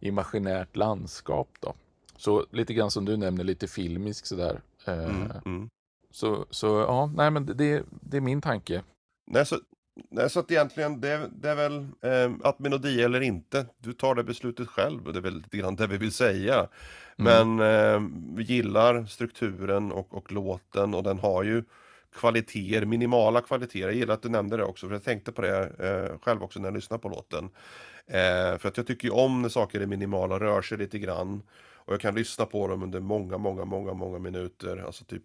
imaginärt 0.00 0.76
landskap. 0.76 1.48
Då. 1.60 1.74
Så 2.16 2.46
lite 2.50 2.74
grann 2.74 2.90
som 2.90 3.04
du 3.04 3.16
nämner, 3.16 3.44
lite 3.44 3.66
filmisk 3.66 4.26
sådär. 4.26 4.60
Eh, 4.86 5.04
mm, 5.04 5.32
mm. 5.44 5.70
Så, 6.10 6.46
så 6.50 6.66
ja, 6.66 7.12
nej 7.16 7.30
men 7.30 7.46
det, 7.46 7.84
det 8.00 8.16
är 8.16 8.20
min 8.20 8.40
tanke. 8.40 8.82
Nej, 9.26 9.46
så, 9.46 9.58
nej, 10.10 10.30
så 10.30 10.40
att 10.40 10.50
egentligen 10.50 11.00
det, 11.00 11.30
det 11.32 11.50
är 11.50 11.54
väl 11.54 11.86
eh, 12.00 12.48
att 12.48 12.58
melodi 12.58 13.02
eller 13.02 13.20
inte, 13.20 13.66
du 13.78 13.92
tar 13.92 14.14
det 14.14 14.24
beslutet 14.24 14.68
själv 14.68 15.06
och 15.06 15.12
det 15.12 15.18
är 15.18 15.22
väl 15.22 15.36
lite 15.36 15.56
grann 15.56 15.76
det 15.76 15.86
vi 15.86 15.96
vill 15.96 16.12
säga. 16.12 16.68
Mm. 17.18 17.48
Men 17.56 17.60
eh, 17.60 18.08
vi 18.36 18.42
gillar 18.42 19.04
strukturen 19.04 19.92
och, 19.92 20.14
och 20.14 20.32
låten 20.32 20.94
och 20.94 21.02
den 21.02 21.18
har 21.18 21.42
ju 21.42 21.64
kvaliteter, 22.14 22.86
minimala 22.86 23.40
kvaliteter. 23.40 23.86
Jag 23.86 23.94
gillar 23.94 24.14
att 24.14 24.22
du 24.22 24.28
nämnde 24.28 24.56
det 24.56 24.64
också, 24.64 24.86
för 24.86 24.94
jag 24.94 25.04
tänkte 25.04 25.32
på 25.32 25.42
det 25.42 25.58
eh, 25.78 26.18
själv 26.18 26.42
också 26.42 26.60
när 26.60 26.66
jag 26.66 26.74
lyssnade 26.74 27.02
på 27.02 27.08
låten. 27.08 27.50
Eh, 28.06 28.58
för 28.58 28.68
att 28.68 28.76
jag 28.76 28.86
tycker 28.86 29.08
ju 29.08 29.14
om 29.14 29.42
när 29.42 29.48
saker 29.48 29.80
är 29.80 29.86
minimala, 29.86 30.40
rör 30.40 30.62
sig 30.62 30.78
lite 30.78 30.98
grann. 30.98 31.42
Och 31.84 31.92
jag 31.92 32.00
kan 32.00 32.14
lyssna 32.14 32.46
på 32.46 32.68
dem 32.68 32.82
under 32.82 33.00
många, 33.00 33.38
många, 33.38 33.64
många, 33.64 33.92
många 33.92 34.18
minuter. 34.18 34.84
Alltså 34.86 35.04
typ 35.04 35.22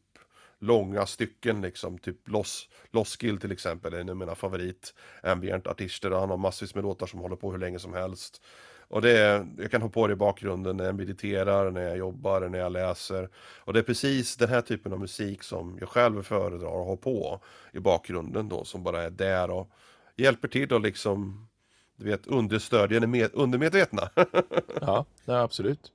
långa 0.60 1.06
stycken 1.06 1.62
liksom. 1.62 1.98
Typ 1.98 2.30
Loss, 2.30 2.70
Loskill 2.92 3.38
till 3.38 3.52
exempel 3.52 3.94
är 3.94 4.00
en 4.00 4.10
av 4.10 4.18
mina 4.18 4.36
favorit 4.36 4.94
ambient 5.24 5.68
artister. 5.68 6.12
Han 6.12 6.30
har 6.30 6.38
massvis 6.38 6.76
med 6.76 6.84
låtar 6.84 7.08
som 7.08 7.20
håller 7.20 7.36
på 7.36 7.52
hur 7.52 7.60
länge 7.60 7.80
som 7.80 7.94
helst. 7.94 8.42
Och 8.90 9.02
det 9.02 9.18
är, 9.18 9.48
jag 9.58 9.72
kan 9.72 9.82
ha 9.82 9.90
på 9.90 10.08
det 10.08 10.14
i 10.14 10.16
bakgrunden 10.16 10.78
när 10.78 10.86
jag 10.86 10.96
mediterar, 10.96 11.72
när 11.72 11.82
jag 11.82 11.98
jobbar, 11.98 12.50
när 12.50 12.60
jag 12.60 12.72
läser. 12.72 13.30
Och 13.60 13.74
det 13.74 13.80
är 13.80 13.84
precis 13.84 14.36
den 14.36 14.50
här 14.50 14.62
typen 14.62 14.94
av 14.94 15.00
musik 15.00 15.44
som 15.44 15.78
jag 15.80 15.90
själv 15.90 16.24
föredrar 16.24 16.82
att 16.82 16.88
ha 16.88 16.96
på 16.96 17.40
i 17.72 17.80
bakgrunden 17.80 18.50
då, 18.50 18.64
som 18.64 18.84
bara 18.84 19.04
är 19.04 19.10
där 19.10 19.52
och 19.52 19.70
hjälper 20.16 20.48
till 20.48 20.74
att 20.74 20.82
liksom, 20.82 21.48
du 21.96 22.06
vet, 22.06 22.28
understödja 22.28 23.00
det 23.00 23.08
med, 23.08 23.30
undermedvetna. 23.34 24.10
ja, 24.82 25.06
ja, 25.26 25.42
absolut. 25.42 25.92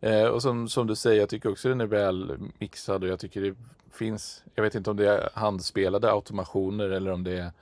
Eh, 0.00 0.26
och 0.26 0.42
som, 0.42 0.68
som 0.68 0.86
du 0.86 0.94
säger, 0.94 1.20
jag 1.20 1.28
tycker 1.28 1.50
också 1.50 1.68
den 1.68 1.80
är 1.80 1.86
väl 1.86 2.38
mixad 2.58 3.04
och 3.04 3.10
jag 3.10 3.20
tycker 3.20 3.40
det 3.40 3.54
finns, 3.92 4.44
jag 4.54 4.62
vet 4.62 4.74
inte 4.74 4.90
om 4.90 4.96
det 4.96 5.08
är 5.08 5.30
handspelade 5.34 6.12
automationer 6.12 6.88
eller 6.90 7.10
om 7.10 7.24
det 7.24 7.38
är 7.38 7.52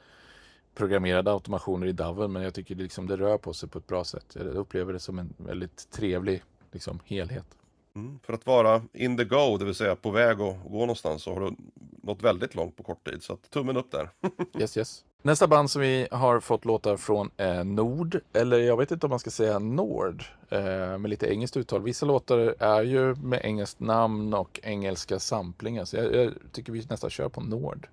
programmerade 0.81 1.33
automationer 1.33 1.87
i 1.87 1.93
DAVen, 1.93 2.33
men 2.33 2.43
jag 2.43 2.55
tycker 2.55 2.75
det, 2.75 2.83
liksom, 2.83 3.07
det 3.07 3.17
rör 3.17 3.39
på 3.39 3.53
sig 3.53 3.69
på 3.69 3.79
ett 3.79 3.87
bra 3.87 4.05
sätt. 4.05 4.27
Jag 4.35 4.47
upplever 4.47 4.93
det 4.93 4.99
som 4.99 5.19
en 5.19 5.35
väldigt 5.37 5.91
trevlig 5.91 6.43
liksom, 6.73 7.01
helhet. 7.05 7.47
Mm, 7.95 8.19
för 8.23 8.33
att 8.33 8.47
vara 8.47 8.83
in 8.93 9.17
the 9.17 9.25
go, 9.25 9.57
det 9.59 9.65
vill 9.65 9.75
säga 9.75 9.97
på 9.97 10.11
väg 10.11 10.41
att 10.41 10.57
gå 10.65 10.81
någonstans, 10.81 11.23
så 11.23 11.35
har 11.35 11.41
du 11.41 11.57
nått 12.03 12.23
väldigt 12.23 12.55
långt 12.55 12.77
på 12.77 12.83
kort 12.83 13.09
tid. 13.09 13.23
Så 13.23 13.33
att, 13.33 13.51
tummen 13.51 13.77
upp 13.77 13.91
där. 13.91 14.11
yes, 14.59 14.77
yes. 14.77 15.05
Nästa 15.23 15.47
band 15.47 15.71
som 15.71 15.83
vi 15.83 16.09
har 16.11 16.41
fått 16.41 16.65
låtar 16.65 16.97
från 16.97 17.31
är 17.37 17.65
Nord, 17.65 18.21
eller 18.33 18.59
jag 18.59 18.77
vet 18.77 18.91
inte 18.91 19.07
om 19.07 19.11
man 19.11 19.19
ska 19.19 19.31
säga 19.31 19.59
Nord, 19.59 20.25
eh, 20.49 20.99
med 20.99 21.09
lite 21.11 21.33
engelskt 21.33 21.57
uttal. 21.57 21.83
Vissa 21.83 22.07
låtar 22.07 22.55
är 22.59 22.83
ju 22.83 23.15
med 23.15 23.41
engelskt 23.45 23.81
namn 23.81 24.35
och 24.35 24.61
engelska 24.63 25.19
samplingar, 25.19 25.85
så 25.85 25.97
jag, 25.97 26.15
jag 26.15 26.33
tycker 26.53 26.73
vi 26.73 26.87
nästan 26.91 27.11
kör 27.11 27.29
på 27.29 27.41
Nord. 27.41 27.89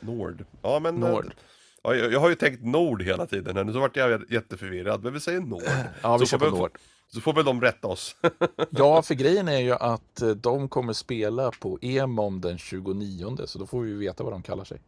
Nord. 0.00 0.44
Ja, 0.62 0.78
men 0.78 0.94
Nord. 0.94 1.34
Ja, 1.88 1.94
jag, 1.94 2.12
jag, 2.12 2.20
har 2.20 2.28
ju 2.28 2.34
tänkt 2.34 2.64
Nord 2.64 3.02
hela 3.02 3.26
tiden 3.26 3.56
här, 3.56 3.64
nu 3.64 3.72
så 3.72 3.80
vart 3.80 3.96
jag 3.96 4.24
jätteförvirrad, 4.30 5.04
men 5.04 5.12
vi 5.12 5.20
säger 5.20 5.40
Nord. 5.40 5.62
ja, 6.02 6.16
vi 6.16 6.26
så 6.26 6.30
kör 6.30 6.50
på 6.50 6.56
Nord. 6.56 6.78
Så 7.12 7.20
får 7.20 7.32
väl 7.32 7.44
de 7.44 7.60
rätta 7.60 7.88
oss. 7.88 8.16
ja, 8.70 9.02
för 9.02 9.14
grejen 9.14 9.48
är 9.48 9.58
ju 9.58 9.72
att 9.72 10.22
eh, 10.22 10.28
de 10.28 10.68
kommer 10.68 10.92
spela 10.92 11.50
på 11.50 11.78
EMOM 11.82 12.40
den 12.40 12.58
29, 12.58 13.36
så 13.46 13.58
då 13.58 13.66
får 13.66 13.80
vi 13.80 13.92
veta 13.92 14.24
vad 14.24 14.32
de 14.32 14.42
kallar 14.42 14.64
sig. 14.64 14.80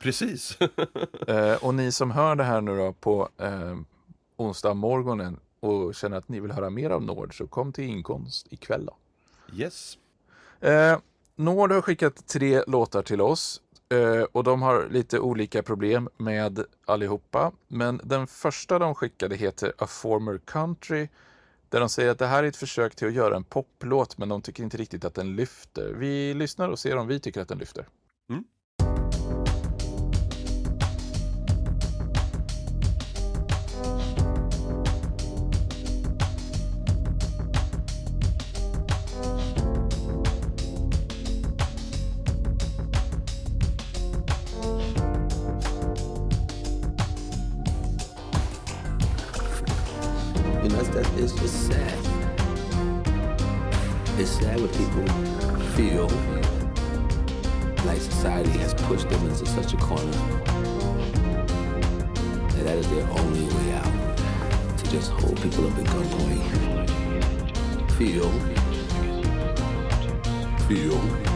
Precis. 0.00 0.58
eh, 1.26 1.64
och 1.64 1.74
ni 1.74 1.92
som 1.92 2.10
hör 2.10 2.36
det 2.36 2.44
här 2.44 2.60
nu 2.60 2.76
då 2.76 2.92
på 2.92 3.28
eh, 3.38 3.76
onsdag 4.36 4.74
morgonen 4.74 5.40
och 5.60 5.94
känner 5.94 6.16
att 6.16 6.28
ni 6.28 6.40
vill 6.40 6.52
höra 6.52 6.70
mer 6.70 6.90
av 6.90 7.02
Nord 7.02 7.38
så 7.38 7.46
kom 7.46 7.72
till 7.72 7.84
Inkomst 7.84 8.46
ikväll 8.50 8.86
då. 8.86 8.96
Yes. 9.56 9.98
Eh, 10.60 10.98
Nord 11.36 11.72
har 11.72 11.80
skickat 11.80 12.26
tre 12.26 12.62
låtar 12.66 13.02
till 13.02 13.20
oss 13.20 13.60
Eh, 13.92 14.22
och 14.32 14.44
de 14.44 14.62
har 14.62 14.88
lite 14.90 15.18
olika 15.18 15.62
problem 15.62 16.08
med 16.16 16.64
allihopa. 16.86 17.52
Men 17.68 18.00
den 18.04 18.26
första 18.26 18.78
de 18.78 18.94
skickade 18.94 19.36
heter 19.36 19.72
A 19.78 19.86
Former 19.86 20.40
Country 20.44 21.08
där 21.68 21.80
de 21.80 21.88
säger 21.88 22.10
att 22.10 22.18
det 22.18 22.26
här 22.26 22.44
är 22.44 22.48
ett 22.48 22.56
försök 22.56 22.94
till 22.94 23.08
att 23.08 23.14
göra 23.14 23.36
en 23.36 23.44
poplåt 23.44 24.18
men 24.18 24.28
de 24.28 24.42
tycker 24.42 24.62
inte 24.62 24.76
riktigt 24.76 25.04
att 25.04 25.14
den 25.14 25.36
lyfter. 25.36 25.92
Vi 25.96 26.34
lyssnar 26.34 26.68
och 26.68 26.78
ser 26.78 26.96
om 26.96 27.06
vi 27.06 27.20
tycker 27.20 27.40
att 27.40 27.48
den 27.48 27.58
lyfter. 27.58 27.88
You 50.62 50.68
know, 50.68 50.82
that 50.82 51.06
is 51.18 51.32
it's 51.32 51.40
just 51.40 51.66
sad. 51.66 51.98
It's 54.16 54.30
sad 54.30 54.60
when 54.60 54.68
people 54.68 55.04
feel 55.74 56.06
like 57.84 58.00
society 58.00 58.50
has 58.58 58.72
pushed 58.74 59.08
them 59.08 59.26
into 59.26 59.44
such 59.44 59.74
a 59.74 59.76
corner 59.78 60.12
that 62.46 62.64
that 62.64 62.78
is 62.78 62.88
their 62.90 63.08
only 63.10 63.44
way 63.56 63.72
out 63.72 64.18
to 64.78 64.90
just 64.90 65.10
hold 65.10 65.42
people 65.42 65.66
up 65.66 65.76
at 65.78 65.84
gunpoint. 65.86 66.42
Feel. 67.98 68.30
Feel. 70.68 71.31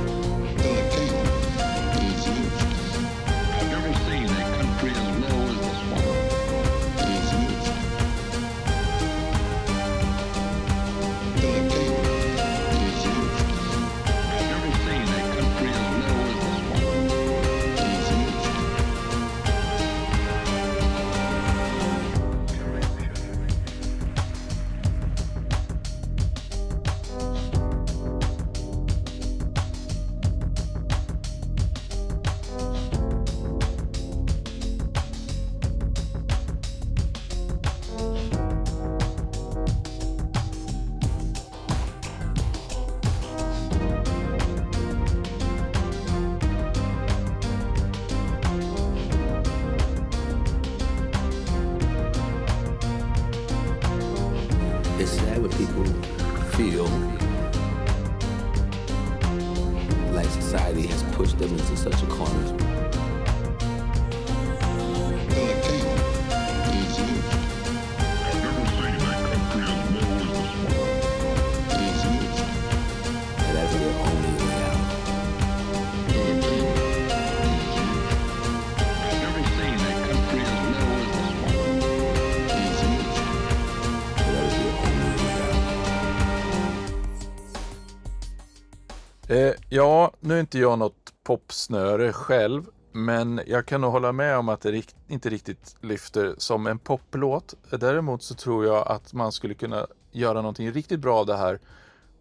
Eh, 89.37 89.55
ja, 89.69 90.13
nu 90.21 90.35
är 90.35 90.41
inte 90.41 90.59
jag 90.59 90.79
något 90.79 91.15
popsnöre 91.25 92.13
själv, 92.13 92.65
men 92.93 93.41
jag 93.47 93.67
kan 93.67 93.81
nog 93.81 93.93
hålla 93.93 94.13
med 94.13 94.39
om 94.39 94.49
att 94.49 94.61
det 94.61 94.73
rikt 94.73 94.97
inte 95.09 95.31
riktigt 95.31 95.77
lyfter 95.81 96.35
som 96.39 96.67
en 96.67 96.79
poplåt. 96.79 97.55
Däremot 97.71 98.23
så 98.23 98.35
tror 98.35 98.67
jag 98.67 98.89
att 98.89 99.13
man 99.13 99.33
skulle 99.33 99.55
kunna 99.55 99.87
göra 100.13 100.35
någonting 100.35 100.73
riktigt 100.73 101.01
bra 101.01 101.19
av 101.19 101.27
det 101.27 101.37
här 101.37 101.61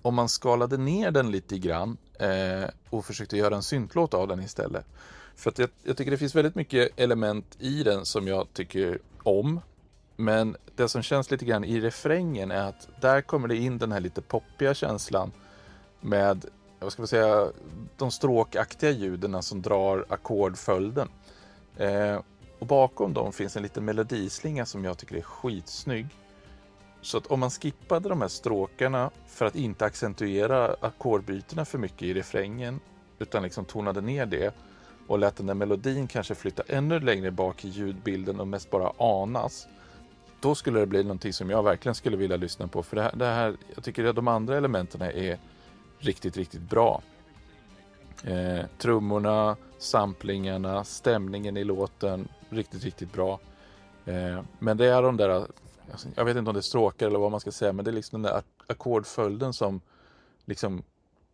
om 0.01 0.16
man 0.16 0.30
skalade 0.30 0.78
ner 0.78 1.11
den 1.11 1.32
lite 1.32 1.57
grann 1.57 1.97
eh, 2.20 2.70
och 2.89 3.05
försökte 3.05 3.38
göra 3.38 3.55
en 3.55 3.63
syntlåt 3.63 4.13
av 4.13 4.28
den 4.28 4.39
istället. 4.39 4.86
För 5.36 5.49
att 5.49 5.59
jag, 5.59 5.70
jag, 5.84 5.97
tycker 5.97 6.11
det 6.11 6.18
finns 6.18 6.36
väldigt 6.36 6.55
mycket 6.55 6.99
element 6.99 7.57
i 7.59 7.84
den 7.84 8.05
som 8.05 8.28
jag 8.28 8.53
tycker 8.53 8.99
om. 9.24 9.61
Men 10.16 10.55
det 10.76 10.89
som 10.89 11.01
känns 11.01 11.32
lite 11.32 11.45
grann 11.45 11.63
i 11.63 11.82
refrängen 11.82 12.51
är 12.51 12.70
att 12.70 12.88
där 13.01 13.22
kommer 13.22 13.47
det 13.47 13.55
in 13.55 13.78
den 13.78 13.91
här 13.91 13.99
lite 13.99 14.22
poppiga 14.22 14.74
känslan 14.74 15.32
med 16.01 16.45
vad 16.86 16.93
ska 16.93 17.01
man 17.01 17.07
säga, 17.07 17.51
de 17.97 18.11
stråkaktiga 18.11 18.91
ljuden 18.91 19.43
som 19.43 19.61
drar 19.61 20.05
ackordföljden. 20.09 21.09
Eh, 21.77 22.19
och 22.59 22.67
bakom 22.67 23.13
dem 23.13 23.33
finns 23.33 23.57
en 23.57 23.63
liten 23.63 23.86
melodislinga 23.86 24.65
som 24.65 24.86
jag 24.86 24.97
tycker 24.97 25.15
är 25.15 25.21
skitsnygg. 25.21 26.07
Så 27.01 27.17
att 27.17 27.27
om 27.27 27.39
man 27.39 27.49
skippade 27.49 28.09
de 28.09 28.21
här 28.21 28.27
stråkarna 28.27 29.11
för 29.27 29.45
att 29.45 29.55
inte 29.55 29.86
accentuera 29.86 30.75
ackordbytena 30.81 31.65
för 31.65 31.77
mycket 31.77 32.01
i 32.01 32.13
refrängen 32.13 32.79
utan 33.19 33.43
liksom 33.43 33.65
tonade 33.65 34.01
ner 34.01 34.25
det 34.25 34.55
och 35.07 35.19
lät 35.19 35.36
den 35.36 35.45
där 35.45 35.53
melodin 35.53 36.07
kanske 36.07 36.36
flytta 36.36 36.63
ännu 36.67 36.99
längre 36.99 37.31
bak 37.31 37.65
i 37.65 37.67
ljudbilden 37.67 38.39
och 38.39 38.47
mest 38.47 38.71
bara 38.71 38.91
anas. 38.97 39.67
Då 40.39 40.55
skulle 40.55 40.79
det 40.79 40.86
bli 40.86 41.03
någonting 41.03 41.33
som 41.33 41.49
jag 41.49 41.63
verkligen 41.63 41.95
skulle 41.95 42.17
vilja 42.17 42.38
lyssna 42.38 42.67
på. 42.67 42.83
För 42.83 42.95
det 42.95 43.01
här, 43.01 43.15
det 43.15 43.25
här 43.25 43.57
jag 43.75 43.83
tycker 43.83 44.05
att 44.05 44.15
de 44.15 44.27
andra 44.27 44.57
elementen 44.57 45.01
är 45.01 45.39
riktigt, 45.99 46.37
riktigt 46.37 46.61
bra. 46.61 47.01
Eh, 48.23 48.65
trummorna, 48.77 49.55
samplingarna, 49.77 50.83
stämningen 50.83 51.57
i 51.57 51.63
låten, 51.63 52.27
riktigt, 52.49 52.83
riktigt 52.83 53.13
bra. 53.13 53.39
Eh, 54.05 54.41
men 54.59 54.77
det 54.77 54.85
är 54.85 55.01
de 55.01 55.17
där 55.17 55.47
alltså, 55.91 56.07
jag 56.15 56.25
vet 56.25 56.37
inte 56.37 56.49
om 56.49 56.53
det 56.53 56.59
är 56.59 56.61
stråkar 56.61 57.07
eller 57.07 57.19
vad 57.19 57.31
man 57.31 57.39
ska 57.39 57.51
säga, 57.51 57.73
men 57.73 57.85
det 57.85 57.91
är 57.91 57.95
liksom 57.95 58.21
den 58.21 58.31
där 58.31 58.41
ackordföljden 58.67 59.53
som 59.53 59.81
liksom 60.45 60.83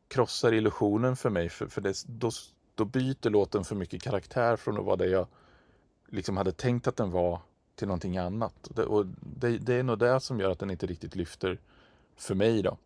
krossar 0.07 0.53
illusionen 0.53 1.16
för 1.16 1.30
mig. 1.30 1.49
För, 1.49 1.68
för 1.68 1.82
det, 1.82 2.03
då, 2.07 2.32
då 2.76 2.86
byter 2.86 3.30
låten 3.30 3.64
för 3.64 3.76
mycket 3.76 4.01
karaktär 4.01 4.55
från 4.55 4.78
att 4.78 4.86
vara 4.86 4.95
det 4.95 5.09
jag 5.09 5.28
liksom 6.09 6.38
hade 6.38 6.51
tänkt 6.51 6.88
att 6.88 6.95
den 6.95 7.12
var 7.12 7.39
till 7.76 7.88
någonting 7.88 8.18
annat. 8.18 8.53
Det, 8.70 8.84
och 8.84 9.05
det, 9.20 9.57
det, 9.57 9.74
är 9.74 9.84
nog 9.84 9.99
det 9.99 10.20
som 10.20 10.39
gör 10.39 10.49
att 10.49 10.59
den 10.59 10.72
inte 10.72 10.86
riktigt 10.86 11.16
lyfter 11.16 11.59
för 12.18 12.36
mig 12.36 12.62
då. 12.62 12.78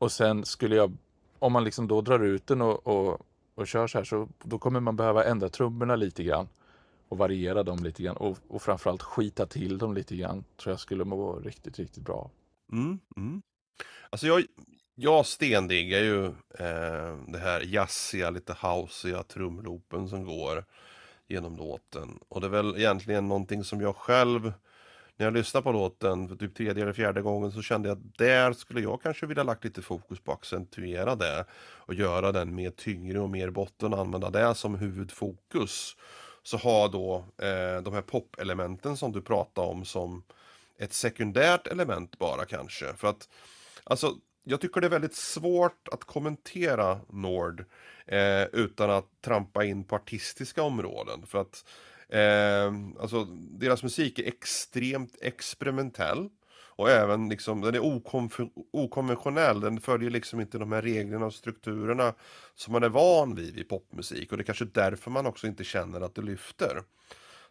Och 0.00 0.12
sen 0.12 0.44
skulle 0.44 0.76
jag, 0.76 0.96
om 1.38 1.52
man 1.52 1.64
liksom 1.64 1.88
då 1.88 2.00
drar 2.00 2.20
ut 2.20 2.46
den 2.46 2.62
och, 2.62 2.86
och, 2.86 3.26
och 3.54 3.66
kör 3.66 3.86
så 3.86 3.98
här 3.98 4.04
så 4.04 4.28
då 4.42 4.58
kommer 4.58 4.80
man 4.80 4.96
behöva 4.96 5.24
ändra 5.24 5.48
trummorna 5.48 5.96
lite 5.96 6.24
grann 6.24 6.48
och 7.08 7.18
variera 7.18 7.62
dem 7.62 7.84
lite 7.84 8.02
grann 8.02 8.16
och, 8.16 8.38
och 8.48 8.62
framförallt 8.62 9.02
skita 9.02 9.46
till 9.46 9.78
dem 9.78 9.94
lite 9.94 10.16
grann 10.16 10.44
tror 10.56 10.72
jag 10.72 10.80
skulle 10.80 11.04
må 11.04 11.32
riktigt, 11.32 11.78
riktigt 11.78 12.04
bra. 12.04 12.30
Mm, 12.72 12.98
mm. 13.16 13.42
Alltså 14.10 14.26
jag, 14.26 14.44
jag 14.94 15.26
stendiggar 15.26 16.00
ju 16.00 16.26
eh, 16.58 17.16
det 17.26 17.38
här 17.38 17.60
jazziga, 17.60 18.30
lite 18.30 18.56
houseiga 18.62 19.22
trumloopen 19.22 20.08
som 20.08 20.24
går 20.24 20.64
genom 21.28 21.56
låten. 21.56 22.18
Och 22.28 22.40
det 22.40 22.46
är 22.46 22.50
väl 22.50 22.76
egentligen 22.76 23.28
någonting 23.28 23.64
som 23.64 23.80
jag 23.80 23.96
själv, 23.96 24.52
när 25.20 25.26
jag 25.26 25.34
lyssnar 25.34 25.62
på 25.62 25.72
låten 25.72 26.28
för 26.28 26.36
typ 26.36 26.54
tredje 26.54 26.82
eller 26.82 26.92
fjärde 26.92 27.22
gången 27.22 27.52
så 27.52 27.62
kände 27.62 27.88
jag 27.88 27.98
att 27.98 28.18
där 28.18 28.52
skulle 28.52 28.80
jag 28.80 29.02
kanske 29.02 29.26
vilja 29.26 29.42
lagt 29.42 29.64
lite 29.64 29.82
fokus 29.82 30.20
på 30.20 30.32
att 30.32 30.38
accentuera 30.38 31.14
det 31.14 31.44
och 31.76 31.94
göra 31.94 32.32
den 32.32 32.54
mer 32.54 32.70
tyngre 32.70 33.20
och 33.20 33.30
mer 33.30 33.50
botten 33.50 33.92
och 33.92 34.00
använda 34.00 34.30
det 34.30 34.54
som 34.54 34.74
huvudfokus. 34.74 35.96
Så 36.42 36.56
ha 36.56 36.88
då 36.88 37.24
eh, 37.38 37.82
de 37.82 37.94
här 37.94 38.02
pop-elementen 38.02 38.96
som 38.96 39.12
du 39.12 39.22
pratade 39.22 39.68
om 39.68 39.84
som 39.84 40.22
ett 40.78 40.92
sekundärt 40.92 41.66
element 41.66 42.18
bara 42.18 42.44
kanske. 42.44 42.94
För 42.94 43.08
att 43.08 43.28
alltså 43.84 44.14
jag 44.44 44.60
tycker 44.60 44.80
det 44.80 44.86
är 44.86 44.90
väldigt 44.90 45.16
svårt 45.16 45.88
att 45.92 46.04
kommentera 46.04 47.00
Nord 47.08 47.64
eh, 48.06 48.44
utan 48.52 48.90
att 48.90 49.08
trampa 49.20 49.64
in 49.64 49.84
på 49.84 49.96
artistiska 49.96 50.62
områden. 50.62 51.26
För 51.26 51.40
att 51.40 51.64
eh, 52.12 52.74
alltså, 53.00 53.24
deras 53.34 53.82
musik 53.82 54.18
är 54.18 54.26
extremt 54.26 55.16
experimentell. 55.20 56.28
Och 56.80 56.90
även 56.90 57.28
liksom, 57.28 57.60
den 57.60 57.74
är 57.74 58.02
okonventionell, 58.72 59.60
den 59.60 59.80
följer 59.80 60.10
liksom 60.10 60.40
inte 60.40 60.58
de 60.58 60.72
här 60.72 60.82
reglerna 60.82 61.26
och 61.26 61.34
strukturerna 61.34 62.14
som 62.54 62.72
man 62.72 62.82
är 62.82 62.88
van 62.88 63.34
vid 63.34 63.58
i 63.58 63.64
popmusik. 63.64 64.32
Och 64.32 64.38
det 64.38 64.42
är 64.42 64.44
kanske 64.44 64.64
därför 64.64 65.10
man 65.10 65.26
också 65.26 65.46
inte 65.46 65.64
känner 65.64 66.00
att 66.00 66.14
det 66.14 66.22
lyfter. 66.22 66.82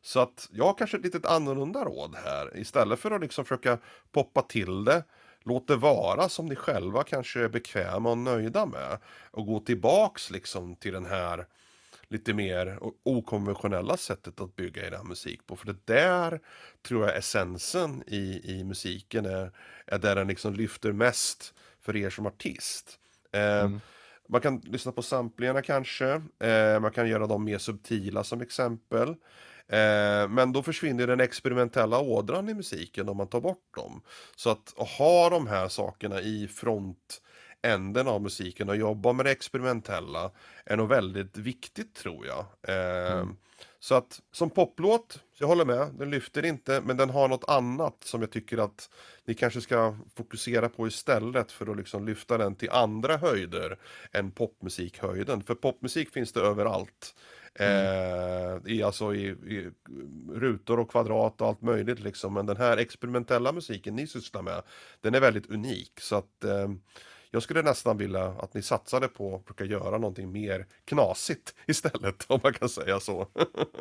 Så 0.01 0.19
att 0.19 0.49
jag 0.51 0.65
har 0.65 0.73
kanske 0.73 0.97
ett 0.97 1.03
litet 1.03 1.25
annorlunda 1.25 1.85
råd 1.85 2.15
här. 2.23 2.57
Istället 2.57 2.99
för 2.99 3.11
att 3.11 3.21
liksom 3.21 3.45
försöka 3.45 3.77
poppa 4.11 4.41
till 4.41 4.83
det 4.83 5.03
låt 5.43 5.67
det 5.67 5.75
vara 5.75 6.29
som 6.29 6.45
ni 6.45 6.55
själva 6.55 7.03
kanske 7.03 7.43
är 7.43 7.49
bekväma 7.49 8.09
och 8.11 8.17
nöjda 8.17 8.65
med. 8.65 8.97
Och 9.31 9.45
gå 9.45 9.59
tillbaks 9.59 10.31
liksom 10.31 10.75
till 10.75 10.93
den 10.93 11.05
här 11.05 11.45
lite 12.09 12.33
mer 12.33 12.79
okonventionella 13.03 13.97
sättet 13.97 14.41
att 14.41 14.55
bygga 14.55 14.87
er 14.87 15.03
musik 15.03 15.47
på. 15.47 15.55
För 15.55 15.65
det 15.65 15.85
där 15.85 16.39
tror 16.87 17.05
jag 17.05 17.17
essensen 17.17 18.03
i, 18.07 18.41
i 18.43 18.63
musiken 18.63 19.25
är, 19.25 19.51
är 19.85 19.97
där 19.97 20.15
den 20.15 20.27
liksom 20.27 20.53
lyfter 20.53 20.91
mest 20.91 21.53
för 21.81 21.95
er 21.95 22.09
som 22.09 22.25
artist. 22.25 22.99
Eh, 23.31 23.59
mm. 23.59 23.79
Man 24.27 24.41
kan 24.41 24.59
lyssna 24.59 24.91
på 24.91 25.01
samplingarna 25.01 25.61
kanske, 25.61 26.21
eh, 26.39 26.79
man 26.79 26.91
kan 26.91 27.09
göra 27.09 27.27
dem 27.27 27.43
mer 27.43 27.57
subtila 27.57 28.23
som 28.23 28.41
exempel. 28.41 29.09
Eh, 29.67 30.27
men 30.29 30.51
då 30.53 30.63
försvinner 30.63 31.07
den 31.07 31.19
experimentella 31.19 31.99
ådran 31.99 32.49
i 32.49 32.53
musiken 32.53 33.09
om 33.09 33.17
man 33.17 33.27
tar 33.27 33.41
bort 33.41 33.75
dem. 33.75 34.01
Så 34.35 34.49
att 34.49 34.73
ha 34.99 35.29
de 35.29 35.47
här 35.47 35.67
sakerna 35.67 36.21
i 36.21 36.47
frontänden 37.61 38.07
av 38.07 38.21
musiken 38.21 38.69
och 38.69 38.75
jobba 38.75 39.13
med 39.13 39.25
det 39.25 39.31
experimentella 39.31 40.31
är 40.65 40.77
nog 40.77 40.89
väldigt 40.89 41.37
viktigt 41.37 41.95
tror 41.95 42.25
jag. 42.25 42.45
Eh, 42.67 43.11
mm. 43.11 43.37
Så 43.79 43.95
att 43.95 44.21
som 44.31 44.49
poplåt, 44.49 45.19
jag 45.37 45.47
håller 45.47 45.65
med, 45.65 45.87
den 45.97 46.09
lyfter 46.09 46.45
inte 46.45 46.81
men 46.85 46.97
den 46.97 47.09
har 47.09 47.27
något 47.27 47.49
annat 47.49 48.03
som 48.03 48.21
jag 48.21 48.31
tycker 48.31 48.57
att 48.57 48.89
ni 49.25 49.33
kanske 49.33 49.61
ska 49.61 49.95
fokusera 50.15 50.69
på 50.69 50.87
istället 50.87 51.51
för 51.51 51.71
att 51.71 51.77
liksom 51.77 52.05
lyfta 52.05 52.37
den 52.37 52.55
till 52.55 52.69
andra 52.69 53.17
höjder 53.17 53.77
än 54.11 54.31
popmusikhöjden. 54.31 55.43
För 55.43 55.55
popmusik 55.55 56.13
finns 56.13 56.33
det 56.33 56.41
överallt. 56.41 57.15
Mm. 57.55 57.85
Eh, 57.85 58.71
i, 58.73 58.83
alltså 58.83 59.15
i, 59.15 59.27
i, 59.27 59.71
rutor 60.33 60.79
och 60.79 60.91
kvadrat 60.91 61.41
och 61.41 61.47
allt 61.47 61.61
möjligt 61.61 61.99
liksom. 61.99 62.33
Men 62.33 62.45
den 62.45 62.57
här 62.57 62.77
experimentella 62.77 63.51
musiken 63.51 63.95
ni 63.95 64.07
sysslar 64.07 64.41
med, 64.41 64.61
den 65.01 65.15
är 65.15 65.19
väldigt 65.19 65.49
unik. 65.49 65.99
Så 65.99 66.15
att 66.15 66.43
eh, 66.43 66.67
jag 67.31 67.43
skulle 67.43 67.61
nästan 67.61 67.97
vilja 67.97 68.25
att 68.25 68.53
ni 68.53 68.61
satsade 68.61 69.07
på 69.07 69.35
att 69.35 69.41
försöka 69.41 69.65
göra 69.65 69.97
någonting 69.97 70.31
mer 70.31 70.65
knasigt 70.85 71.55
istället, 71.67 72.25
om 72.27 72.39
man 72.43 72.53
kan 72.53 72.69
säga 72.69 72.99
så. 72.99 73.27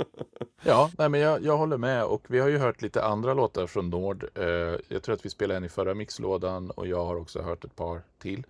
ja, 0.63 0.91
nej, 0.99 1.09
men 1.09 1.21
jag, 1.21 1.45
jag 1.45 1.57
håller 1.57 1.79
med 1.79 2.05
och 2.05 2.25
vi 2.29 2.39
har 2.39 2.49
ju 2.49 2.59
hört 2.59 2.83
lite 2.83 3.05
andra 3.05 3.35
låtar 3.35 3.67
från 3.67 3.91
Nord. 3.91 4.31
Eh, 4.35 4.45
jag 4.89 5.03
tror 5.03 5.15
att 5.15 5.25
vi 5.25 5.31
spelade 5.31 5.57
en 5.57 5.65
i 5.65 5.69
förra 5.69 5.95
mixlådan 5.95 6.71
och 6.71 6.87
jag 6.87 7.05
har 7.05 7.17
också 7.17 7.43
hört 7.43 7.65
ett 7.65 7.77
par 7.77 8.03
till. 8.19 8.47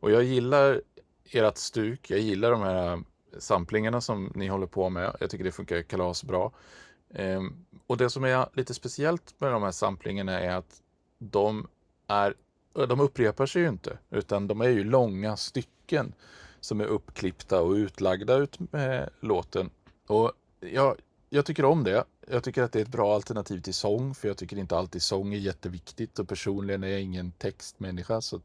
Och 0.00 0.10
jag 0.10 0.22
gillar 0.22 0.82
ert 1.30 1.56
stuk, 1.56 2.10
jag 2.10 2.20
gillar 2.20 2.50
de 2.50 2.60
här 2.60 3.02
samplingarna 3.38 4.00
som 4.00 4.32
ni 4.34 4.46
håller 4.46 4.66
på 4.66 4.88
med. 4.88 5.16
Jag 5.20 5.30
tycker 5.30 5.44
det 5.44 5.52
funkar 5.52 5.82
kalasbra. 5.82 6.50
Eh, 7.10 7.42
och 7.86 7.96
det 7.96 8.10
som 8.10 8.24
är 8.24 8.48
lite 8.52 8.74
speciellt 8.74 9.34
med 9.38 9.52
de 9.52 9.62
här 9.62 9.70
samplingarna 9.70 10.40
är 10.40 10.56
att 10.56 10.82
de, 11.18 11.68
är, 12.06 12.34
de 12.76 13.00
upprepar 13.00 13.46
sig 13.46 13.62
ju 13.62 13.68
inte, 13.68 13.98
utan 14.10 14.48
de 14.48 14.60
är 14.60 14.68
ju 14.68 14.84
långa 14.84 15.36
stycken 15.36 16.14
som 16.60 16.80
är 16.80 16.84
uppklippta 16.84 17.60
och 17.62 17.72
utlagda 17.72 18.36
ut 18.36 18.72
med 18.72 19.10
låten. 19.20 19.70
Och 20.06 20.32
jag, 20.60 20.96
jag 21.30 21.46
tycker 21.46 21.64
om 21.64 21.84
det. 21.84 22.04
Jag 22.28 22.44
tycker 22.44 22.62
att 22.62 22.72
det 22.72 22.78
är 22.78 22.82
ett 22.82 22.88
bra 22.88 23.14
alternativ 23.14 23.60
till 23.60 23.74
sång, 23.74 24.14
för 24.14 24.28
jag 24.28 24.36
tycker 24.36 24.56
inte 24.56 24.76
alltid 24.76 25.02
sång 25.02 25.34
är 25.34 25.38
jätteviktigt 25.38 26.18
och 26.18 26.28
personligen 26.28 26.84
är 26.84 26.88
jag 26.88 27.00
ingen 27.00 27.32
textmänniska. 27.32 28.20
Så 28.20 28.40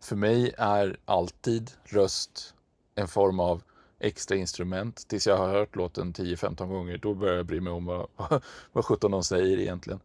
för 0.00 0.16
mig 0.16 0.54
är 0.58 0.96
alltid 1.04 1.70
röst 1.84 2.54
en 2.94 3.08
form 3.08 3.40
av 3.40 3.62
extra 3.98 4.36
instrument 4.36 5.08
tills 5.08 5.26
jag 5.26 5.36
har 5.36 5.48
hört 5.48 5.76
låten 5.76 6.12
10-15 6.12 6.66
gånger. 6.66 6.98
Då 6.98 7.14
börjar 7.14 7.36
jag 7.36 7.46
bry 7.46 7.60
mig 7.60 7.72
om 7.72 7.84
vad, 7.84 8.06
vad 8.72 8.84
17 8.84 9.10
de 9.10 9.24
säger 9.24 9.58
egentligen. 9.58 10.00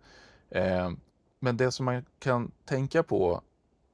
Eh, 0.49 0.91
men 1.39 1.57
det 1.57 1.71
som 1.71 1.85
man 1.85 2.05
kan 2.19 2.51
tänka 2.65 3.03
på 3.03 3.41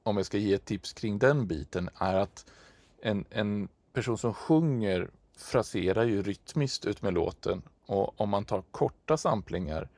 om 0.06 0.16
jag 0.16 0.26
ska 0.26 0.38
ge 0.38 0.54
ett 0.54 0.64
tips 0.64 0.92
kring 0.92 1.18
den 1.18 1.46
biten 1.46 1.90
är 1.94 2.14
att 2.14 2.46
en, 3.02 3.24
en 3.30 3.68
person 3.92 4.18
som 4.18 4.34
sjunger 4.34 5.10
fraserar 5.36 6.04
ju 6.04 6.22
rytmiskt 6.22 6.84
ut 6.84 7.02
med 7.02 7.14
låten 7.14 7.62
och 7.86 8.20
om 8.20 8.28
man 8.28 8.44
tar 8.44 8.62
korta 8.70 9.16
samplingar 9.16 9.88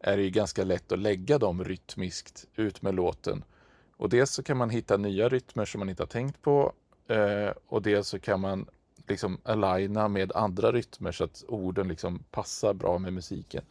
är 0.00 0.16
det 0.16 0.22
ju 0.22 0.30
ganska 0.30 0.64
lätt 0.64 0.92
att 0.92 0.98
lägga 0.98 1.38
dem 1.38 1.64
rytmiskt 1.64 2.46
ut 2.56 2.82
med 2.82 2.94
låten. 2.94 3.44
Och 3.96 4.08
dels 4.08 4.30
så 4.30 4.42
kan 4.42 4.56
man 4.56 4.70
hitta 4.70 4.96
nya 4.96 5.28
rytmer 5.28 5.64
som 5.64 5.78
man 5.78 5.88
inte 5.88 6.02
har 6.02 6.08
tänkt 6.08 6.42
på 6.42 6.72
eh, 7.08 7.50
och 7.66 7.82
dels 7.82 8.08
så 8.08 8.18
kan 8.18 8.40
man 8.40 8.66
liksom 9.08 9.38
aligna 9.42 10.08
med 10.08 10.32
andra 10.32 10.72
rytmer 10.72 11.12
så 11.12 11.24
att 11.24 11.44
orden 11.48 11.88
liksom 11.88 12.24
passar 12.30 12.74
bra 12.74 12.98
med 12.98 13.12
musiken. 13.12 13.64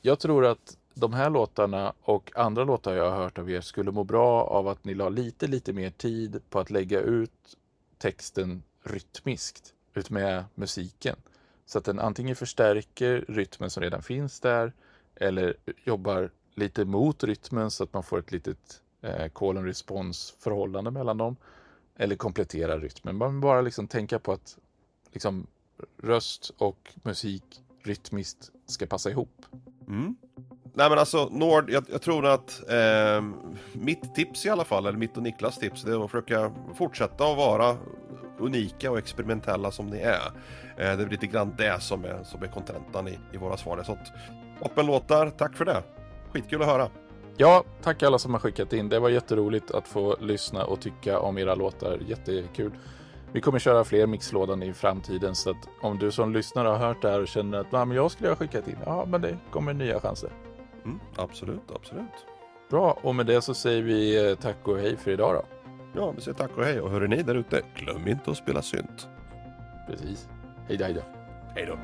Jag 0.00 0.18
tror 0.18 0.46
att 0.46 0.76
de 0.94 1.12
här 1.12 1.30
låtarna 1.30 1.92
och 2.02 2.32
andra 2.34 2.64
låtar 2.64 2.94
jag 2.94 3.10
har 3.10 3.16
hört 3.16 3.38
av 3.38 3.50
er 3.50 3.60
skulle 3.60 3.90
må 3.90 4.04
bra 4.04 4.44
av 4.44 4.68
att 4.68 4.84
ni 4.84 4.94
la 4.94 5.08
lite, 5.08 5.46
lite 5.46 5.72
mer 5.72 5.90
tid 5.90 6.40
på 6.50 6.58
att 6.58 6.70
lägga 6.70 7.00
ut 7.00 7.56
texten 7.98 8.62
rytmiskt 8.82 9.74
utmed 9.94 10.44
musiken. 10.54 11.16
Så 11.66 11.78
att 11.78 11.84
den 11.84 11.98
antingen 11.98 12.36
förstärker 12.36 13.24
rytmen 13.28 13.70
som 13.70 13.82
redan 13.82 14.02
finns 14.02 14.40
där 14.40 14.72
eller 15.14 15.56
jobbar 15.84 16.30
lite 16.54 16.84
mot 16.84 17.24
rytmen 17.24 17.70
så 17.70 17.84
att 17.84 17.92
man 17.92 18.02
får 18.02 18.18
ett 18.18 18.32
litet 18.32 18.82
eh, 19.00 19.28
call 19.28 19.56
and 19.56 19.66
response 19.66 20.34
förhållande 20.38 20.90
mellan 20.90 21.18
dem 21.18 21.36
eller 21.96 22.16
kompletterar 22.16 22.80
rytmen. 22.80 23.16
Man 23.16 23.40
bara 23.40 23.60
liksom 23.60 23.88
tänka 23.88 24.18
på 24.18 24.32
att 24.32 24.58
liksom, 25.12 25.46
röst 26.02 26.50
och 26.58 26.94
musik 27.02 27.62
rytmiskt 27.82 28.50
ska 28.66 28.86
passa 28.86 29.10
ihop. 29.10 29.46
Mm. 29.88 30.16
Nej 30.74 30.88
men 30.90 30.98
alltså 30.98 31.28
Nord, 31.30 31.70
jag, 31.70 31.84
jag 31.90 32.02
tror 32.02 32.26
att 32.26 32.62
eh, 32.70 33.22
mitt 33.72 34.14
tips 34.14 34.46
i 34.46 34.50
alla 34.50 34.64
fall, 34.64 34.86
eller 34.86 34.98
mitt 34.98 35.16
och 35.16 35.22
Niklas 35.22 35.58
tips, 35.58 35.82
det 35.82 35.92
är 35.92 36.04
att 36.04 36.10
försöka 36.10 36.52
fortsätta 36.74 37.24
att 37.24 37.36
vara 37.36 37.76
unika 38.38 38.90
och 38.90 38.98
experimentella 38.98 39.70
som 39.70 39.86
ni 39.86 39.98
är. 39.98 40.26
Eh, 40.76 40.96
det 40.96 41.04
är 41.04 41.08
lite 41.08 41.26
grann 41.26 41.54
det 41.58 41.82
som 41.82 42.04
är, 42.04 42.24
som 42.24 42.42
är 42.42 42.48
kontentan 42.48 43.08
i, 43.08 43.18
i 43.32 43.36
våra 43.36 43.56
svar. 43.56 43.82
Så 43.82 43.92
att, 43.92 45.38
tack 45.38 45.56
för 45.56 45.64
det! 45.64 45.82
Skitkul 46.32 46.62
att 46.62 46.68
höra! 46.68 46.88
Ja, 47.36 47.64
tack 47.82 48.02
alla 48.02 48.18
som 48.18 48.32
har 48.32 48.40
skickat 48.40 48.72
in. 48.72 48.88
Det 48.88 48.98
var 48.98 49.08
jätteroligt 49.08 49.70
att 49.70 49.88
få 49.88 50.16
lyssna 50.20 50.64
och 50.64 50.80
tycka 50.80 51.20
om 51.20 51.38
era 51.38 51.54
låtar. 51.54 51.98
Jättekul. 52.06 52.72
Vi 53.32 53.40
kommer 53.40 53.58
köra 53.58 53.84
fler 53.84 54.06
mixlådan 54.06 54.62
i 54.62 54.72
framtiden 54.72 55.34
så 55.34 55.50
att 55.50 55.68
om 55.82 55.98
du 55.98 56.10
som 56.10 56.32
lyssnare 56.32 56.68
har 56.68 56.76
hört 56.76 57.02
det 57.02 57.10
här 57.10 57.20
och 57.20 57.28
känner 57.28 57.58
att 57.58 57.72
men 57.72 57.90
jag 57.90 58.10
skulle 58.10 58.28
ha 58.28 58.36
skickat 58.36 58.68
in, 58.68 58.76
ja 58.84 59.04
men 59.08 59.20
det 59.20 59.36
kommer 59.50 59.74
nya 59.74 60.00
chanser. 60.00 60.30
Mm, 60.84 61.00
absolut, 61.16 61.70
absolut. 61.74 62.26
Bra, 62.70 62.98
och 63.02 63.14
med 63.14 63.26
det 63.26 63.42
så 63.42 63.54
säger 63.54 63.82
vi 63.82 64.30
eh, 64.30 64.36
tack 64.36 64.68
och 64.68 64.78
hej 64.78 64.96
för 64.96 65.10
idag 65.10 65.34
då. 65.34 65.44
Ja, 66.00 66.10
vi 66.10 66.20
säger 66.20 66.38
tack 66.38 66.56
och 66.56 66.64
hej 66.64 66.80
och 66.80 66.90
hörru 66.90 67.08
ni 67.08 67.22
där 67.22 67.34
ute, 67.34 67.62
glöm 67.74 68.08
inte 68.08 68.30
att 68.30 68.36
spela 68.36 68.62
synt. 68.62 69.08
Precis. 69.88 70.28
Hej 70.68 70.76
då, 70.76 70.84
hej 70.84 70.94
då. 70.94 71.02
Hej 71.54 71.66
då. 71.66 71.78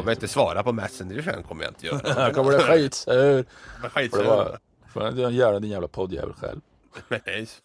kommer 0.00 0.12
inte 0.12 0.28
svara 0.28 0.62
på 0.62 0.72
Messenger 0.72 1.22
sen 1.22 1.42
kommer 1.42 1.64
jag 1.64 1.70
inte 1.70 1.86
göra. 1.86 2.00
Jag 2.24 2.34
kommer 2.34 2.56
bli 2.56 2.66
skitsur. 2.66 3.44
Skitsur. 3.88 4.58
Får 4.92 5.02
jag 5.02 5.10
inte 5.10 5.20
göra 5.22 5.60
din 5.60 5.70
jävla 5.70 5.88
poddjävel 5.88 6.32
själv? 6.32 6.60
Nej. 7.08 7.48